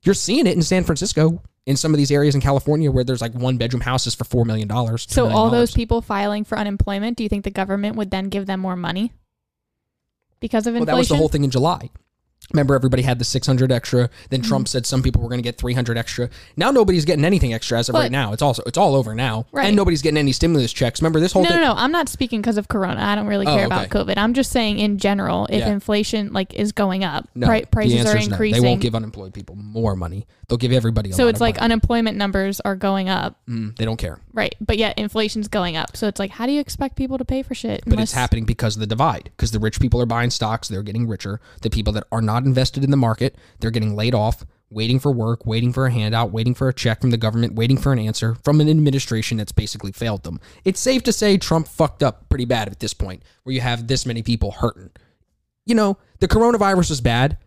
You're 0.03 0.15
seeing 0.15 0.47
it 0.47 0.55
in 0.55 0.61
San 0.61 0.83
Francisco, 0.83 1.41
in 1.65 1.75
some 1.75 1.93
of 1.93 1.97
these 1.97 2.11
areas 2.11 2.33
in 2.35 2.41
California 2.41 2.91
where 2.91 3.03
there's 3.03 3.21
like 3.21 3.33
one 3.33 3.57
bedroom 3.57 3.81
houses 3.81 4.15
for 4.15 4.23
four 4.23 4.45
million 4.45 4.67
dollars. 4.67 5.05
so 5.09 5.27
all 5.29 5.49
those 5.49 5.71
people 5.71 6.01
filing 6.01 6.43
for 6.43 6.57
unemployment, 6.57 7.17
do 7.17 7.23
you 7.23 7.29
think 7.29 7.43
the 7.43 7.51
government 7.51 7.95
would 7.95 8.09
then 8.11 8.29
give 8.29 8.45
them 8.45 8.59
more 8.59 8.75
money 8.75 9.11
because 10.39 10.65
of 10.65 10.73
Well, 10.73 10.81
inflation? 10.83 10.95
that 10.95 10.99
was 10.99 11.09
the 11.09 11.15
whole 11.17 11.29
thing 11.29 11.43
in 11.43 11.51
July. 11.51 11.89
Remember, 12.53 12.75
everybody 12.75 13.03
had 13.03 13.19
the 13.19 13.25
600 13.25 13.71
extra. 13.71 14.09
Then 14.29 14.41
Trump 14.41 14.67
said 14.67 14.85
some 14.85 15.03
people 15.03 15.21
were 15.21 15.29
going 15.29 15.39
to 15.39 15.43
get 15.43 15.57
300 15.57 15.97
extra. 15.97 16.29
Now 16.57 16.71
nobody's 16.71 17.05
getting 17.05 17.25
anything 17.25 17.53
extra 17.53 17.77
as 17.79 17.89
of 17.89 17.93
But- 17.93 17.99
right 17.99 18.11
now. 18.11 18.33
It's 18.33 18.41
also 18.41 18.63
it's 18.65 18.77
all 18.77 18.95
over 18.95 19.13
now, 19.15 19.45
Right. 19.51 19.67
and 19.67 19.75
nobody's 19.75 20.01
getting 20.01 20.17
any 20.17 20.31
stimulus 20.31 20.73
checks. 20.73 21.01
Remember 21.01 21.19
this 21.19 21.31
whole 21.31 21.43
No, 21.43 21.49
thing? 21.49 21.59
no, 21.61 21.73
no. 21.73 21.73
I'm 21.75 21.91
not 21.91 22.09
speaking 22.09 22.41
because 22.41 22.57
of 22.57 22.67
Corona. 22.67 23.01
I 23.01 23.15
don't 23.15 23.27
really 23.27 23.45
Oh, 23.47 23.55
care 23.55 23.65
about 23.65 23.85
okay. 23.87 23.99
COVID. 23.99 24.17
I'm 24.17 24.33
just 24.33 24.51
saying 24.51 24.79
in 24.79 24.97
general, 24.97 25.45
if 25.49 25.59
Yeah. 25.59 25.69
inflation 25.69 26.33
like 26.33 26.53
is 26.53 26.71
going 26.71 27.03
up, 27.03 27.27
No, 27.35 27.47
pri- 27.47 27.61
the 27.61 27.67
prices 27.67 27.93
answer 27.99 28.13
are 28.13 28.17
is 28.17 28.27
no. 28.27 28.33
increasing. 28.33 28.61
They 28.61 28.67
won't 28.67 28.81
give 28.81 28.95
unemployed 28.95 29.33
people 29.33 29.55
more 29.55 29.95
money. 29.95 30.25
They'll 30.47 30.57
give 30.57 30.71
everybody 30.71 31.11
a 31.11 31.13
so 31.13 31.25
lot 31.25 31.29
it's 31.29 31.37
of 31.37 31.41
like 31.41 31.55
money. 31.57 31.65
unemployment 31.65 32.17
numbers 32.17 32.59
are 32.61 32.75
going 32.75 33.07
up, 33.07 33.37
Mm, 33.47 33.75
they 33.77 33.85
don't 33.85 33.97
care. 33.97 34.19
right? 34.33 34.55
But 34.59 34.79
yet 34.79 34.97
inflation's 34.97 35.47
going 35.47 35.77
up. 35.77 35.95
So 35.95 36.07
it's 36.07 36.19
like, 36.19 36.31
how 36.31 36.47
do 36.47 36.51
you 36.51 36.59
expect 36.59 36.95
people 36.95 37.19
to 37.19 37.25
pay 37.25 37.43
for 37.43 37.53
shit? 37.53 37.83
But 37.85 37.99
it's 37.99 38.13
happening 38.13 38.45
because 38.45 38.75
of 38.75 38.79
the 38.79 38.87
divide. 38.87 39.29
Because 39.37 39.51
the 39.51 39.59
rich 39.59 39.79
people 39.79 40.01
are 40.01 40.07
buying 40.07 40.31
stocks, 40.31 40.67
they're 40.67 40.81
getting 40.81 41.07
richer. 41.07 41.39
The 41.61 41.69
people 41.69 41.93
that 41.93 42.05
are 42.11 42.21
not 42.21 42.38
invested 42.45 42.83
in 42.83 42.91
the 42.91 42.97
market, 42.97 43.35
they're 43.59 43.71
getting 43.71 43.95
laid 43.95 44.13
off, 44.15 44.45
waiting 44.69 44.99
for 44.99 45.11
work, 45.11 45.45
waiting 45.45 45.73
for 45.73 45.85
a 45.85 45.91
handout, 45.91 46.31
waiting 46.31 46.53
for 46.53 46.67
a 46.69 46.73
check 46.73 47.01
from 47.01 47.09
the 47.11 47.17
government, 47.17 47.55
waiting 47.55 47.77
for 47.77 47.91
an 47.91 47.99
answer 47.99 48.35
from 48.43 48.61
an 48.61 48.69
administration 48.69 49.37
that's 49.37 49.51
basically 49.51 49.91
failed 49.91 50.23
them. 50.23 50.39
It's 50.63 50.79
safe 50.79 51.03
to 51.03 51.13
say 51.13 51.37
Trump 51.37 51.67
fucked 51.67 52.03
up 52.03 52.29
pretty 52.29 52.45
bad 52.45 52.67
at 52.69 52.79
this 52.79 52.93
point, 52.93 53.23
where 53.43 53.53
you 53.53 53.61
have 53.61 53.87
this 53.87 54.05
many 54.05 54.21
people 54.21 54.51
hurting. 54.51 54.91
You 55.65 55.75
know, 55.75 55.97
the 56.19 56.27
coronavirus 56.27 56.89
was 56.89 57.01
bad, 57.01 57.37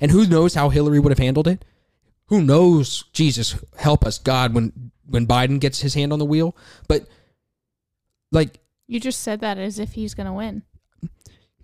and 0.00 0.10
who 0.10 0.26
knows 0.26 0.54
how 0.54 0.68
Hillary 0.68 0.98
would 1.00 1.10
have 1.12 1.18
handled 1.18 1.48
it? 1.48 1.64
Who 2.26 2.42
knows? 2.42 3.04
Jesus, 3.12 3.56
help 3.78 4.04
us, 4.04 4.18
God, 4.18 4.54
when 4.54 4.90
when 5.06 5.26
Biden 5.26 5.58
gets 5.58 5.80
his 5.80 5.94
hand 5.94 6.12
on 6.12 6.18
the 6.18 6.24
wheel. 6.26 6.54
But 6.86 7.06
like, 8.30 8.60
You 8.86 9.00
just 9.00 9.20
said 9.20 9.40
that 9.40 9.56
as 9.56 9.78
if 9.78 9.92
he's 9.94 10.12
gonna 10.14 10.34
win. 10.34 10.62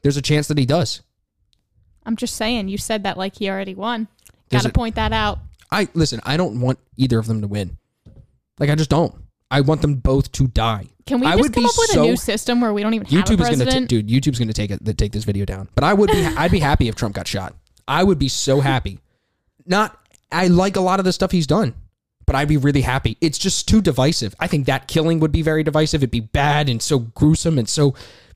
there's 0.03 0.17
a 0.17 0.23
chance 0.23 0.49
that 0.49 0.57
he 0.59 0.65
does. 0.67 1.03
I'm 2.07 2.17
just 2.17 2.37
saying. 2.37 2.69
You 2.69 2.79
said 2.79 3.03
that 3.05 3.17
like 3.17 3.37
he 3.39 3.49
already 3.49 3.75
won. 3.75 4.09
Got 4.51 4.63
to 4.63 4.71
point 4.71 4.95
that 4.97 5.13
out. 5.13 5.39
I 5.71 5.89
listen. 5.95 6.21
I 6.25 6.37
don't 6.37 6.61
want 6.61 6.79
either 6.97 7.19
of 7.19 7.27
them 7.27 7.41
to 7.41 7.47
win. 7.49 7.77
Like 8.59 8.71
I 8.71 8.75
just 8.75 8.91
don't. 8.91 9.15
I 9.51 9.61
want 9.61 9.83
them 9.83 9.97
both 9.97 10.31
to 10.33 10.47
die. 10.47 10.87
Can 11.07 11.21
we 11.21 11.27
I 11.27 11.33
just 11.33 11.43
would 11.43 11.53
come 11.55 11.63
be 11.65 11.69
up 11.69 11.75
with 11.77 11.91
so- 11.91 12.03
a 12.03 12.07
new 12.07 12.17
system 12.17 12.61
where 12.61 12.73
we 12.73 12.83
don't 12.83 12.95
even 12.95 13.07
have 13.07 13.13
a 13.13 13.17
YouTube 13.23 13.41
is 13.41 13.49
gonna, 13.49 13.65
ta- 13.65 13.65
president? 13.65 13.89
dude. 13.89 14.09
YouTube's 14.09 14.39
gonna 14.39 14.53
take 14.53 14.71
it, 14.71 14.99
take 14.99 15.13
this 15.13 15.25
video 15.25 15.45
down. 15.45 15.69
But 15.75 15.85
I 15.85 15.93
would 15.95 16.11
be, 16.11 16.25
I'd 16.37 16.51
be 16.51 16.61
happy 16.61 16.89
if 16.89 16.95
Trump 16.95 17.15
got 17.15 17.27
shot. 17.29 17.55
I 17.87 18.03
would 18.05 18.19
be 18.19 18.29
so 18.29 18.61
happy. 18.61 18.99
Not, 19.67 19.99
I 20.33 20.47
like 20.49 20.77
a 20.77 20.81
lot 20.81 20.99
of 20.99 21.05
the 21.05 21.13
stuff 21.13 21.31
he's 21.31 21.47
done, 21.47 21.75
but 22.27 22.35
I'd 22.35 22.49
be 22.49 22.57
really 22.57 22.81
happy. 22.81 23.17
It's 23.21 23.39
just 23.39 23.69
too 23.69 23.83
divisive. 23.83 24.35
I 24.41 24.47
think 24.47 24.67
that 24.67 24.89
killing 24.89 25.21
would 25.21 25.33
be 25.33 25.43
very 25.43 25.63
divisive. 25.63 26.01
It'd 26.03 26.11
be 26.11 26.21
bad 26.21 26.69
and 26.69 26.81
so 26.81 26.99
gruesome 27.01 27.59
and 27.59 27.69
so. 27.69 27.95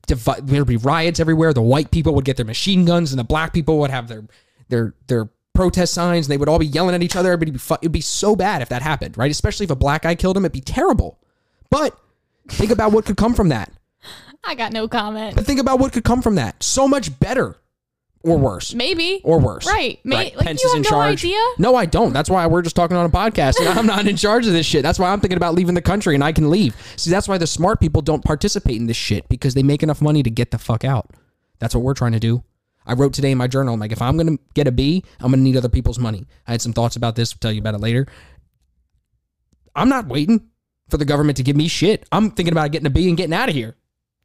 Divi- 0.08 0.40
there'd 0.42 0.66
be 0.66 0.76
riots 0.76 1.20
everywhere. 1.20 1.52
The 1.52 1.62
white 1.62 1.90
people 1.90 2.14
would 2.14 2.24
get 2.24 2.36
their 2.36 2.46
machine 2.46 2.84
guns, 2.84 3.12
and 3.12 3.18
the 3.18 3.24
black 3.24 3.52
people 3.52 3.78
would 3.78 3.90
have 3.90 4.08
their 4.08 4.24
their 4.68 4.94
their 5.06 5.28
protest 5.54 5.94
signs. 5.94 6.26
And 6.26 6.32
they 6.32 6.36
would 6.36 6.48
all 6.48 6.58
be 6.58 6.66
yelling 6.66 6.94
at 6.94 7.02
each 7.02 7.16
other. 7.16 7.32
It'd 7.32 7.52
be 7.52 7.58
fu- 7.58 7.74
it'd 7.74 7.92
be 7.92 8.00
so 8.00 8.34
bad 8.36 8.62
if 8.62 8.68
that 8.70 8.82
happened, 8.82 9.16
right? 9.16 9.30
Especially 9.30 9.64
if 9.64 9.70
a 9.70 9.76
black 9.76 10.02
guy 10.02 10.14
killed 10.14 10.36
him, 10.36 10.44
it'd 10.44 10.52
be 10.52 10.60
terrible. 10.60 11.18
But 11.70 11.98
think 12.48 12.70
about 12.70 12.92
what 12.92 13.04
could 13.04 13.16
come 13.16 13.34
from 13.34 13.48
that. 13.50 13.72
I 14.44 14.54
got 14.54 14.72
no 14.72 14.88
comment. 14.88 15.36
But 15.36 15.44
think 15.46 15.60
about 15.60 15.78
what 15.78 15.92
could 15.92 16.04
come 16.04 16.22
from 16.22 16.36
that. 16.36 16.62
So 16.62 16.88
much 16.88 17.18
better 17.20 17.56
or 18.24 18.36
worse. 18.36 18.74
Maybe. 18.74 19.20
Or 19.24 19.38
worse. 19.38 19.66
Right. 19.66 19.98
May- 20.04 20.16
like, 20.34 20.36
Pence 20.38 20.62
you 20.62 20.66
is 20.68 20.72
have 20.72 20.76
in 20.78 20.82
no 20.82 20.88
charge. 20.90 21.24
idea? 21.24 21.40
No, 21.58 21.74
I 21.76 21.86
don't. 21.86 22.12
That's 22.12 22.28
why 22.28 22.46
we're 22.46 22.62
just 22.62 22.74
talking 22.76 22.96
on 22.96 23.06
a 23.06 23.08
podcast. 23.10 23.54
I'm 23.76 23.86
not 23.86 24.06
in 24.06 24.16
charge 24.16 24.46
of 24.46 24.52
this 24.52 24.66
shit. 24.66 24.82
That's 24.82 24.98
why 24.98 25.10
I'm 25.10 25.20
thinking 25.20 25.36
about 25.36 25.54
leaving 25.54 25.74
the 25.74 25.82
country 25.82 26.14
and 26.14 26.24
I 26.24 26.32
can 26.32 26.50
leave. 26.50 26.74
See, 26.96 27.10
that's 27.10 27.28
why 27.28 27.38
the 27.38 27.46
smart 27.46 27.80
people 27.80 28.02
don't 28.02 28.24
participate 28.24 28.76
in 28.76 28.86
this 28.86 28.96
shit 28.96 29.28
because 29.28 29.54
they 29.54 29.62
make 29.62 29.82
enough 29.82 30.02
money 30.02 30.22
to 30.22 30.30
get 30.30 30.50
the 30.50 30.58
fuck 30.58 30.84
out. 30.84 31.10
That's 31.60 31.74
what 31.74 31.82
we're 31.84 31.94
trying 31.94 32.12
to 32.12 32.20
do. 32.20 32.42
I 32.86 32.94
wrote 32.94 33.12
today 33.12 33.30
in 33.30 33.38
my 33.38 33.46
journal, 33.46 33.74
I'm 33.74 33.80
like, 33.80 33.92
if 33.92 34.00
I'm 34.02 34.16
going 34.16 34.36
to 34.38 34.42
get 34.54 34.66
a 34.66 34.72
B, 34.72 35.04
I'm 35.20 35.30
going 35.30 35.40
to 35.40 35.44
need 35.44 35.56
other 35.56 35.68
people's 35.68 35.98
money. 35.98 36.26
I 36.46 36.52
had 36.52 36.62
some 36.62 36.72
thoughts 36.72 36.96
about 36.96 37.16
this. 37.16 37.32
I'll 37.32 37.38
tell 37.38 37.52
you 37.52 37.60
about 37.60 37.74
it 37.74 37.80
later. 37.80 38.06
I'm 39.74 39.88
not 39.88 40.06
waiting 40.06 40.48
for 40.90 40.96
the 40.96 41.04
government 41.04 41.36
to 41.36 41.42
give 41.42 41.56
me 41.56 41.68
shit. 41.68 42.06
I'm 42.10 42.30
thinking 42.30 42.52
about 42.52 42.72
getting 42.72 42.86
a 42.86 42.90
B 42.90 43.08
and 43.08 43.16
getting 43.16 43.34
out 43.34 43.48
of 43.48 43.54
here. 43.54 43.76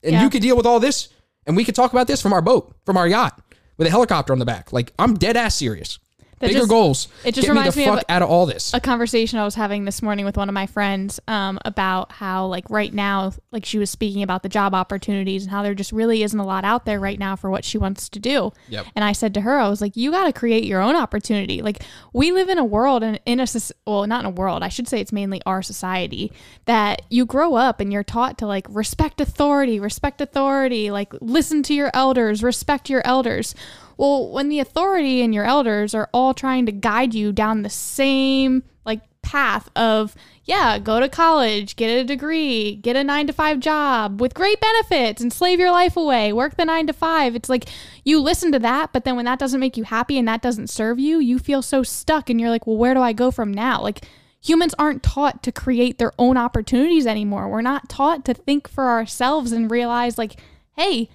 And 0.02 0.14
Yeah. 0.14 0.24
you 0.24 0.30
could 0.30 0.42
deal 0.42 0.56
with 0.58 0.66
all 0.66 0.80
this 0.80 1.10
and 1.46 1.56
we 1.58 1.66
could 1.66 1.76
talk 1.76 1.92
about 1.92 2.08
this 2.08 2.22
from 2.22 2.32
our 2.34 2.42
boat, 2.42 2.74
from 2.86 2.96
our 2.98 3.08
yacht 3.08 3.42
with 3.78 3.88
a 3.88 3.92
helicopter 3.92 4.34
on 4.34 4.40
the 4.40 4.46
back. 4.46 4.74
Like, 4.74 4.94
I'm 5.00 5.16
dead 5.16 5.38
ass 5.38 5.56
serious. 5.56 6.00
That 6.40 6.48
Bigger 6.48 6.60
just- 6.60 6.70
goals. 6.70 7.08
it 7.24 7.34
just 7.36 7.46
Get 7.46 7.50
reminds 7.54 7.76
me 7.78 7.86
me 7.86 7.92
the 7.92 7.98
of 7.98 8.04
out 8.10 8.22
of 8.22 8.30
all 8.30 8.46
this. 8.46 8.74
a 8.74 8.80
conversation 8.82 9.40
I 9.40 9.46
was 9.46 9.56
having 9.56 9.86
this 9.86 10.02
morning 10.02 10.26
with 10.26 10.36
one 10.36 10.50
of 10.50 10.54
my 10.54 10.66
friends 10.66 11.20
um, 11.28 11.58
about 11.64 12.12
how, 12.12 12.48
like, 12.48 12.70
right 12.70 12.94
now, 12.94 13.32
like, 13.52 13.66
she 13.66 13.78
was 13.78 13.90
speaking 13.90 14.24
about 14.24 14.44
the 14.44 14.50
job 14.50 14.74
opportunities 14.76 15.44
and 15.44 15.52
how 15.52 15.64
there 15.64 15.74
just 15.74 15.92
really 15.92 16.22
isn't 16.24 16.40
a 16.40 16.46
lot 16.46 16.66
out 16.66 16.86
there 16.86 17.00
right 17.00 17.18
now 17.18 17.36
for 17.36 17.50
what 17.50 17.64
she 17.64 17.78
wants 17.78 18.10
to 18.10 18.20
do. 18.20 18.52
Yep. 18.70 18.88
And 18.96 19.06
I 19.06 19.12
said 19.14 19.34
to 19.36 19.42
her, 19.42 19.58
I 19.60 19.70
was 19.70 19.80
like, 19.80 19.96
you 19.96 20.12
got 20.12 20.26
to 20.26 20.34
create 20.34 20.66
your 20.66 20.82
own 20.82 20.96
opportunity. 20.96 21.62
Like, 21.62 21.84
we 22.12 22.32
live 22.32 22.50
in 22.50 22.58
a 22.58 22.66
world 22.66 23.04
and 23.04 23.20
in 23.26 23.40
a, 23.40 23.46
well, 23.88 24.06
not 24.08 24.22
in 24.22 24.26
a 24.26 24.30
world, 24.32 24.64
I 24.64 24.70
should 24.70 24.88
say 24.88 25.00
it's 25.00 25.14
mainly 25.14 25.42
our 25.46 25.62
society 25.62 26.32
that 26.66 27.04
you 27.10 27.26
grow 27.26 27.56
up 27.56 27.80
and 27.80 27.94
you're 27.94 28.04
taught 28.04 28.38
to, 28.40 28.48
like, 28.48 28.66
respect 28.70 29.22
authority, 29.22 29.80
respect 29.80 30.20
authority, 30.20 30.92
like, 30.92 31.14
listen 31.22 31.64
to 31.64 31.74
your 31.74 31.92
elders, 31.94 32.44
respect 32.44 32.90
your 32.90 33.02
elders. 33.06 33.56
Well, 33.98 34.30
when 34.30 34.50
the 34.50 34.60
authority 34.60 35.22
and 35.22 35.34
your 35.34 35.46
elders 35.46 35.94
are 35.94 36.10
all 36.14 36.34
trying 36.34 36.66
to 36.66 36.72
guide 36.72 37.14
you 37.14 37.32
down 37.32 37.62
the 37.62 37.70
same 37.70 38.64
like 38.86 39.02
path 39.22 39.70
of 39.76 40.16
yeah, 40.46 40.78
go 40.78 41.00
to 41.00 41.08
college, 41.08 41.78
get 41.78 41.88
a 41.88 42.04
degree, 42.04 42.76
get 42.76 42.98
a 42.98 43.04
9 43.04 43.28
to 43.28 43.34
5 43.34 43.60
job 43.60 44.20
with 44.20 44.34
great 44.34 44.60
benefits 44.60 45.22
and 45.22 45.32
slave 45.32 45.58
your 45.58 45.72
life 45.72 45.96
away, 45.96 46.34
work 46.34 46.58
the 46.58 46.66
9 46.66 46.88
to 46.88 46.94
5. 46.94 47.36
It's 47.36 47.48
like 47.48 47.66
you 48.04 48.20
listen 48.20 48.52
to 48.52 48.60
that, 48.60 48.92
but 48.92 49.06
then 49.06 49.16
when 49.16 49.24
that 49.26 49.40
doesn't 49.40 49.60
make 49.62 49.78
you 49.78 49.86
happy 49.86 50.18
and 50.18 50.28
that 50.28 50.42
doesn't 50.42 50.70
serve 50.70 51.00
you, 51.00 51.20
you 51.20 51.40
feel 51.40 51.62
so 51.62 51.82
stuck 51.82 52.30
and 52.30 52.42
you're 52.42 52.50
like, 52.50 52.68
"Well, 52.68 52.78
where 52.78 52.94
do 52.94 53.00
I 53.00 53.14
go 53.14 53.32
from 53.32 53.54
now?" 53.54 53.82
Like 53.82 54.06
humans 54.42 54.76
aren't 54.78 55.04
taught 55.04 55.42
to 55.44 55.52
create 55.52 55.98
their 55.98 56.12
own 56.20 56.36
opportunities 56.36 57.08
anymore. 57.08 57.48
We're 57.48 57.62
not 57.62 57.88
taught 57.88 58.26
to 58.26 58.34
think 58.34 58.68
for 58.68 58.90
ourselves 58.90 59.54
and 59.54 59.72
realize 59.72 60.18
like, 60.18 60.36
"Hey, 60.76 61.10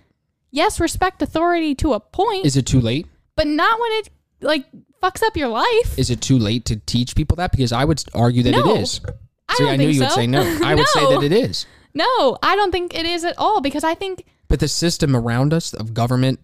yes, 0.51 0.81
respect 0.81 1.23
authority 1.23 1.75
to 1.77 1.93
a 1.95 2.01
point, 2.01 2.47
Is 2.47 2.57
it 2.57 2.67
too 2.67 2.81
late? 2.81 3.07
but 3.37 3.47
not 3.47 3.79
when 3.81 3.93
it 3.93 4.11
like 4.41 4.67
fucks 5.03 5.23
up 5.23 5.37
your 5.37 5.49
life. 5.49 5.99
Is 5.99 6.11
it 6.11 6.21
too 6.21 6.39
late 6.39 6.65
to 6.67 6.77
teach 6.77 7.15
people 7.15 7.37
that? 7.37 7.51
Because 7.53 7.73
I 7.73 7.85
would 7.85 8.03
argue 8.15 8.43
that 8.45 8.51
No. 8.53 8.75
it 8.77 8.81
is. 8.83 9.01
I 9.49 9.55
See, 9.55 9.65
don't 9.65 9.73
I 9.73 9.77
knew 9.77 9.85
think 9.87 9.95
you 9.95 10.01
would 10.01 10.11
so. 10.11 10.15
say 10.17 10.27
no. 10.27 10.61
I 10.65 10.75
would 10.75 10.89
say 10.89 11.01
that 11.15 11.23
it 11.23 11.33
is. 11.33 11.67
No, 11.95 12.39
I 12.43 12.55
don't 12.55 12.71
think 12.71 12.95
it 12.95 13.07
is 13.07 13.25
at 13.25 13.37
all 13.39 13.61
because 13.61 13.83
I 13.85 13.95
think. 13.95 14.25
But 14.49 14.61
the 14.61 14.69
system 14.69 15.17
around 15.17 15.53
us 15.55 15.73
of 15.75 15.95
government, 15.95 16.39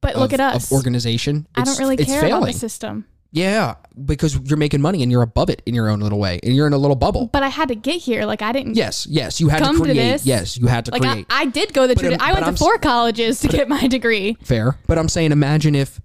But 0.00 0.16
look 0.16 0.32
of, 0.32 0.40
at 0.40 0.54
us. 0.54 0.66
of 0.70 0.72
organization, 0.76 1.46
I 1.54 1.62
don't 1.64 1.78
really 1.78 1.96
it's 1.96 2.06
care 2.06 2.22
failing. 2.22 2.42
about 2.42 2.52
the 2.52 2.58
system. 2.58 3.06
Yeah, 3.32 3.76
because 4.04 4.36
you're 4.36 4.56
making 4.56 4.80
money 4.80 5.02
and 5.02 5.12
you're 5.12 5.22
above 5.22 5.50
it 5.50 5.62
in 5.64 5.74
your 5.74 5.88
own 5.88 6.00
little 6.00 6.18
way, 6.18 6.40
and 6.42 6.54
you're 6.54 6.66
in 6.66 6.72
a 6.72 6.78
little 6.78 6.96
bubble. 6.96 7.28
But 7.28 7.42
I 7.44 7.48
had 7.48 7.68
to 7.68 7.74
get 7.76 8.00
here. 8.00 8.24
Like 8.24 8.42
I 8.42 8.50
didn't. 8.52 8.74
yes, 8.74 9.06
yes, 9.08 9.40
you 9.40 9.48
had 9.48 9.60
to 9.62 9.72
to 9.72 9.78
create. 9.78 9.94
this. 9.94 10.26
Yes, 10.26 10.56
you 10.58 10.66
had 10.66 10.86
to 10.86 10.90
Like 10.90 11.02
I, 11.02 11.12
create. 11.12 11.26
I 11.30 11.44
did 11.46 11.72
go 11.72 11.86
the. 11.86 11.94
But 11.94 12.04
Tradi- 12.04 12.16
I 12.20 12.32
went 12.32 12.44
I'm 12.46 12.54
to 12.54 12.58
four 12.58 12.78
colleges 12.78 13.38
to 13.40 13.48
get 13.48 13.68
my 13.68 13.86
degree. 13.86 14.36
Fair, 14.42 14.76
but 14.86 14.98
I'm 14.98 15.08
saying, 15.08 15.30
imagine 15.32 15.74
if 15.74 16.00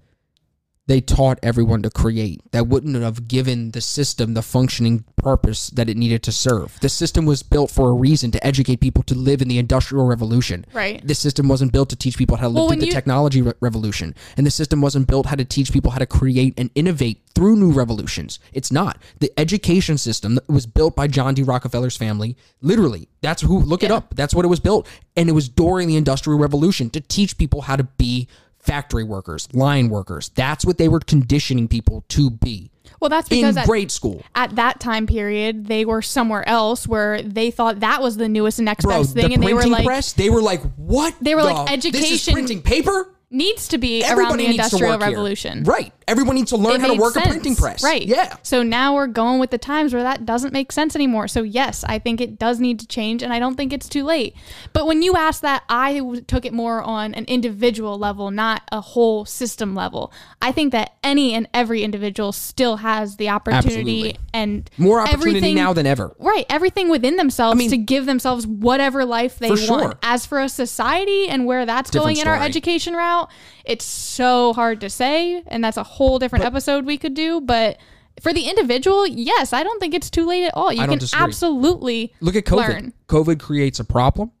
they 0.88 1.00
taught 1.00 1.38
everyone 1.42 1.82
to 1.82 1.90
create. 1.90 2.40
That 2.52 2.68
wouldn't 2.68 2.94
have 2.94 3.26
given 3.26 3.72
the 3.72 3.80
system 3.80 4.34
the 4.34 4.42
functioning 4.42 5.04
purpose 5.16 5.68
that 5.70 5.88
it 5.88 5.96
needed 5.96 6.22
to 6.24 6.32
serve. 6.32 6.78
The 6.80 6.88
system 6.88 7.26
was 7.26 7.42
built 7.42 7.72
for 7.72 7.90
a 7.90 7.92
reason 7.92 8.30
to 8.30 8.46
educate 8.46 8.76
people 8.80 9.02
to 9.04 9.14
live 9.16 9.42
in 9.42 9.48
the 9.48 9.58
industrial 9.58 10.06
revolution. 10.06 10.64
Right. 10.72 11.04
The 11.04 11.14
system 11.16 11.48
wasn't 11.48 11.72
built 11.72 11.88
to 11.90 11.96
teach 11.96 12.16
people 12.16 12.36
how 12.36 12.42
to 12.42 12.48
live 12.48 12.54
Well, 12.56 12.68
through 12.68 12.80
the 12.80 12.86
you- 12.86 12.92
technology 12.92 13.42
re- 13.42 13.52
revolution, 13.60 14.14
and 14.36 14.46
the 14.46 14.50
system 14.50 14.80
wasn't 14.80 15.08
built 15.08 15.26
how 15.26 15.34
to 15.34 15.44
teach 15.44 15.72
people 15.72 15.90
how 15.90 15.98
to 15.98 16.06
create 16.06 16.54
and 16.56 16.70
innovate 16.76 17.20
through 17.34 17.56
new 17.56 17.72
revolutions. 17.72 18.38
It's 18.52 18.70
not. 18.70 19.02
The 19.18 19.32
education 19.36 19.98
system 19.98 20.36
that 20.36 20.48
was 20.48 20.66
built 20.66 20.94
by 20.94 21.08
John 21.08 21.34
D. 21.34 21.42
Rockefeller's 21.42 21.96
family. 21.96 22.36
Literally, 22.62 23.08
that's 23.22 23.42
who. 23.42 23.58
Look 23.58 23.82
it 23.82 23.90
up. 23.90 24.14
That's 24.14 24.34
what 24.34 24.44
it 24.44 24.48
was 24.48 24.60
built, 24.60 24.86
and 25.16 25.28
it 25.28 25.32
was 25.32 25.48
during 25.48 25.88
the 25.88 25.96
industrial 25.96 26.38
revolution 26.38 26.90
to 26.90 27.00
teach 27.00 27.36
people 27.36 27.62
how 27.62 27.74
to 27.76 27.84
be 27.84 28.28
factory 28.66 29.04
workers, 29.04 29.48
line 29.54 29.88
workers. 29.88 30.30
That's 30.34 30.64
what 30.64 30.78
they 30.78 30.88
were 30.88 31.00
conditioning 31.00 31.68
people 31.68 32.04
to 32.08 32.30
be 32.30 32.70
Well, 33.00 33.08
that's 33.08 33.28
in 33.30 33.38
because 33.38 33.56
at, 33.56 33.66
grade 33.66 33.90
school. 33.90 34.22
at 34.34 34.56
that 34.56 34.80
time 34.80 35.06
period 35.06 35.66
they 35.66 35.84
were 35.84 36.02
somewhere 36.02 36.46
else 36.48 36.86
where 36.86 37.22
they 37.22 37.50
thought 37.50 37.80
that 37.80 38.02
was 38.02 38.16
the 38.16 38.28
newest 38.28 38.58
and 38.58 38.64
next 38.66 38.84
Bro, 38.84 38.98
best 38.98 39.14
the 39.14 39.22
thing, 39.22 39.34
and 39.34 39.42
they 39.42 39.54
were 39.54 39.66
like, 39.66 39.84
press, 39.86 40.12
they 40.12 40.30
were 40.30 40.42
like, 40.42 40.62
what? 40.76 41.14
They 41.20 41.34
were 41.34 41.42
like, 41.42 41.80
the- 41.80 41.90
This 41.90 42.04
is 42.04 42.10
education- 42.10 42.32
printing 42.34 42.62
paper? 42.62 43.12
Needs 43.30 43.68
to 43.68 43.78
be 43.78 44.04
around 44.04 44.38
the 44.38 44.46
industrial 44.46 44.92
work 44.92 45.02
here. 45.02 45.10
revolution. 45.10 45.64
Right. 45.64 45.92
Everyone 46.06 46.36
needs 46.36 46.50
to 46.50 46.56
learn 46.56 46.76
It 46.76 46.80
how 46.82 46.94
to 46.94 47.00
work 47.00 47.16
a 47.16 47.22
printing 47.22 47.56
press. 47.56 47.82
Right. 47.82 48.06
Yeah. 48.06 48.36
So 48.44 48.62
now 48.62 48.94
we're 48.94 49.08
going 49.08 49.40
with 49.40 49.50
the 49.50 49.58
times 49.58 49.92
where 49.92 50.04
that 50.04 50.24
doesn't 50.24 50.52
make 50.52 50.70
sense 50.70 50.94
anymore. 50.94 51.26
So 51.26 51.42
yes, 51.42 51.82
I 51.82 51.98
think 51.98 52.20
it 52.20 52.38
does 52.38 52.60
need 52.60 52.78
to 52.78 52.86
change 52.86 53.24
and 53.24 53.32
I 53.32 53.40
don't 53.40 53.56
think 53.56 53.72
it's 53.72 53.88
too 53.88 54.04
late. 54.04 54.36
But 54.72 54.86
when 54.86 55.02
you 55.02 55.16
ask 55.16 55.40
that, 55.42 55.64
I 55.68 56.00
took 56.28 56.44
it 56.44 56.52
more 56.52 56.80
on 56.82 57.14
an 57.14 57.24
individual 57.24 57.98
level, 57.98 58.30
not 58.30 58.62
a 58.70 58.80
whole 58.80 59.24
system 59.24 59.74
level. 59.74 60.12
I 60.40 60.52
think 60.52 60.70
that 60.70 60.92
any 61.02 61.34
and 61.34 61.48
every 61.52 61.82
individual 61.82 62.30
still 62.30 62.76
has 62.76 63.16
the 63.16 63.28
opportunity 63.30 63.66
Absolutely. 64.10 64.16
and 64.32 64.70
More 64.78 65.00
opportunity 65.00 65.54
now 65.54 65.72
than 65.72 65.86
ever. 65.86 66.14
Right, 66.20 66.46
everything 66.48 66.88
within 66.88 67.16
themselves 67.16 67.58
mean- 67.58 67.70
to 67.70 67.76
give 67.76 68.06
themselves 68.06 68.46
whatever 68.46 69.04
life 69.04 69.40
they 69.40 69.48
For 69.48 69.70
want. 69.72 69.82
sure. 69.82 69.98
As 70.04 70.24
for 70.24 70.40
a 70.40 70.48
society 70.48 71.28
and 71.28 71.46
where 71.46 71.66
that's 71.66 71.90
Different 71.90 72.16
going 72.16 72.18
in 72.18 72.28
our 72.28 72.40
education 72.40 72.94
route, 72.94 73.15
it's 73.64 73.84
so 73.84 74.52
hard 74.52 74.80
to 74.80 74.90
say, 74.90 75.42
and 75.46 75.62
that's 75.62 75.76
a 75.76 75.82
whole 75.82 76.18
different 76.18 76.44
episode 76.44 76.84
we 76.84 76.98
could 76.98 77.14
do, 77.14 77.40
but 77.40 77.78
for 78.20 78.32
the 78.32 78.48
individual, 78.48 79.06
yes, 79.06 79.52
I 79.52 79.62
don't 79.62 79.78
think 79.78 79.94
it's 79.94 80.10
too 80.10 80.26
late 80.26 80.44
at 80.44 80.54
all. 80.54 80.72
You 80.72 80.86
can 80.86 80.98
disagree. 80.98 81.24
absolutely 81.24 82.14
Look 82.20 82.36
at 82.36 82.44
COVID. 82.44 82.56
learn. 82.68 82.92
COVID 83.08 83.40
creates 83.40 83.78
a 83.78 83.84
problem. 83.84 84.32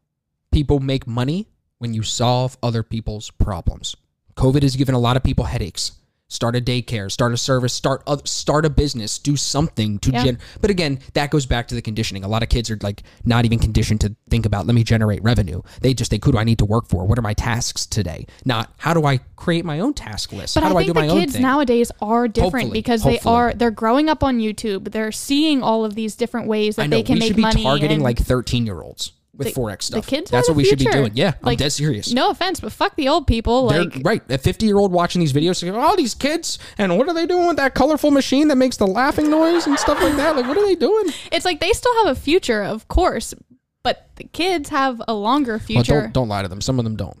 People 0.50 0.80
make 0.80 1.06
money 1.06 1.48
when 1.78 1.92
you 1.92 2.02
solve 2.02 2.56
other 2.62 2.82
people's 2.82 3.30
problems. 3.30 3.96
COVID 4.36 4.62
has 4.62 4.76
given 4.76 4.94
a 4.94 4.98
lot 4.98 5.16
of 5.16 5.22
people 5.22 5.44
headaches. 5.44 5.92
Start 6.28 6.56
a 6.56 6.60
daycare, 6.60 7.10
start 7.10 7.32
a 7.32 7.36
service, 7.36 7.72
start 7.72 8.02
a, 8.08 8.18
start 8.24 8.64
a 8.64 8.70
business, 8.70 9.16
do 9.16 9.36
something 9.36 10.00
to 10.00 10.10
Yeah. 10.10 10.24
gen. 10.24 10.38
But 10.60 10.70
again, 10.70 10.98
that 11.14 11.30
goes 11.30 11.46
back 11.46 11.68
to 11.68 11.76
the 11.76 11.82
conditioning. 11.82 12.24
A 12.24 12.28
lot 12.28 12.42
of 12.42 12.48
kids 12.48 12.68
are 12.68 12.78
like 12.82 13.04
not 13.24 13.44
even 13.44 13.60
conditioned 13.60 14.00
to 14.00 14.16
think 14.28 14.44
about 14.44 14.66
let 14.66 14.74
me 14.74 14.82
generate 14.82 15.22
revenue. 15.22 15.62
They 15.82 15.94
just 15.94 16.10
think 16.10 16.24
who 16.24 16.32
do 16.32 16.38
I 16.38 16.42
need 16.44 16.58
to 16.58 16.64
work 16.64 16.88
for? 16.88 17.04
What 17.06 17.16
are 17.16 17.22
my 17.22 17.34
tasks 17.34 17.86
today? 17.86 18.26
Not 18.44 18.72
how 18.78 18.92
do 18.92 19.04
I 19.06 19.18
create 19.36 19.64
my 19.64 19.78
own 19.78 19.94
task 19.94 20.32
list? 20.32 20.54
But 20.56 20.64
how 20.64 20.70
I 20.70 20.72
do 20.72 20.78
I 20.78 20.82
do 20.82 20.92
the 20.94 21.00
my 21.00 21.08
own 21.08 21.20
kids 21.20 21.38
nowadays 21.38 21.92
are 22.02 22.26
different 22.26 22.54
Hopefully, 22.54 22.70
because 22.78 23.02
hopefully. 23.02 23.20
they 23.22 23.30
are 23.30 23.54
they're 23.54 23.70
growing 23.70 24.08
up 24.08 24.24
on 24.24 24.38
YouTube. 24.40 24.90
They're 24.90 25.12
seeing 25.12 25.62
all 25.62 25.84
of 25.84 25.94
these 25.94 26.16
different 26.16 26.48
ways 26.48 26.74
that 26.74 26.90
know 26.90 26.96
they 26.96 27.02
can 27.04 27.20
make 27.20 27.36
money. 27.36 27.42
we 27.44 27.50
should 27.52 27.58
be 27.58 27.62
targeting 27.62 27.90
and 27.96 28.02
like 28.02 28.18
13 28.18 28.66
year 28.66 28.82
olds 28.82 29.12
with 29.36 29.54
the- 29.54 29.60
forex 29.60 29.78
the 29.78 29.82
stuff. 29.84 30.06
kids. 30.06 30.30
That's 30.30 30.48
what 30.48 30.56
we 30.56 30.62
the 30.64 30.68
should 30.70 30.78
be 30.78 30.86
doing. 30.86 31.12
Yeah, 31.14 31.34
I'm 31.42 31.56
dead 31.56 31.72
serious. 31.72 32.12
No 32.12 32.30
offense, 32.30 32.60
but 32.60 32.72
fuck 32.72 32.96
the 32.96 33.08
old 33.08 33.26
people. 33.26 33.68
They're 33.68 33.84
Like 33.84 34.00
right. 34.04 34.22
A 34.30 34.38
50 34.38 34.66
year 34.66 34.78
old 34.78 34.92
watching 34.92 35.20
these 35.20 35.32
videos, 35.32 35.56
saying, 35.56 35.74
all 35.74 35.96
these 35.96 36.14
kids, 36.14 36.58
and 36.78 36.96
what 36.98 37.08
are 37.08 37.14
they 37.14 37.26
doing 37.26 37.46
with 37.46 37.56
that 37.58 37.74
colorful 37.74 38.10
machine 38.10 38.48
that 38.48 38.56
makes 38.56 38.76
the 38.76 38.86
laughing 38.86 39.30
noise 39.30 39.66
and 39.66 39.78
stuff 39.78 40.00
like 40.02 40.16
that? 40.16 40.36
Like, 40.36 40.46
what 40.48 40.56
are 40.56 40.64
they 40.66 40.74
doing? 40.74 41.06
it's 41.32 41.44
like 41.44 41.60
they 41.60 41.72
still 41.72 41.94
have 42.04 42.16
a 42.16 42.18
future, 42.20 42.62
of 42.62 42.88
course, 42.88 43.34
but 43.82 44.10
the 44.16 44.24
kids 44.24 44.68
have 44.70 45.00
a 45.06 45.14
longer 45.14 45.52
Well, 45.52 45.58
future. 45.60 46.00
don't 46.02 46.12
don't 46.14 46.28
lie 46.28 46.42
to 46.42 46.48
them. 46.48 46.60
Some 46.60 46.78
of 46.78 46.84
them 46.84 46.96
don't. 46.96 47.18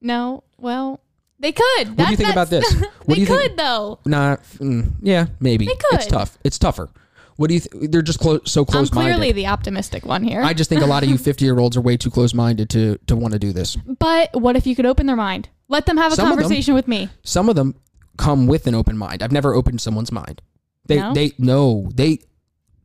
no, 0.00 0.44
well, 0.58 1.00
they 1.38 1.52
could. 1.52 1.88
What 1.98 2.06
do 2.06 2.10
you 2.12 2.16
think 2.16 2.30
about 2.30 2.48
this? 2.48 2.64
What 2.74 2.90
they 3.08 3.14
do 3.16 3.20
you 3.20 3.26
could 3.26 3.40
think? 3.42 3.56
though. 3.58 3.98
Nah, 4.06 4.36
mm, 4.56 4.92
yeah, 5.02 5.26
maybe. 5.40 5.66
They 5.66 5.74
It's 5.92 6.06
tough. 6.06 6.38
It's 6.44 6.58
tougher. 6.58 6.88
What 7.36 7.48
do 7.48 7.54
you? 7.54 7.60
Th- 7.60 7.90
they're 7.90 8.02
just 8.02 8.18
clo- 8.18 8.40
so 8.44 8.62
I'm 8.62 8.66
close 8.66 8.90
clearly 8.90 9.32
the 9.32 9.46
optimistic 9.46 10.04
one 10.06 10.22
here. 10.24 10.42
I 10.42 10.54
just 10.54 10.70
think 10.70 10.82
a 10.82 10.86
lot 10.86 11.02
of 11.02 11.08
you 11.10 11.18
50 11.30 11.44
year 11.44 11.58
olds 11.58 11.76
are 11.76 11.80
way 11.80 11.96
too 11.96 12.10
close 12.10 12.32
minded 12.34 12.70
to 12.70 12.98
to 13.06 13.16
want 13.16 13.32
to 13.32 13.38
do 13.38 13.52
this. 13.52 13.76
but 13.76 14.30
what 14.40 14.56
if 14.56 14.66
you 14.66 14.74
could 14.74 14.86
open 14.86 15.06
their 15.06 15.16
mind? 15.16 15.48
Let 15.68 15.86
them 15.86 15.96
have 15.98 16.12
a 16.12 16.16
Some 16.16 16.26
of 16.30 16.36
them- 16.36 16.44
conversation 16.44 16.74
with 16.74 16.88
me. 16.88 17.08
Some 17.22 17.48
of 17.48 17.56
them 17.56 17.74
come 18.16 18.46
with 18.46 18.66
an 18.66 18.74
open 18.74 18.96
mind. 18.96 19.22
I've 19.22 19.32
never 19.32 19.52
opened 19.54 19.80
someone's 19.80 20.10
mind. 20.12 20.40
They 20.86 20.96
No? 21.00 21.12
they 21.12 21.32
no 21.38 21.90
they. 21.94 22.20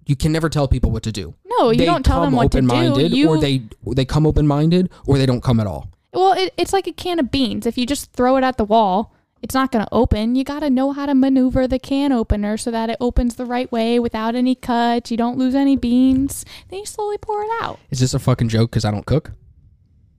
You 0.07 0.15
can 0.15 0.31
never 0.31 0.49
tell 0.49 0.67
people 0.67 0.91
what 0.91 1.03
to 1.03 1.11
do. 1.11 1.35
No, 1.45 1.69
you 1.69 1.77
they 1.77 1.85
don't 1.85 2.03
tell 2.03 2.21
them 2.21 2.31
come 2.31 2.37
what 2.37 2.51
to 2.51 2.59
do. 2.59 2.67
open-minded, 2.67 3.11
You 3.13 3.29
or 3.29 3.39
they 3.39 3.61
they 3.95 4.03
come 4.03 4.25
open 4.25 4.47
minded, 4.47 4.89
or 5.05 5.17
they 5.17 5.25
don't 5.27 5.41
come 5.43 5.59
at 5.59 5.67
all. 5.67 5.89
Well, 6.11 6.33
it, 6.33 6.53
it's 6.57 6.73
like 6.73 6.87
a 6.87 6.91
can 6.91 7.19
of 7.19 7.31
beans. 7.31 7.65
If 7.65 7.77
you 7.77 7.85
just 7.85 8.11
throw 8.11 8.35
it 8.35 8.43
at 8.43 8.57
the 8.57 8.65
wall, 8.65 9.13
it's 9.41 9.53
not 9.55 9.71
going 9.71 9.83
to 9.83 9.93
open. 9.93 10.35
You 10.35 10.43
got 10.43 10.59
to 10.59 10.69
know 10.69 10.91
how 10.91 11.05
to 11.05 11.15
maneuver 11.15 11.67
the 11.67 11.79
can 11.79 12.11
opener 12.11 12.57
so 12.57 12.71
that 12.71 12.89
it 12.89 12.97
opens 12.99 13.35
the 13.35 13.45
right 13.45 13.71
way 13.71 13.99
without 13.99 14.35
any 14.35 14.55
cuts. 14.55 15.09
You 15.09 15.17
don't 15.17 15.37
lose 15.37 15.55
any 15.55 15.75
beans. 15.75 16.45
Then 16.69 16.79
you 16.79 16.85
slowly 16.85 17.17
pour 17.17 17.43
it 17.43 17.49
out. 17.61 17.79
Is 17.89 17.99
this 17.99 18.13
a 18.13 18.19
fucking 18.19 18.49
joke? 18.49 18.71
Because 18.71 18.85
I 18.85 18.91
don't 18.91 19.05
cook. 19.05 19.31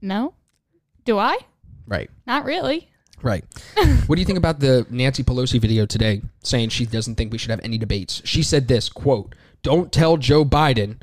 No? 0.01 0.33
Do 1.05 1.17
I? 1.17 1.37
Right. 1.87 2.09
Not 2.27 2.45
really. 2.45 2.89
Right. 3.21 3.45
what 4.07 4.15
do 4.15 4.19
you 4.19 4.25
think 4.25 4.37
about 4.37 4.59
the 4.59 4.85
Nancy 4.89 5.23
Pelosi 5.23 5.59
video 5.59 5.85
today 5.85 6.21
saying 6.43 6.69
she 6.69 6.85
doesn't 6.85 7.15
think 7.15 7.31
we 7.31 7.37
should 7.37 7.51
have 7.51 7.61
any 7.63 7.77
debates? 7.77 8.21
She 8.25 8.43
said 8.43 8.67
this 8.67 8.89
quote, 8.89 9.33
Don't 9.61 9.91
tell 9.91 10.17
Joe 10.17 10.43
Biden, 10.43 10.97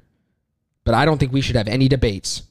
but 0.84 0.94
I 0.94 1.06
don't 1.06 1.18
think 1.18 1.32
we 1.32 1.40
should 1.40 1.56
have 1.56 1.68
any 1.68 1.88
debates. 1.88 2.42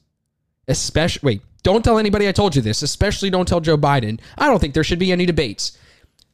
Especially, 0.66 1.26
wait, 1.26 1.42
don't 1.62 1.84
tell 1.84 1.98
anybody 1.98 2.28
I 2.28 2.32
told 2.32 2.56
you 2.56 2.62
this, 2.62 2.82
especially 2.82 3.30
don't 3.30 3.46
tell 3.46 3.60
Joe 3.60 3.76
Biden. 3.78 4.20
I 4.38 4.46
don't 4.46 4.58
think 4.60 4.74
there 4.74 4.84
should 4.84 4.98
be 4.98 5.12
any 5.12 5.26
debates. 5.26 5.76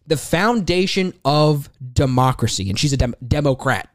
The 0.07 0.17
foundation 0.17 1.15
of 1.25 1.69
democracy, 1.93 2.71
and 2.71 2.79
she's 2.79 2.93
a 2.93 2.97
dem- 2.97 3.15
Democrat, 3.27 3.89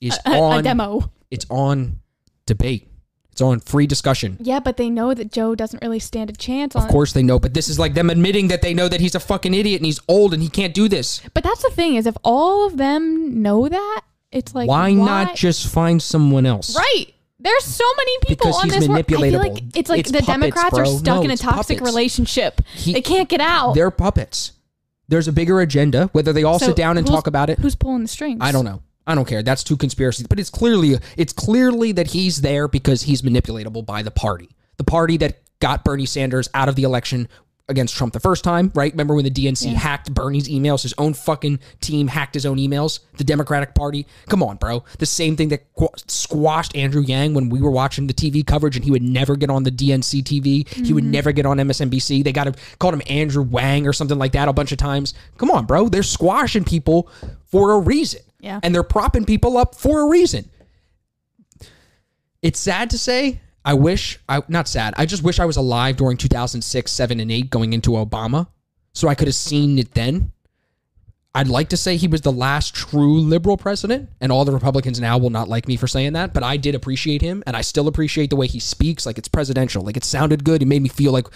is 0.00 0.18
A, 0.26 0.30
on 0.38 0.58
a 0.60 0.62
demo. 0.62 1.10
it's 1.30 1.46
on 1.50 1.98
debate. 2.46 2.88
It's 3.30 3.40
on 3.40 3.60
free 3.60 3.86
discussion. 3.86 4.36
Yeah, 4.40 4.60
but 4.60 4.76
they 4.76 4.90
know 4.90 5.14
that 5.14 5.32
Joe 5.32 5.54
doesn't 5.54 5.82
really 5.82 5.98
stand 6.00 6.28
a 6.28 6.34
chance 6.34 6.76
on 6.76 6.82
Of 6.82 6.90
course 6.90 7.14
they 7.14 7.22
know, 7.22 7.38
but 7.38 7.54
this 7.54 7.68
is 7.68 7.78
like 7.78 7.94
them 7.94 8.10
admitting 8.10 8.48
that 8.48 8.60
they 8.60 8.74
know 8.74 8.88
that 8.88 9.00
he's 9.00 9.14
a 9.14 9.20
fucking 9.20 9.54
idiot 9.54 9.78
and 9.80 9.86
he's 9.86 10.00
old 10.06 10.34
and 10.34 10.42
he 10.42 10.50
can't 10.50 10.74
do 10.74 10.86
this. 10.86 11.22
But 11.32 11.42
that's 11.42 11.62
the 11.62 11.70
thing 11.70 11.94
is 11.94 12.06
if 12.06 12.16
all 12.24 12.66
of 12.66 12.76
them 12.76 13.40
know 13.40 13.70
that, 13.70 14.02
it's 14.32 14.54
like 14.54 14.68
why, 14.68 14.92
not 14.92 15.34
just 15.34 15.66
find 15.68 16.02
someone 16.02 16.44
else? 16.44 16.76
Right. 16.76 17.14
There's 17.42 17.64
so 17.64 17.84
many 17.96 18.18
people 18.26 18.36
Because 18.46 18.56
on 18.56 18.64
he's 18.70 18.78
this 18.80 18.88
world. 18.88 18.98
I 18.98 19.02
feel 19.02 19.20
manipulatable. 19.20 19.54
like 19.54 19.76
it's 19.76 19.90
like 19.90 20.00
It's 20.00 20.10
the 20.12 20.18
puppets, 20.18 20.26
Democrats 20.32 20.74
are 20.78 20.84
bro. 20.84 20.96
stuck 20.98 21.16
No, 21.16 21.22
in 21.22 21.30
a 21.30 21.32
it's 21.34 21.42
toxic 21.42 21.78
puppets. 21.78 21.92
relationship. 21.94 22.60
He- 22.74 22.92
they 22.92 23.02
can't 23.02 23.28
get 23.28 23.40
out. 23.40 23.74
They're 23.74 23.90
puppets. 23.90 24.52
There's 25.08 25.28
a 25.28 25.32
bigger 25.32 25.60
agenda. 25.60 26.08
Whether 26.12 26.32
they 26.32 26.44
all 26.44 26.58
So 26.58 26.66
sit 26.66 26.76
down 26.76 26.96
and 26.98 27.06
who's- 27.06 27.14
talk 27.16 27.26
about 27.26 27.50
it, 27.50 27.58
Who's 27.58 27.74
pulling 27.74 28.02
the 28.02 28.08
strings? 28.08 28.38
I 28.40 28.52
don't 28.52 28.64
know. 28.64 28.82
I 29.06 29.14
don't 29.16 29.26
care. 29.26 29.42
That's 29.42 29.64
too 29.64 29.76
conspiracy. 29.76 30.24
But 30.28 30.38
it's 30.38 30.50
clearly 30.50 30.96
it's 31.16 31.32
clearly 31.32 31.90
that 31.92 32.08
he's 32.08 32.40
there 32.42 32.68
because 32.68 33.02
he's 33.02 33.22
manipulatable 33.22 33.84
by 33.84 34.02
the 34.02 34.12
party. 34.12 34.50
The 34.76 34.84
party 34.84 35.16
that 35.18 35.40
got 35.58 35.84
Bernie 35.84 36.06
Sanders 36.06 36.48
out 36.54 36.68
of 36.68 36.76
the 36.76 36.84
election 36.84 37.28
against 37.68 37.96
Trump 37.96 38.12
the 38.12 38.20
first 38.20 38.44
time, 38.44 38.70
right? 38.74 38.92
Remember 38.92 39.14
when 39.14 39.24
the 39.24 39.30
DNC 39.30 39.72
hacked 39.74 40.12
Bernie's 40.12 40.48
emails? 40.48 40.82
His 40.82 40.94
own 40.98 41.14
fucking 41.14 41.60
team 41.80 42.08
hacked 42.08 42.34
his 42.34 42.44
own 42.44 42.58
emails. 42.58 43.00
The 43.16 43.24
Democratic 43.24 43.74
Party. 43.74 44.06
Come 44.28 44.42
on, 44.42 44.56
bro. 44.56 44.84
The 44.98 45.06
same 45.06 45.36
thing 45.36 45.48
that 45.48 45.72
qu- 45.74 45.88
squashed 46.06 46.76
Andrew 46.76 47.02
Yang 47.02 47.34
when 47.34 47.48
we 47.48 47.60
were 47.60 47.70
watching 47.70 48.06
the 48.06 48.14
TV 48.14 48.46
coverage 48.46 48.76
and 48.76 48.84
he 48.84 48.90
would 48.90 49.02
never 49.02 49.36
get 49.36 49.50
on 49.50 49.62
the 49.62 49.70
DNC 49.70 50.22
TV. 50.22 50.68
He 50.68 50.92
would 50.92 51.04
mm-hmm. 51.04 51.10
never 51.10 51.32
get 51.32 51.46
on 51.46 51.58
MSNBC. 51.58 52.24
They 52.24 52.32
got 52.32 52.46
him 52.46 52.54
called 52.78 52.94
him 52.94 53.02
Andrew 53.06 53.42
Wang 53.42 53.86
or 53.86 53.92
something 53.92 54.18
like 54.18 54.32
that 54.32 54.48
a 54.48 54.52
bunch 54.52 54.72
of 54.72 54.78
times. 54.78 55.14
Come 55.38 55.50
on, 55.50 55.66
bro. 55.66 55.88
They're 55.88 56.02
squashing 56.02 56.64
people 56.64 57.08
for 57.46 57.72
a 57.72 57.78
reason. 57.78 58.20
Yeah. 58.40 58.60
And 58.62 58.74
they're 58.74 58.82
propping 58.82 59.24
people 59.24 59.56
up 59.56 59.74
for 59.76 60.02
a 60.02 60.08
reason. 60.08 60.50
It's 62.42 62.58
sad 62.58 62.90
to 62.90 62.98
say. 62.98 63.40
I 63.64 63.74
wish 63.74 64.18
I 64.28 64.42
not 64.48 64.68
sad. 64.68 64.94
I 64.96 65.06
just 65.06 65.22
wish 65.22 65.38
I 65.38 65.44
was 65.44 65.56
alive 65.56 65.96
during 65.96 66.16
2006, 66.16 66.90
7 66.90 67.20
and 67.20 67.30
8 67.30 67.50
going 67.50 67.72
into 67.72 67.92
Obama 67.92 68.48
so 68.92 69.08
I 69.08 69.14
could 69.14 69.28
have 69.28 69.34
seen 69.34 69.78
it 69.78 69.94
then. 69.94 70.32
I'd 71.34 71.48
like 71.48 71.70
to 71.70 71.78
say 71.78 71.96
he 71.96 72.08
was 72.08 72.20
the 72.20 72.32
last 72.32 72.74
true 72.74 73.18
liberal 73.18 73.56
president, 73.56 74.10
and 74.20 74.30
all 74.30 74.44
the 74.44 74.52
Republicans 74.52 75.00
now 75.00 75.16
will 75.16 75.30
not 75.30 75.48
like 75.48 75.66
me 75.66 75.76
for 75.76 75.86
saying 75.86 76.12
that, 76.12 76.34
but 76.34 76.42
I 76.42 76.58
did 76.58 76.74
appreciate 76.74 77.22
him, 77.22 77.42
and 77.46 77.56
I 77.56 77.62
still 77.62 77.88
appreciate 77.88 78.28
the 78.28 78.36
way 78.36 78.46
he 78.46 78.60
speaks. 78.60 79.06
Like 79.06 79.16
it's 79.16 79.28
presidential. 79.28 79.82
Like 79.82 79.96
it 79.96 80.04
sounded 80.04 80.44
good. 80.44 80.60
It 80.60 80.66
made 80.66 80.82
me 80.82 80.90
feel 80.90 81.10
like 81.10 81.26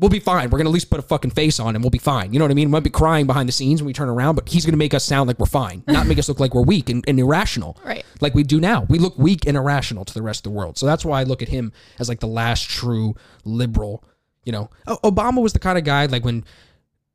we'll 0.00 0.10
be 0.10 0.18
fine. 0.18 0.50
We're 0.50 0.58
gonna 0.58 0.70
at 0.70 0.72
least 0.72 0.90
put 0.90 0.98
a 0.98 1.02
fucking 1.02 1.32
face 1.32 1.60
on 1.60 1.76
and 1.76 1.84
we'll 1.84 1.90
be 1.90 1.98
fine. 1.98 2.32
You 2.32 2.38
know 2.38 2.44
what 2.44 2.50
I 2.50 2.54
mean? 2.54 2.68
We 2.68 2.72
might 2.72 2.82
be 2.82 2.90
crying 2.90 3.26
behind 3.26 3.48
the 3.48 3.52
scenes 3.52 3.82
when 3.82 3.86
we 3.86 3.92
turn 3.92 4.08
around, 4.08 4.34
but 4.34 4.48
he's 4.48 4.64
gonna 4.64 4.78
make 4.78 4.94
us 4.94 5.04
sound 5.04 5.28
like 5.28 5.38
we're 5.38 5.46
fine, 5.46 5.84
not 5.86 6.06
make 6.06 6.18
us 6.18 6.28
look 6.28 6.40
like 6.40 6.54
we're 6.54 6.62
weak 6.62 6.88
and, 6.88 7.04
and 7.06 7.18
irrational. 7.20 7.78
Right. 7.90 8.04
Like 8.20 8.34
we 8.34 8.44
do 8.44 8.60
now. 8.60 8.82
We 8.88 8.98
look 8.98 9.18
weak 9.18 9.46
and 9.46 9.56
irrational 9.56 10.04
to 10.04 10.14
the 10.14 10.22
rest 10.22 10.40
of 10.40 10.52
the 10.52 10.56
world. 10.56 10.78
So 10.78 10.86
that's 10.86 11.04
why 11.04 11.20
I 11.20 11.24
look 11.24 11.42
at 11.42 11.48
him 11.48 11.72
as 11.98 12.08
like 12.08 12.20
the 12.20 12.28
last 12.28 12.68
true 12.70 13.16
liberal. 13.44 14.04
You 14.44 14.52
know, 14.52 14.70
Obama 14.86 15.42
was 15.42 15.52
the 15.52 15.58
kind 15.58 15.76
of 15.76 15.82
guy 15.82 16.06
like 16.06 16.24
when 16.24 16.44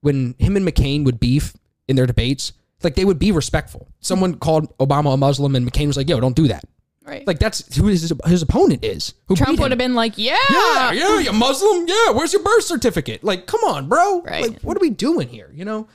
when 0.01 0.35
him 0.37 0.57
and 0.57 0.67
McCain 0.67 1.05
would 1.05 1.19
beef 1.19 1.53
in 1.87 1.95
their 1.95 2.05
debates, 2.05 2.51
like 2.83 2.95
they 2.95 3.05
would 3.05 3.19
be 3.19 3.31
respectful. 3.31 3.87
Someone 4.01 4.35
called 4.35 4.75
Obama 4.79 5.13
a 5.13 5.17
Muslim 5.17 5.55
and 5.55 5.71
McCain 5.71 5.87
was 5.87 5.95
like, 5.97 6.09
"Yo, 6.09 6.19
don't 6.19 6.35
do 6.35 6.47
that." 6.49 6.65
Right. 7.05 7.25
Like 7.27 7.37
that's 7.37 7.75
who 7.75 7.85
his, 7.85 8.11
his 8.25 8.41
opponent 8.41 8.83
is. 8.83 9.13
Who 9.27 9.35
Trump 9.35 9.59
would 9.59 9.71
have 9.71 9.77
been 9.77 9.93
like, 9.93 10.13
yeah. 10.17 10.37
Yeah, 10.49 10.91
yeah, 10.91 11.19
you 11.19 11.33
Muslim. 11.33 11.87
Yeah, 11.87 12.11
where's 12.11 12.33
your 12.33 12.41
birth 12.41 12.63
certificate? 12.63 13.23
Like, 13.23 13.45
come 13.45 13.61
on, 13.61 13.87
bro. 13.87 14.21
Right. 14.21 14.49
Like, 14.49 14.61
what 14.61 14.75
are 14.75 14.79
we 14.79 14.89
doing 14.89 15.27
here? 15.27 15.51
You 15.53 15.65
know. 15.65 15.87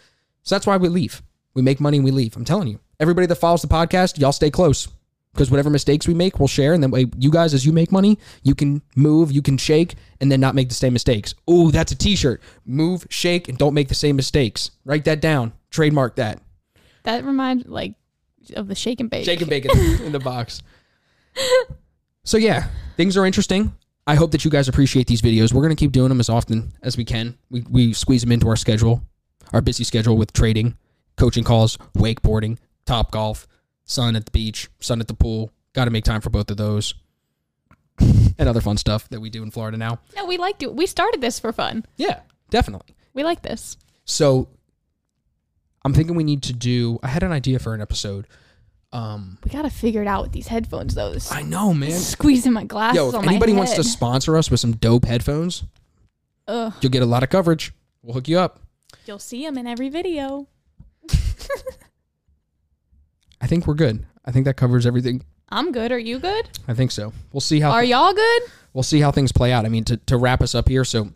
So 0.44 0.54
that's 0.54 0.66
why 0.66 0.76
we 0.76 0.88
leave. 0.88 1.22
We 1.54 1.62
make 1.62 1.80
money 1.80 1.96
and 1.98 2.04
we 2.04 2.12
leave. 2.12 2.36
I'm 2.36 2.44
telling 2.44 2.68
you. 2.68 2.78
Everybody 3.00 3.26
that 3.26 3.36
follows 3.36 3.62
the 3.62 3.68
podcast, 3.68 4.18
y'all 4.20 4.30
stay 4.30 4.50
close 4.50 4.86
because 5.32 5.50
whatever 5.50 5.70
mistakes 5.70 6.06
we 6.06 6.14
make, 6.14 6.38
we'll 6.38 6.48
share. 6.48 6.74
And 6.74 6.82
then 6.82 6.90
way 6.90 7.06
you 7.18 7.30
guys, 7.30 7.54
as 7.54 7.66
you 7.66 7.72
make 7.72 7.90
money, 7.90 8.18
you 8.42 8.54
can 8.54 8.82
move, 8.94 9.32
you 9.32 9.42
can 9.42 9.56
shake, 9.56 9.94
and 10.20 10.30
then 10.30 10.40
not 10.40 10.54
make 10.54 10.68
the 10.68 10.74
same 10.74 10.92
mistakes. 10.92 11.34
Oh, 11.48 11.70
that's 11.70 11.92
a 11.92 11.96
T-shirt. 11.96 12.42
Move, 12.66 13.06
shake, 13.10 13.48
and 13.48 13.58
don't 13.58 13.74
make 13.74 13.88
the 13.88 13.94
same 13.94 14.16
mistakes. 14.16 14.70
Write 14.84 15.04
that 15.06 15.20
down. 15.20 15.52
Trademark 15.70 16.16
that. 16.16 16.40
That 17.04 17.24
reminds 17.24 17.66
like 17.66 17.94
of 18.54 18.68
the 18.68 18.74
shake 18.74 19.00
and 19.00 19.10
bake. 19.10 19.24
Shake 19.24 19.40
and 19.40 19.50
bake 19.50 19.64
in 19.64 20.12
the 20.12 20.20
box. 20.20 20.62
So 22.24 22.36
yeah, 22.36 22.68
things 22.96 23.16
are 23.16 23.26
interesting. 23.26 23.74
I 24.06 24.14
hope 24.14 24.30
that 24.32 24.44
you 24.44 24.50
guys 24.50 24.68
appreciate 24.68 25.06
these 25.06 25.22
videos. 25.22 25.52
We're 25.52 25.62
gonna 25.62 25.76
keep 25.76 25.92
doing 25.92 26.08
them 26.08 26.20
as 26.20 26.28
often 26.28 26.72
as 26.82 26.96
we 26.96 27.04
can. 27.04 27.38
We 27.50 27.64
we 27.70 27.92
squeeze 27.92 28.22
them 28.22 28.32
into 28.32 28.48
our 28.48 28.56
schedule, 28.56 29.02
our 29.52 29.60
busy 29.60 29.84
schedule 29.84 30.16
with 30.16 30.32
trading, 30.32 30.76
coaching 31.16 31.44
calls, 31.44 31.76
wakeboarding, 31.96 32.58
top 32.86 33.10
golf, 33.10 33.46
sun 33.84 34.16
at 34.16 34.26
the 34.26 34.30
beach, 34.30 34.68
sun 34.80 35.00
at 35.00 35.08
the 35.08 35.14
pool. 35.14 35.50
Got 35.72 35.84
to 35.84 35.90
make 35.90 36.04
time 36.04 36.20
for 36.20 36.30
both 36.30 36.50
of 36.50 36.56
those, 36.56 36.94
and 38.00 38.48
other 38.48 38.60
fun 38.60 38.76
stuff 38.76 39.08
that 39.10 39.20
we 39.20 39.30
do 39.30 39.42
in 39.42 39.50
Florida 39.50 39.76
now. 39.76 40.00
No, 40.16 40.24
we 40.24 40.36
like 40.36 40.58
to. 40.58 40.68
We 40.68 40.86
started 40.86 41.20
this 41.20 41.38
for 41.38 41.52
fun. 41.52 41.84
Yeah, 41.96 42.20
definitely. 42.50 42.94
We 43.14 43.22
like 43.22 43.42
this. 43.42 43.76
So 44.04 44.48
I'm 45.84 45.94
thinking 45.94 46.16
we 46.16 46.24
need 46.24 46.42
to 46.44 46.52
do. 46.52 46.98
I 47.02 47.08
had 47.08 47.22
an 47.22 47.32
idea 47.32 47.58
for 47.58 47.74
an 47.74 47.80
episode. 47.80 48.26
Um, 48.92 49.38
We 49.44 49.50
gotta 49.50 49.70
figure 49.70 50.02
it 50.02 50.08
out 50.08 50.22
with 50.22 50.32
these 50.32 50.48
headphones 50.48 50.94
though. 50.94 51.12
This 51.12 51.30
I 51.30 51.42
know, 51.42 51.72
man. 51.72 51.92
squeezing 51.92 52.52
my 52.52 52.64
glasses 52.64 52.96
Yo, 52.96 53.08
if 53.10 53.14
on 53.14 53.24
my 53.24 53.32
anybody 53.32 53.52
wants 53.52 53.74
to 53.74 53.84
sponsor 53.84 54.36
us 54.36 54.50
with 54.50 54.58
some 54.60 54.72
dope 54.72 55.04
headphones, 55.04 55.62
Ugh, 56.48 56.72
you'll 56.80 56.90
get 56.90 57.02
a 57.02 57.06
lot 57.06 57.22
of 57.22 57.28
coverage. 57.30 57.72
We'll 58.02 58.14
hook 58.14 58.26
you 58.28 58.38
up. 58.38 58.60
you'll 59.06 59.18
see 59.20 59.44
them 59.44 59.56
in 59.58 59.66
every 59.66 59.88
video. 59.90 60.48
I 63.40 63.46
think 63.46 63.66
we're 63.66 63.74
good. 63.74 64.04
I 64.24 64.32
think 64.32 64.44
that 64.44 64.56
covers 64.56 64.86
everything. 64.86 65.24
I'm 65.48 65.72
good. 65.72 65.92
Are 65.92 65.98
you 65.98 66.18
good? 66.18 66.48
I 66.68 66.74
think 66.74 66.90
so. 66.90 67.12
We'll 67.32 67.40
see 67.40 67.60
how 67.60 67.70
Are 67.70 67.82
y'all 67.84 68.12
good? 68.12 68.42
we'll 68.72 68.82
see 68.82 69.00
how 69.00 69.10
things 69.10 69.32
play 69.32 69.52
out. 69.52 69.64
I 69.64 69.68
mean, 69.68 69.84
to, 69.84 69.96
to 69.96 70.16
wrap 70.16 70.42
us 70.42 70.54
up 70.54 70.68
here. 70.68 70.84
So 70.84 71.10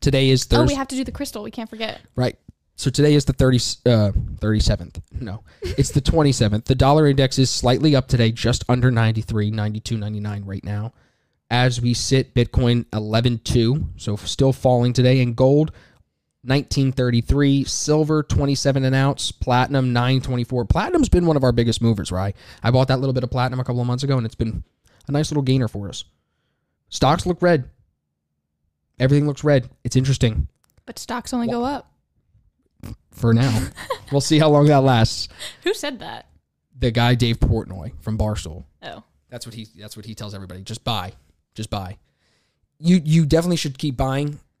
today 0.00 0.28
is 0.30 0.46
Oh, 0.50 0.56
Thursday, 0.56 0.74
we 0.74 0.76
have 0.76 0.88
to 0.88 0.96
do 0.96 1.04
the 1.04 1.12
crystal. 1.12 1.42
We 1.42 1.50
can't 1.50 1.68
forget. 1.70 2.00
right? 2.14 2.36
So 2.76 2.90
today 2.90 3.14
is 3.14 3.24
the 3.24 3.32
30, 3.32 3.56
uh, 3.86 4.12
37th. 4.36 5.00
No, 5.20 5.42
it's 5.62 5.90
the 5.90 6.02
27th. 6.02 6.64
The 6.64 6.74
dollar 6.74 7.06
index 7.06 7.38
is 7.38 7.50
slightly 7.50 7.96
up 7.96 8.06
today, 8.06 8.30
just 8.32 8.64
under 8.68 8.90
93, 8.90 9.50
92, 9.50 9.96
99 9.96 10.44
right 10.44 10.64
now. 10.64 10.92
As 11.50 11.80
we 11.80 11.94
sit, 11.94 12.34
Bitcoin 12.34 12.84
11.2, 12.86 13.86
so 13.96 14.16
still 14.16 14.52
falling 14.52 14.92
today. 14.92 15.22
And 15.22 15.34
gold 15.34 15.70
1933, 16.42 17.64
silver 17.64 18.22
27 18.22 18.84
an 18.84 18.94
ounce, 18.94 19.32
platinum 19.32 19.92
924. 19.92 20.64
Platinum's 20.66 21.08
been 21.08 21.24
one 21.26 21.36
of 21.36 21.44
our 21.44 21.52
biggest 21.52 21.80
movers, 21.80 22.12
right? 22.12 22.36
I 22.62 22.70
bought 22.70 22.88
that 22.88 22.98
little 22.98 23.12
bit 23.12 23.24
of 23.24 23.30
platinum 23.30 23.58
a 23.60 23.64
couple 23.64 23.80
of 23.80 23.86
months 23.86 24.04
ago, 24.04 24.16
and 24.16 24.26
it's 24.26 24.34
been 24.34 24.64
a 25.08 25.12
nice 25.12 25.30
little 25.30 25.42
gainer 25.42 25.68
for 25.68 25.88
us. 25.88 26.04
Stocks 26.88 27.26
look 27.26 27.40
red. 27.40 27.70
Everything 28.98 29.26
looks 29.26 29.44
red. 29.44 29.68
It's 29.84 29.96
interesting 29.96 30.48
But 30.84 30.98
stocks 30.98 31.32
only 31.32 31.48
go 31.48 31.64
up. 31.64 31.90
For 33.10 33.32
now. 33.32 33.68
we'll 34.12 34.20
see 34.20 34.38
how 34.38 34.48
long 34.48 34.66
that 34.66 34.82
lasts. 34.82 35.28
Who 35.64 35.74
said 35.74 36.00
that? 36.00 36.28
The 36.78 36.90
guy 36.90 37.14
Dave 37.14 37.40
Portnoy 37.40 37.92
from 38.00 38.18
Barstool. 38.18 38.64
Oh. 38.82 39.02
That's 39.30 39.46
what 39.46 39.54
he. 39.54 39.66
That's 39.76 39.96
what 39.96 40.06
he 40.06 40.14
tells 40.14 40.34
everybody. 40.34 40.62
Just 40.62 40.84
buy, 40.84 41.12
just 41.54 41.70
buy. 41.70 41.98
You 42.78 43.00
you 43.04 43.26
definitely 43.26 43.56
should 43.56 43.78
keep 43.78 43.96
buying. 43.96 44.38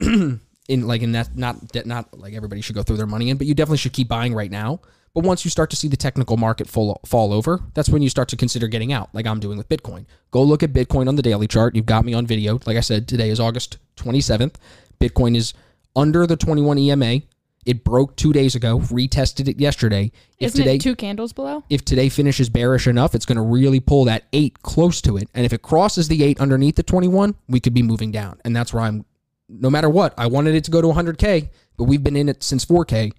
in 0.68 0.86
like 0.86 1.02
in 1.02 1.12
that 1.12 1.36
not 1.36 1.72
that 1.72 1.86
not 1.86 2.18
like 2.18 2.34
everybody 2.34 2.60
should 2.60 2.74
go 2.74 2.82
throw 2.82 2.96
their 2.96 3.06
money 3.06 3.30
in, 3.30 3.36
but 3.36 3.46
you 3.46 3.54
definitely 3.54 3.78
should 3.78 3.92
keep 3.92 4.08
buying 4.08 4.34
right 4.34 4.50
now. 4.50 4.80
But 5.14 5.24
once 5.24 5.44
you 5.46 5.50
start 5.50 5.70
to 5.70 5.76
see 5.76 5.88
the 5.88 5.96
technical 5.96 6.36
market 6.36 6.68
fall 6.68 7.00
fall 7.06 7.32
over, 7.32 7.60
that's 7.74 7.88
when 7.88 8.02
you 8.02 8.10
start 8.10 8.28
to 8.30 8.36
consider 8.36 8.68
getting 8.68 8.92
out, 8.92 9.14
like 9.14 9.26
I'm 9.26 9.40
doing 9.40 9.56
with 9.56 9.68
Bitcoin. 9.68 10.04
Go 10.30 10.42
look 10.42 10.62
at 10.62 10.72
Bitcoin 10.72 11.08
on 11.08 11.16
the 11.16 11.22
daily 11.22 11.46
chart. 11.46 11.74
You've 11.74 11.86
got 11.86 12.04
me 12.04 12.12
on 12.12 12.26
video. 12.26 12.58
Like 12.66 12.76
I 12.76 12.80
said, 12.80 13.08
today 13.08 13.30
is 13.30 13.40
August 13.40 13.78
27th. 13.96 14.56
Bitcoin 15.00 15.36
is 15.36 15.54
under 15.94 16.26
the 16.26 16.36
21 16.36 16.78
EMA. 16.78 17.20
It 17.66 17.82
broke 17.84 18.16
two 18.16 18.32
days 18.32 18.54
ago. 18.54 18.78
Retested 18.78 19.48
it 19.48 19.58
yesterday. 19.60 20.12
If 20.38 20.48
Isn't 20.48 20.58
today 20.62 20.76
it 20.76 20.80
two 20.82 20.94
candles 20.96 21.32
below? 21.32 21.64
if 21.68 21.84
today 21.84 22.08
finishes 22.08 22.48
bearish 22.48 22.86
enough, 22.86 23.14
it's 23.14 23.26
going 23.26 23.36
to 23.36 23.42
really 23.42 23.80
pull 23.80 24.04
that 24.04 24.24
eight 24.32 24.62
close 24.62 25.00
to 25.02 25.16
it. 25.16 25.28
And 25.34 25.44
if 25.44 25.52
it 25.52 25.62
crosses 25.62 26.06
the 26.08 26.22
eight 26.22 26.40
underneath 26.40 26.76
the 26.76 26.82
21, 26.84 27.34
we 27.48 27.58
could 27.60 27.74
be 27.74 27.82
moving 27.82 28.12
down. 28.12 28.40
And 28.44 28.54
that's 28.54 28.72
where 28.72 28.84
I'm, 28.84 29.04
no 29.48 29.68
matter 29.68 29.90
what, 29.90 30.14
I 30.16 30.28
wanted 30.28 30.54
it 30.54 30.64
to 30.64 30.70
go 30.70 30.80
to 30.80 30.88
100K, 30.88 31.50
but 31.76 31.84
we've 31.84 32.02
been 32.02 32.16
in 32.16 32.28
it 32.28 32.42
since 32.42 32.64
4K. 32.64 33.12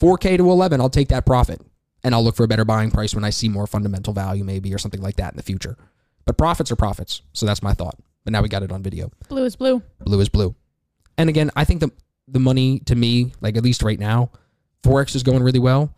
4K 0.00 0.36
to 0.38 0.48
11, 0.48 0.80
I'll 0.80 0.88
take 0.88 1.08
that 1.08 1.26
profit. 1.26 1.60
And 2.04 2.14
I'll 2.14 2.22
look 2.22 2.36
for 2.36 2.44
a 2.44 2.48
better 2.48 2.64
buying 2.64 2.92
price 2.92 3.14
when 3.16 3.24
I 3.24 3.30
see 3.30 3.48
more 3.48 3.66
fundamental 3.66 4.12
value, 4.12 4.44
maybe, 4.44 4.72
or 4.72 4.78
something 4.78 5.02
like 5.02 5.16
that 5.16 5.32
in 5.32 5.36
the 5.36 5.42
future. 5.42 5.76
But 6.24 6.38
profits 6.38 6.70
are 6.70 6.76
profits. 6.76 7.22
So 7.32 7.44
that's 7.44 7.62
my 7.62 7.74
thought. 7.74 7.98
But 8.22 8.32
now 8.32 8.42
we 8.42 8.48
got 8.48 8.62
it 8.62 8.70
on 8.70 8.82
video. 8.82 9.10
Blue 9.28 9.44
is 9.44 9.56
blue. 9.56 9.82
Blue 10.04 10.20
is 10.20 10.28
blue. 10.28 10.54
And 11.16 11.28
again, 11.28 11.50
I 11.56 11.64
think 11.64 11.80
the 11.80 11.90
the 12.30 12.38
money 12.40 12.80
to 12.80 12.94
me, 12.94 13.32
like 13.40 13.56
at 13.56 13.62
least 13.62 13.82
right 13.82 13.98
now, 13.98 14.30
Forex 14.82 15.14
is 15.14 15.22
going 15.22 15.42
really 15.42 15.58
well. 15.58 15.92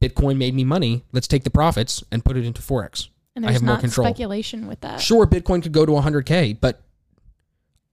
Bitcoin 0.00 0.36
made 0.36 0.54
me 0.54 0.64
money. 0.64 1.04
Let's 1.12 1.26
take 1.26 1.44
the 1.44 1.50
profits 1.50 2.04
and 2.12 2.24
put 2.24 2.36
it 2.36 2.44
into 2.44 2.62
Forex. 2.62 3.08
And 3.34 3.44
I 3.44 3.48
there's 3.48 3.60
have 3.60 3.66
more 3.66 3.78
control. 3.78 4.06
speculation 4.06 4.66
with 4.68 4.80
that. 4.80 5.00
Sure, 5.00 5.26
Bitcoin 5.26 5.62
could 5.62 5.72
go 5.72 5.84
to 5.84 5.92
100K, 5.92 6.60
but 6.60 6.80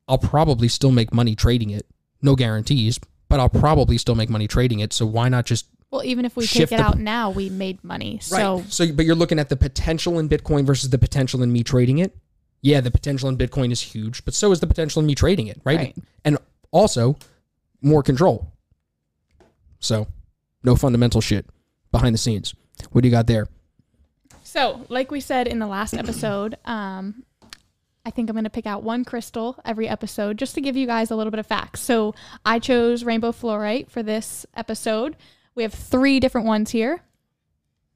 I'll 0.08 0.18
probably 0.18 0.68
still 0.68 0.92
make 0.92 1.14
money 1.14 1.36
trading 1.36 1.72
it. 1.72 1.86
No 2.22 2.36
guarantees, 2.36 3.00
but 3.28 3.40
I'll 3.40 3.50
probably 3.50 3.98
still 3.98 4.16
make 4.16 4.30
money 4.30 4.48
trading 4.48 4.80
it. 4.80 4.94
So 4.94 5.06
why 5.06 5.30
not 5.30 5.46
just 5.46 5.66
Well, 5.92 6.04
even 6.04 6.26
if 6.26 6.36
we 6.36 6.46
take 6.46 6.64
it 6.64 6.70
the- 6.70 6.82
out 6.82 7.00
now, 7.00 7.30
we 7.32 7.50
made 7.50 7.84
money. 7.84 8.20
So 8.22 8.64
so? 8.70 8.92
But 8.92 9.06
you're 9.06 9.16
looking 9.16 9.40
at 9.40 9.50
the 9.50 9.56
potential 9.56 10.20
in 10.20 10.30
Bitcoin 10.30 10.66
versus 10.66 10.90
the 10.92 10.98
potential 10.98 11.42
in 11.44 11.52
me 11.52 11.64
trading 11.64 11.98
it. 11.98 12.16
Yeah, 12.62 12.82
the 12.82 12.92
potential 12.92 13.30
in 13.30 13.38
Bitcoin 13.38 13.72
is 13.72 13.82
huge, 13.82 14.26
but 14.26 14.34
so 14.34 14.52
is 14.52 14.60
the 14.60 14.68
potential 14.68 15.00
in 15.00 15.06
me 15.06 15.14
trading 15.16 15.48
it, 15.48 15.60
right? 15.64 15.78
Right. 15.78 15.96
And 16.24 16.38
also 16.72 17.18
more 17.86 18.04
control. 18.04 18.52
So, 19.80 20.08
no 20.64 20.76
fundamental 20.76 21.22
shit 21.22 21.46
behind 21.92 22.14
the 22.14 22.18
scenes. 22.18 22.56
What 22.92 23.02
do 23.02 23.08
you 23.08 23.12
got 23.12 23.28
there? 23.28 23.48
So, 24.44 24.86
like 24.90 25.12
we 25.12 25.20
said 25.22 25.48
in 25.48 25.60
the 25.60 25.68
last 25.68 25.94
episode, 25.94 26.58
um, 26.66 27.24
I 28.06 28.10
think 28.10 28.30
I'm 28.30 28.36
going 28.36 28.46
to 28.46 28.50
pick 28.50 28.66
out 28.66 28.84
one 28.84 29.06
crystal 29.06 29.58
every 29.64 29.88
episode 29.88 30.38
just 30.38 30.56
to 30.56 30.62
give 30.62 30.76
you 30.76 30.88
guys 30.88 31.12
a 31.12 31.16
little 31.16 31.32
bit 31.32 31.40
of 31.40 31.48
facts. 31.48 31.82
So, 31.82 32.16
I 32.46 32.60
chose 32.60 33.04
rainbow 33.04 33.32
fluorite 33.32 33.90
for 33.90 34.02
this 34.02 34.46
episode. 34.56 35.16
We 35.54 35.64
have 35.64 35.74
three 35.74 36.20
different 36.20 36.48
ones 36.48 36.72
here. 36.72 37.02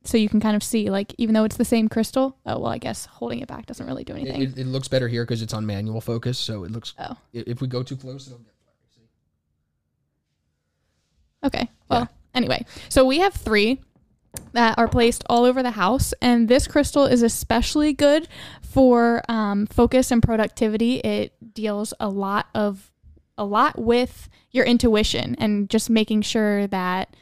So 0.04 0.18
you 0.18 0.30
can 0.30 0.40
kind 0.40 0.56
of 0.56 0.64
see, 0.64 0.90
like, 0.90 1.14
even 1.18 1.34
though 1.34 1.44
it's 1.44 1.58
the 1.58 1.66
same 1.66 1.90
crystal, 1.90 2.38
oh, 2.46 2.60
well, 2.60 2.72
I 2.72 2.78
guess 2.78 3.06
holding 3.06 3.40
it 3.40 3.50
back 3.50 3.66
doesn't 3.66 3.86
really 3.86 4.06
do 4.06 4.14
anything. 4.14 4.42
it, 4.42 4.58
it 4.58 4.66
looks 4.66 4.88
better 4.88 5.10
here 5.10 5.26
because 5.26 5.42
it's 5.42 5.54
on 5.54 5.66
manual 5.66 6.00
focus. 6.00 6.38
So 6.38 6.64
it 6.64 6.72
looks. 6.72 6.94
Oh. 6.98 7.18
If 7.34 7.60
we 7.60 7.68
go 7.68 7.84
too 7.84 7.98
close, 7.98 8.28
it'll 8.28 8.40
get. 8.40 8.54
Okay. 11.44 11.70
Well, 11.90 12.10
anyway, 12.34 12.66
so 12.90 13.06
we 13.06 13.20
have 13.20 13.34
three 13.34 13.80
that 14.54 14.78
are 14.78 14.88
placed 14.88 15.24
all 15.28 15.46
over 15.46 15.64
the 15.64 15.72
house, 15.72 16.14
and 16.22 16.48
this 16.48 16.68
crystal 16.68 17.06
is 17.06 17.22
especially 17.22 17.94
good 17.94 18.28
for 18.62 19.24
um, 19.30 19.66
focus 19.68 20.12
and 20.12 20.22
productivity. 20.22 20.98
It 20.98 21.34
deals 21.54 21.94
a 22.00 22.10
lot 22.10 22.48
of 22.54 22.92
a 23.38 23.46
lot 23.46 23.80
with 23.80 24.30
your 24.52 24.66
intuition 24.66 25.36
and 25.40 25.70
just 25.70 25.90
making 25.90 26.22
sure 26.22 26.68
that 26.68 27.16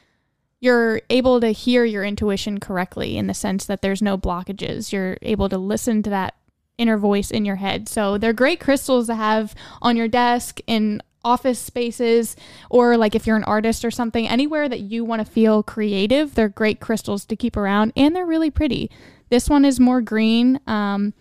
you're 0.59 1.01
able 1.11 1.39
to 1.39 1.49
hear 1.49 1.85
your 1.85 2.03
intuition 2.03 2.59
correctly 2.59 3.17
in 3.17 3.27
the 3.27 3.33
sense 3.33 3.65
that 3.65 3.83
there's 3.83 4.01
no 4.01 4.17
blockages. 4.17 4.91
You're 4.91 5.17
able 5.21 5.47
to 5.49 5.57
listen 5.59 6.01
to 6.03 6.09
that 6.09 6.33
inner 6.77 6.97
voice 6.97 7.29
in 7.29 7.45
your 7.45 7.57
head. 7.57 7.87
So 7.87 8.17
they're 8.17 8.33
great 8.33 8.59
crystals 8.59 9.07
to 9.07 9.15
have 9.15 9.53
on 9.81 9.95
your 9.95 10.07
desk 10.07 10.59
in 10.65 11.01
office 11.27 11.59
spaces 11.59 12.35
or 12.69 12.95
like 12.97 13.13
if 13.15 13.27
you're 13.27 13.35
an 13.35 13.43
artist 13.43 13.83
or 13.83 13.91
something 13.91 14.27
anywhere 14.27 14.69
that 14.69 14.79
you 14.79 15.03
want 15.03 15.19
to 15.25 15.29
feel 15.31 15.61
creative 15.61 16.33
they're 16.35 16.47
great 16.49 16.79
crystals 16.79 17.25
to 17.25 17.35
keep 17.35 17.57
around 17.57 17.91
and 17.97 18.15
they're 18.15 18.25
really 18.25 18.49
pretty 18.49 18.89
this 19.29 19.49
one 19.49 19.65
is 19.65 19.79
more 19.79 19.99
green 20.01 20.59
um, 20.67 21.13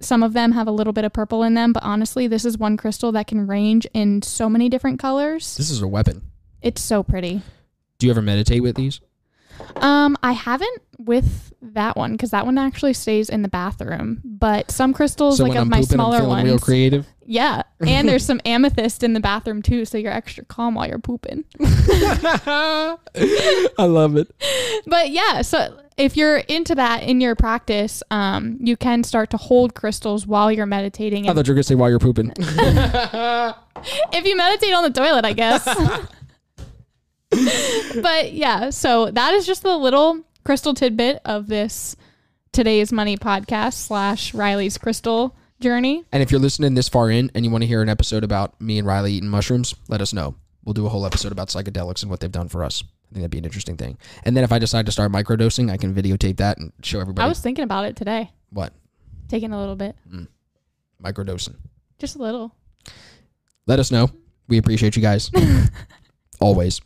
some 0.00 0.22
of 0.22 0.34
them 0.34 0.52
have 0.52 0.66
a 0.66 0.70
little 0.72 0.92
bit 0.92 1.04
of 1.04 1.12
purple 1.12 1.42
in 1.42 1.54
them 1.54 1.72
but 1.72 1.82
honestly 1.82 2.26
this 2.26 2.44
is 2.44 2.58
one 2.58 2.76
crystal 2.76 3.10
that 3.12 3.26
can 3.26 3.46
range 3.46 3.86
in 3.94 4.20
so 4.20 4.48
many 4.50 4.68
different 4.68 4.98
colors 4.98 5.56
This 5.56 5.70
is 5.70 5.80
a 5.80 5.88
weapon. 5.88 6.20
it's 6.60 6.82
so 6.82 7.02
pretty 7.02 7.40
Do 7.98 8.06
you 8.06 8.12
ever 8.12 8.22
meditate 8.22 8.62
with 8.62 8.76
these? 8.76 9.00
um 9.76 10.16
i 10.22 10.32
haven't 10.32 10.82
with 10.98 11.52
that 11.62 11.96
one 11.96 12.12
because 12.12 12.30
that 12.32 12.44
one 12.44 12.58
actually 12.58 12.92
stays 12.92 13.28
in 13.30 13.42
the 13.42 13.48
bathroom 13.48 14.20
but 14.24 14.68
some 14.70 14.92
crystals 14.92 15.38
so 15.38 15.44
like 15.44 15.52
of 15.54 15.62
I'm 15.62 15.68
my 15.68 15.76
pooping, 15.80 15.94
smaller 15.96 16.26
ones 16.26 16.44
real 16.44 16.58
creative. 16.58 17.06
Yeah 17.26 17.62
and 17.80 18.08
there's 18.08 18.24
some 18.24 18.40
amethyst 18.44 19.02
in 19.02 19.12
the 19.12 19.20
bathroom 19.20 19.62
too 19.62 19.84
so 19.84 19.98
you're 19.98 20.12
extra 20.12 20.44
calm 20.44 20.74
while 20.74 20.86
you're 20.86 20.98
pooping 20.98 21.44
I 23.78 23.86
love 23.86 24.16
it. 24.16 24.30
but 24.86 25.10
yeah, 25.10 25.42
so 25.42 25.78
if 25.96 26.16
you're 26.16 26.38
into 26.38 26.74
that 26.74 27.04
in 27.04 27.20
your 27.20 27.36
practice, 27.36 28.02
um, 28.10 28.58
you 28.60 28.76
can 28.76 29.04
start 29.04 29.30
to 29.30 29.36
hold 29.36 29.74
crystals 29.74 30.26
while 30.26 30.50
you're 30.50 30.66
meditating. 30.66 31.28
I 31.28 31.34
thought 31.34 31.46
you 31.46 31.52
were 31.52 31.56
gonna 31.56 31.62
say 31.64 31.74
while 31.74 31.90
you're 31.90 31.98
pooping. 31.98 32.32
if 32.38 34.24
you 34.24 34.36
meditate 34.36 34.74
on 34.74 34.84
the 34.84 34.90
toilet, 34.90 35.24
I 35.24 35.32
guess. 35.32 35.64
but 38.02 38.32
yeah, 38.32 38.70
so 38.70 39.10
that 39.10 39.34
is 39.34 39.46
just 39.46 39.62
the 39.62 39.76
little 39.76 40.20
crystal 40.44 40.74
tidbit 40.74 41.20
of 41.24 41.46
this 41.46 41.96
today's 42.52 42.92
money 42.92 43.16
podcast 43.16 43.74
slash 43.74 44.34
Riley's 44.34 44.78
crystal 44.78 45.36
journey. 45.60 46.04
and 46.12 46.22
if 46.22 46.30
you're 46.30 46.40
listening 46.40 46.74
this 46.74 46.88
far 46.88 47.10
in 47.10 47.30
and 47.34 47.44
you 47.44 47.50
want 47.50 47.62
to 47.62 47.66
hear 47.66 47.82
an 47.82 47.88
episode 47.88 48.24
about 48.24 48.60
me 48.60 48.78
and 48.78 48.86
Riley 48.86 49.12
eating 49.12 49.28
mushrooms, 49.28 49.74
let 49.88 50.00
us 50.00 50.12
know. 50.12 50.34
We'll 50.64 50.74
do 50.74 50.86
a 50.86 50.88
whole 50.88 51.04
episode 51.06 51.32
about 51.32 51.48
psychedelics 51.48 52.02
and 52.02 52.10
what 52.10 52.20
they've 52.20 52.32
done 52.32 52.48
for 52.48 52.64
us. 52.64 52.82
I 52.82 53.14
think 53.14 53.22
that'd 53.22 53.30
be 53.30 53.38
an 53.38 53.44
interesting 53.44 53.76
thing. 53.76 53.98
And 54.24 54.36
then 54.36 54.44
if 54.44 54.52
I 54.52 54.58
decide 54.58 54.86
to 54.86 54.92
start 54.92 55.12
microdosing, 55.12 55.70
I 55.70 55.76
can 55.76 55.94
videotape 55.94 56.38
that 56.38 56.58
and 56.58 56.72
show 56.82 57.00
everybody 57.00 57.24
I 57.24 57.28
was 57.28 57.40
thinking 57.40 57.64
about 57.64 57.84
it 57.84 57.96
today, 57.96 58.30
what 58.50 58.72
taking 59.28 59.52
a 59.52 59.58
little 59.58 59.76
bit, 59.76 59.96
mm. 60.10 60.26
microdosing. 61.02 61.56
just 61.98 62.16
a 62.16 62.18
little. 62.18 62.54
Let 63.66 63.78
us 63.78 63.90
know. 63.90 64.10
We 64.48 64.58
appreciate 64.58 64.96
you 64.96 65.02
guys. 65.02 65.30
Always. 66.40 66.80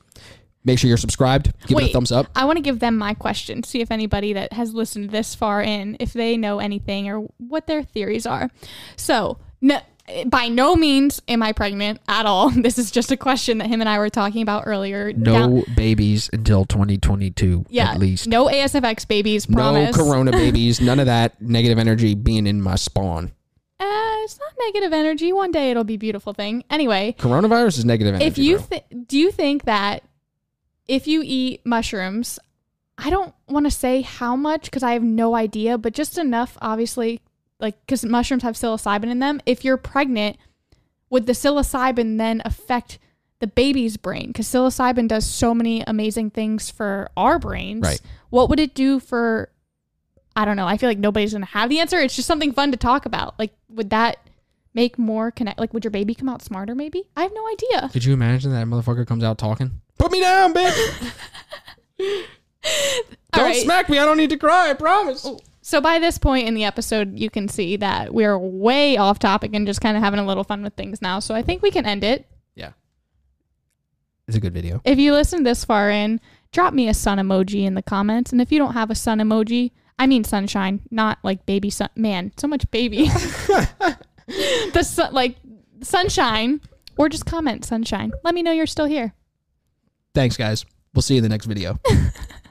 Make 0.69 0.79
sure 0.79 0.89
you're 0.89 0.99
subscribed. 0.99 1.51
Give 1.67 1.79
it 1.79 1.85
a 1.85 1.93
thumbs 1.95 2.13
up. 2.13 2.27
I 2.37 2.45
want 2.45 2.59
to 2.59 2.63
give 2.63 2.79
them 2.79 2.99
my 2.99 3.15
question, 3.15 3.63
see 3.63 3.81
if 3.81 3.91
anybody 3.91 4.35
that 4.35 4.53
has 4.53 4.75
listened 4.75 5.09
this 5.09 5.35
far 5.35 5.63
in, 5.63 5.97
if 5.99 6.13
they 6.13 6.37
know 6.37 6.59
anything 6.59 7.09
or 7.09 7.21
what 7.39 7.67
their 7.67 7.83
theories 7.83 8.27
are. 8.27 8.51
So, 8.95 9.39
no, 9.63 9.81
by 10.27 10.49
no 10.49 10.77
means 10.77 11.23
am 11.27 11.43
I 11.43 11.53
pregnant 11.53 12.03
at 12.07 12.27
all. 12.27 12.51
This 12.69 12.77
is 12.79 12.91
just 12.91 13.11
a 13.11 13.17
question 13.17 13.59
that 13.59 13.69
him 13.69 13.81
and 13.81 13.89
I 13.89 13.99
were 13.99 14.11
talking 14.11 14.43
about 14.43 14.65
earlier. 14.67 15.11
Down- 15.11 15.65
babies 15.75 16.29
until 16.35 16.67
2022 16.67 17.65
yeah, 17.71 17.93
at 17.93 17.99
least. 17.99 18.27
no 18.29 18.47
ASFX 18.49 19.09
babies, 19.09 19.47
promise. 19.47 19.97
No 19.97 20.05
corona 20.05 20.31
babies. 20.45 20.83
None 20.83 21.01
of 21.01 21.07
that 21.07 21.41
negative 21.41 21.79
energy 21.79 22.15
being 22.15 22.47
in 22.47 22.61
my 22.61 22.77
spawn. 22.77 23.33
Uh, 23.81 23.85
it's 24.25 24.39
not 24.39 24.53
negative 24.67 24.93
energy. 24.93 25.33
One 25.33 25.51
day 25.51 25.71
it'll 25.71 25.85
be 25.85 25.95
a 25.95 25.99
beautiful 25.99 26.35
thing. 26.35 26.65
Anyway, 26.69 27.15
Coronavirus 27.19 27.79
is 27.79 27.85
negative 27.87 28.17
energy. 28.17 28.27
if 28.27 28.37
you 28.37 28.59
th- 28.59 28.85
do 29.07 29.17
you 29.17 29.31
think 29.31 29.65
that 29.65 30.03
if 30.89 31.07
you 31.07 31.23
eat 31.25 31.65
mushrooms, 31.65 32.39
I 32.97 33.11
don't 33.11 33.35
want 33.47 33.67
to 33.67 33.71
say 33.71 34.01
how 34.01 34.35
much 34.35 34.65
because 34.65 34.83
I 34.83 34.93
have 34.93 35.03
no 35.05 35.37
idea, 35.37 35.79
but 35.79 35.93
just 35.93 36.19
enough, 36.19 36.59
obviously, 36.61 37.21
like 37.61 37.79
because 37.83 38.05
mushrooms 38.05 38.43
have 38.43 38.55
psilocybin 38.57 39.11
in 39.11 39.21
them. 39.21 39.41
If 39.47 39.65
you're 39.65 39.77
pregnant, 39.77 40.39
would 41.11 41.27
the 41.27 41.33
psilocybin 41.33 42.19
then 42.19 42.43
affect 42.45 42.99
the 43.39 43.47
baby's 43.47 43.97
brain? 43.97 44.29
Because 44.29 44.49
psilocybin 44.49 45.07
does 45.07 45.27
so 45.27 45.55
many 45.55 45.83
amazing 45.87 46.31
things 46.31 46.71
for 46.71 47.11
our 47.17 47.39
brains. 47.39 47.83
Right. 47.83 48.01
What 48.31 48.49
would 48.49 48.59
it 48.59 48.75
do 48.75 48.99
for? 48.99 49.51
I 50.35 50.45
don't 50.45 50.57
know. 50.57 50.67
I 50.67 50.77
feel 50.77 50.89
like 50.89 50.99
nobody's 50.99 51.33
gonna 51.33 51.47
have 51.47 51.69
the 51.69 51.81
answer. 51.81 51.99
It's 51.99 52.17
just 52.17 52.29
something 52.29 52.53
fun 52.53 52.73
to 52.73 52.77
talk 52.77 53.07
about. 53.07 53.39
Like, 53.39 53.53
would 53.69 53.91
that 53.91 54.29
make 54.75 54.99
more 54.99 55.31
connect? 55.31 55.59
Like, 55.59 55.75
would 55.75 55.85
your 55.85 55.91
baby 55.91 56.15
come 56.15 56.29
out 56.29 56.43
smarter? 56.43 56.75
Maybe. 56.75 57.05
I 57.17 57.23
have 57.23 57.33
no 57.35 57.47
idea. 57.49 57.91
Could 57.93 58.05
you 58.05 58.13
imagine 58.13 58.53
that 58.53 58.67
motherfucker 58.67 59.07
comes 59.07 59.23
out 59.23 59.39
talking? 59.39 59.81
Put 59.99 60.13
me 60.13 60.21
down, 60.21 60.55
bitch. 60.55 61.13
Don't 63.33 63.45
right. 63.45 63.57
smack 63.57 63.89
me. 63.89 63.99
I 63.99 64.05
don't 64.05 64.17
need 64.17 64.31
to 64.31 64.37
cry. 64.37 64.71
I 64.71 64.75
promise. 64.75 65.27
So 65.61 65.81
by 65.81 65.99
this 65.99 66.17
point 66.17 66.49
in 66.49 66.55
the 66.55 66.65
episode, 66.65 67.19
you 67.19 67.29
can 67.29 67.49
see 67.49 67.77
that 67.77 68.15
we're 68.15 68.39
way 68.39 68.97
off 68.97 69.19
topic 69.19 69.55
and 69.55 69.67
just 69.67 69.81
kind 69.81 69.97
of 69.97 70.03
having 70.03 70.19
a 70.19 70.25
little 70.25 70.45
fun 70.45 70.63
with 70.63 70.75
things 70.75 71.03
now. 71.03 71.19
So 71.19 71.35
I 71.35 71.43
think 71.43 71.63
we 71.63 71.71
can 71.71 71.85
end 71.85 72.05
it. 72.05 72.27
Yeah. 72.55 72.73
It's 74.27 74.37
a 74.37 74.41
good 74.41 74.55
video. 74.55 74.81
If 74.85 74.99
you 74.99 75.13
listen 75.13 75.43
this 75.43 75.65
far 75.65 75.91
in, 75.91 76.21
drop 76.53 76.73
me 76.73 76.89
a 76.89 76.95
sun 76.95 77.19
emoji 77.19 77.65
in 77.65 77.75
the 77.75 77.83
comments. 77.83 78.33
And 78.33 78.41
if 78.41 78.51
you 78.51 78.59
don't 78.59 78.73
have 78.73 78.91
a 78.91 78.95
sun 78.95 79.19
emoji, 79.19 79.73
I 79.99 80.07
mean 80.07 80.25
sunshine, 80.25 80.81
not 80.91 81.19
like 81.23 81.45
baby 81.45 81.71
sun. 81.71 81.91
Man, 81.97 82.33
so 82.39 82.49
much 82.49 82.71
baby. 82.71 83.07
the 84.27 84.83
sun, 84.83 85.13
like 85.13 85.37
sunshine, 85.83 86.61
or 86.97 87.09
just 87.09 87.27
comment 87.27 87.65
sunshine. 87.65 88.13
Let 88.25 88.35
me 88.35 88.43
know 88.43 88.53
you're 88.53 88.67
still 88.67 88.87
here. 88.87 89.13
Thanks, 90.19 90.37
guys. 90.37 90.67
We'll 90.95 91.03
see 91.03 91.15
you 91.15 91.19
in 91.19 91.23
the 91.23 91.29
next 91.29 91.47
video. 91.47 91.79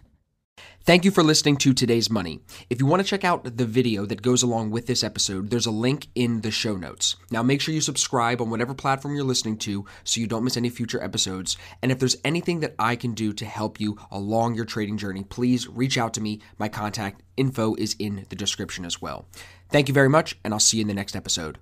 Thank 0.85 1.03
you 1.03 1.11
for 1.11 1.21
listening 1.21 1.57
to 1.57 1.73
today's 1.73 2.09
money. 2.09 2.39
If 2.69 2.79
you 2.79 2.85
want 2.85 3.01
to 3.01 3.05
check 3.05 3.25
out 3.25 3.57
the 3.57 3.65
video 3.65 4.05
that 4.05 4.21
goes 4.21 4.41
along 4.41 4.71
with 4.71 4.87
this 4.87 5.03
episode, 5.03 5.49
there's 5.49 5.65
a 5.65 5.71
link 5.71 6.07
in 6.15 6.39
the 6.39 6.49
show 6.49 6.77
notes. 6.77 7.17
Now 7.29 7.43
make 7.43 7.59
sure 7.59 7.73
you 7.73 7.81
subscribe 7.81 8.41
on 8.41 8.49
whatever 8.49 8.73
platform 8.73 9.15
you're 9.15 9.25
listening 9.25 9.57
to 9.57 9.85
so 10.05 10.21
you 10.21 10.27
don't 10.27 10.45
miss 10.45 10.55
any 10.55 10.69
future 10.69 11.03
episodes. 11.03 11.57
And 11.83 11.91
if 11.91 11.99
there's 11.99 12.15
anything 12.23 12.61
that 12.61 12.73
I 12.79 12.95
can 12.95 13.13
do 13.13 13.33
to 13.33 13.45
help 13.45 13.81
you 13.81 13.97
along 14.11 14.55
your 14.55 14.63
trading 14.63 14.97
journey, 14.97 15.25
please 15.25 15.67
reach 15.67 15.97
out 15.97 16.13
to 16.13 16.21
me. 16.21 16.39
My 16.57 16.69
contact 16.69 17.21
info 17.35 17.75
is 17.75 17.97
in 17.99 18.25
the 18.29 18.37
description 18.37 18.85
as 18.85 19.01
well. 19.01 19.25
Thank 19.69 19.89
you 19.89 19.93
very 19.93 20.07
much, 20.07 20.37
and 20.45 20.53
I'll 20.53 20.61
see 20.61 20.77
you 20.77 20.83
in 20.83 20.87
the 20.87 20.93
next 20.93 21.17
episode. 21.17 21.57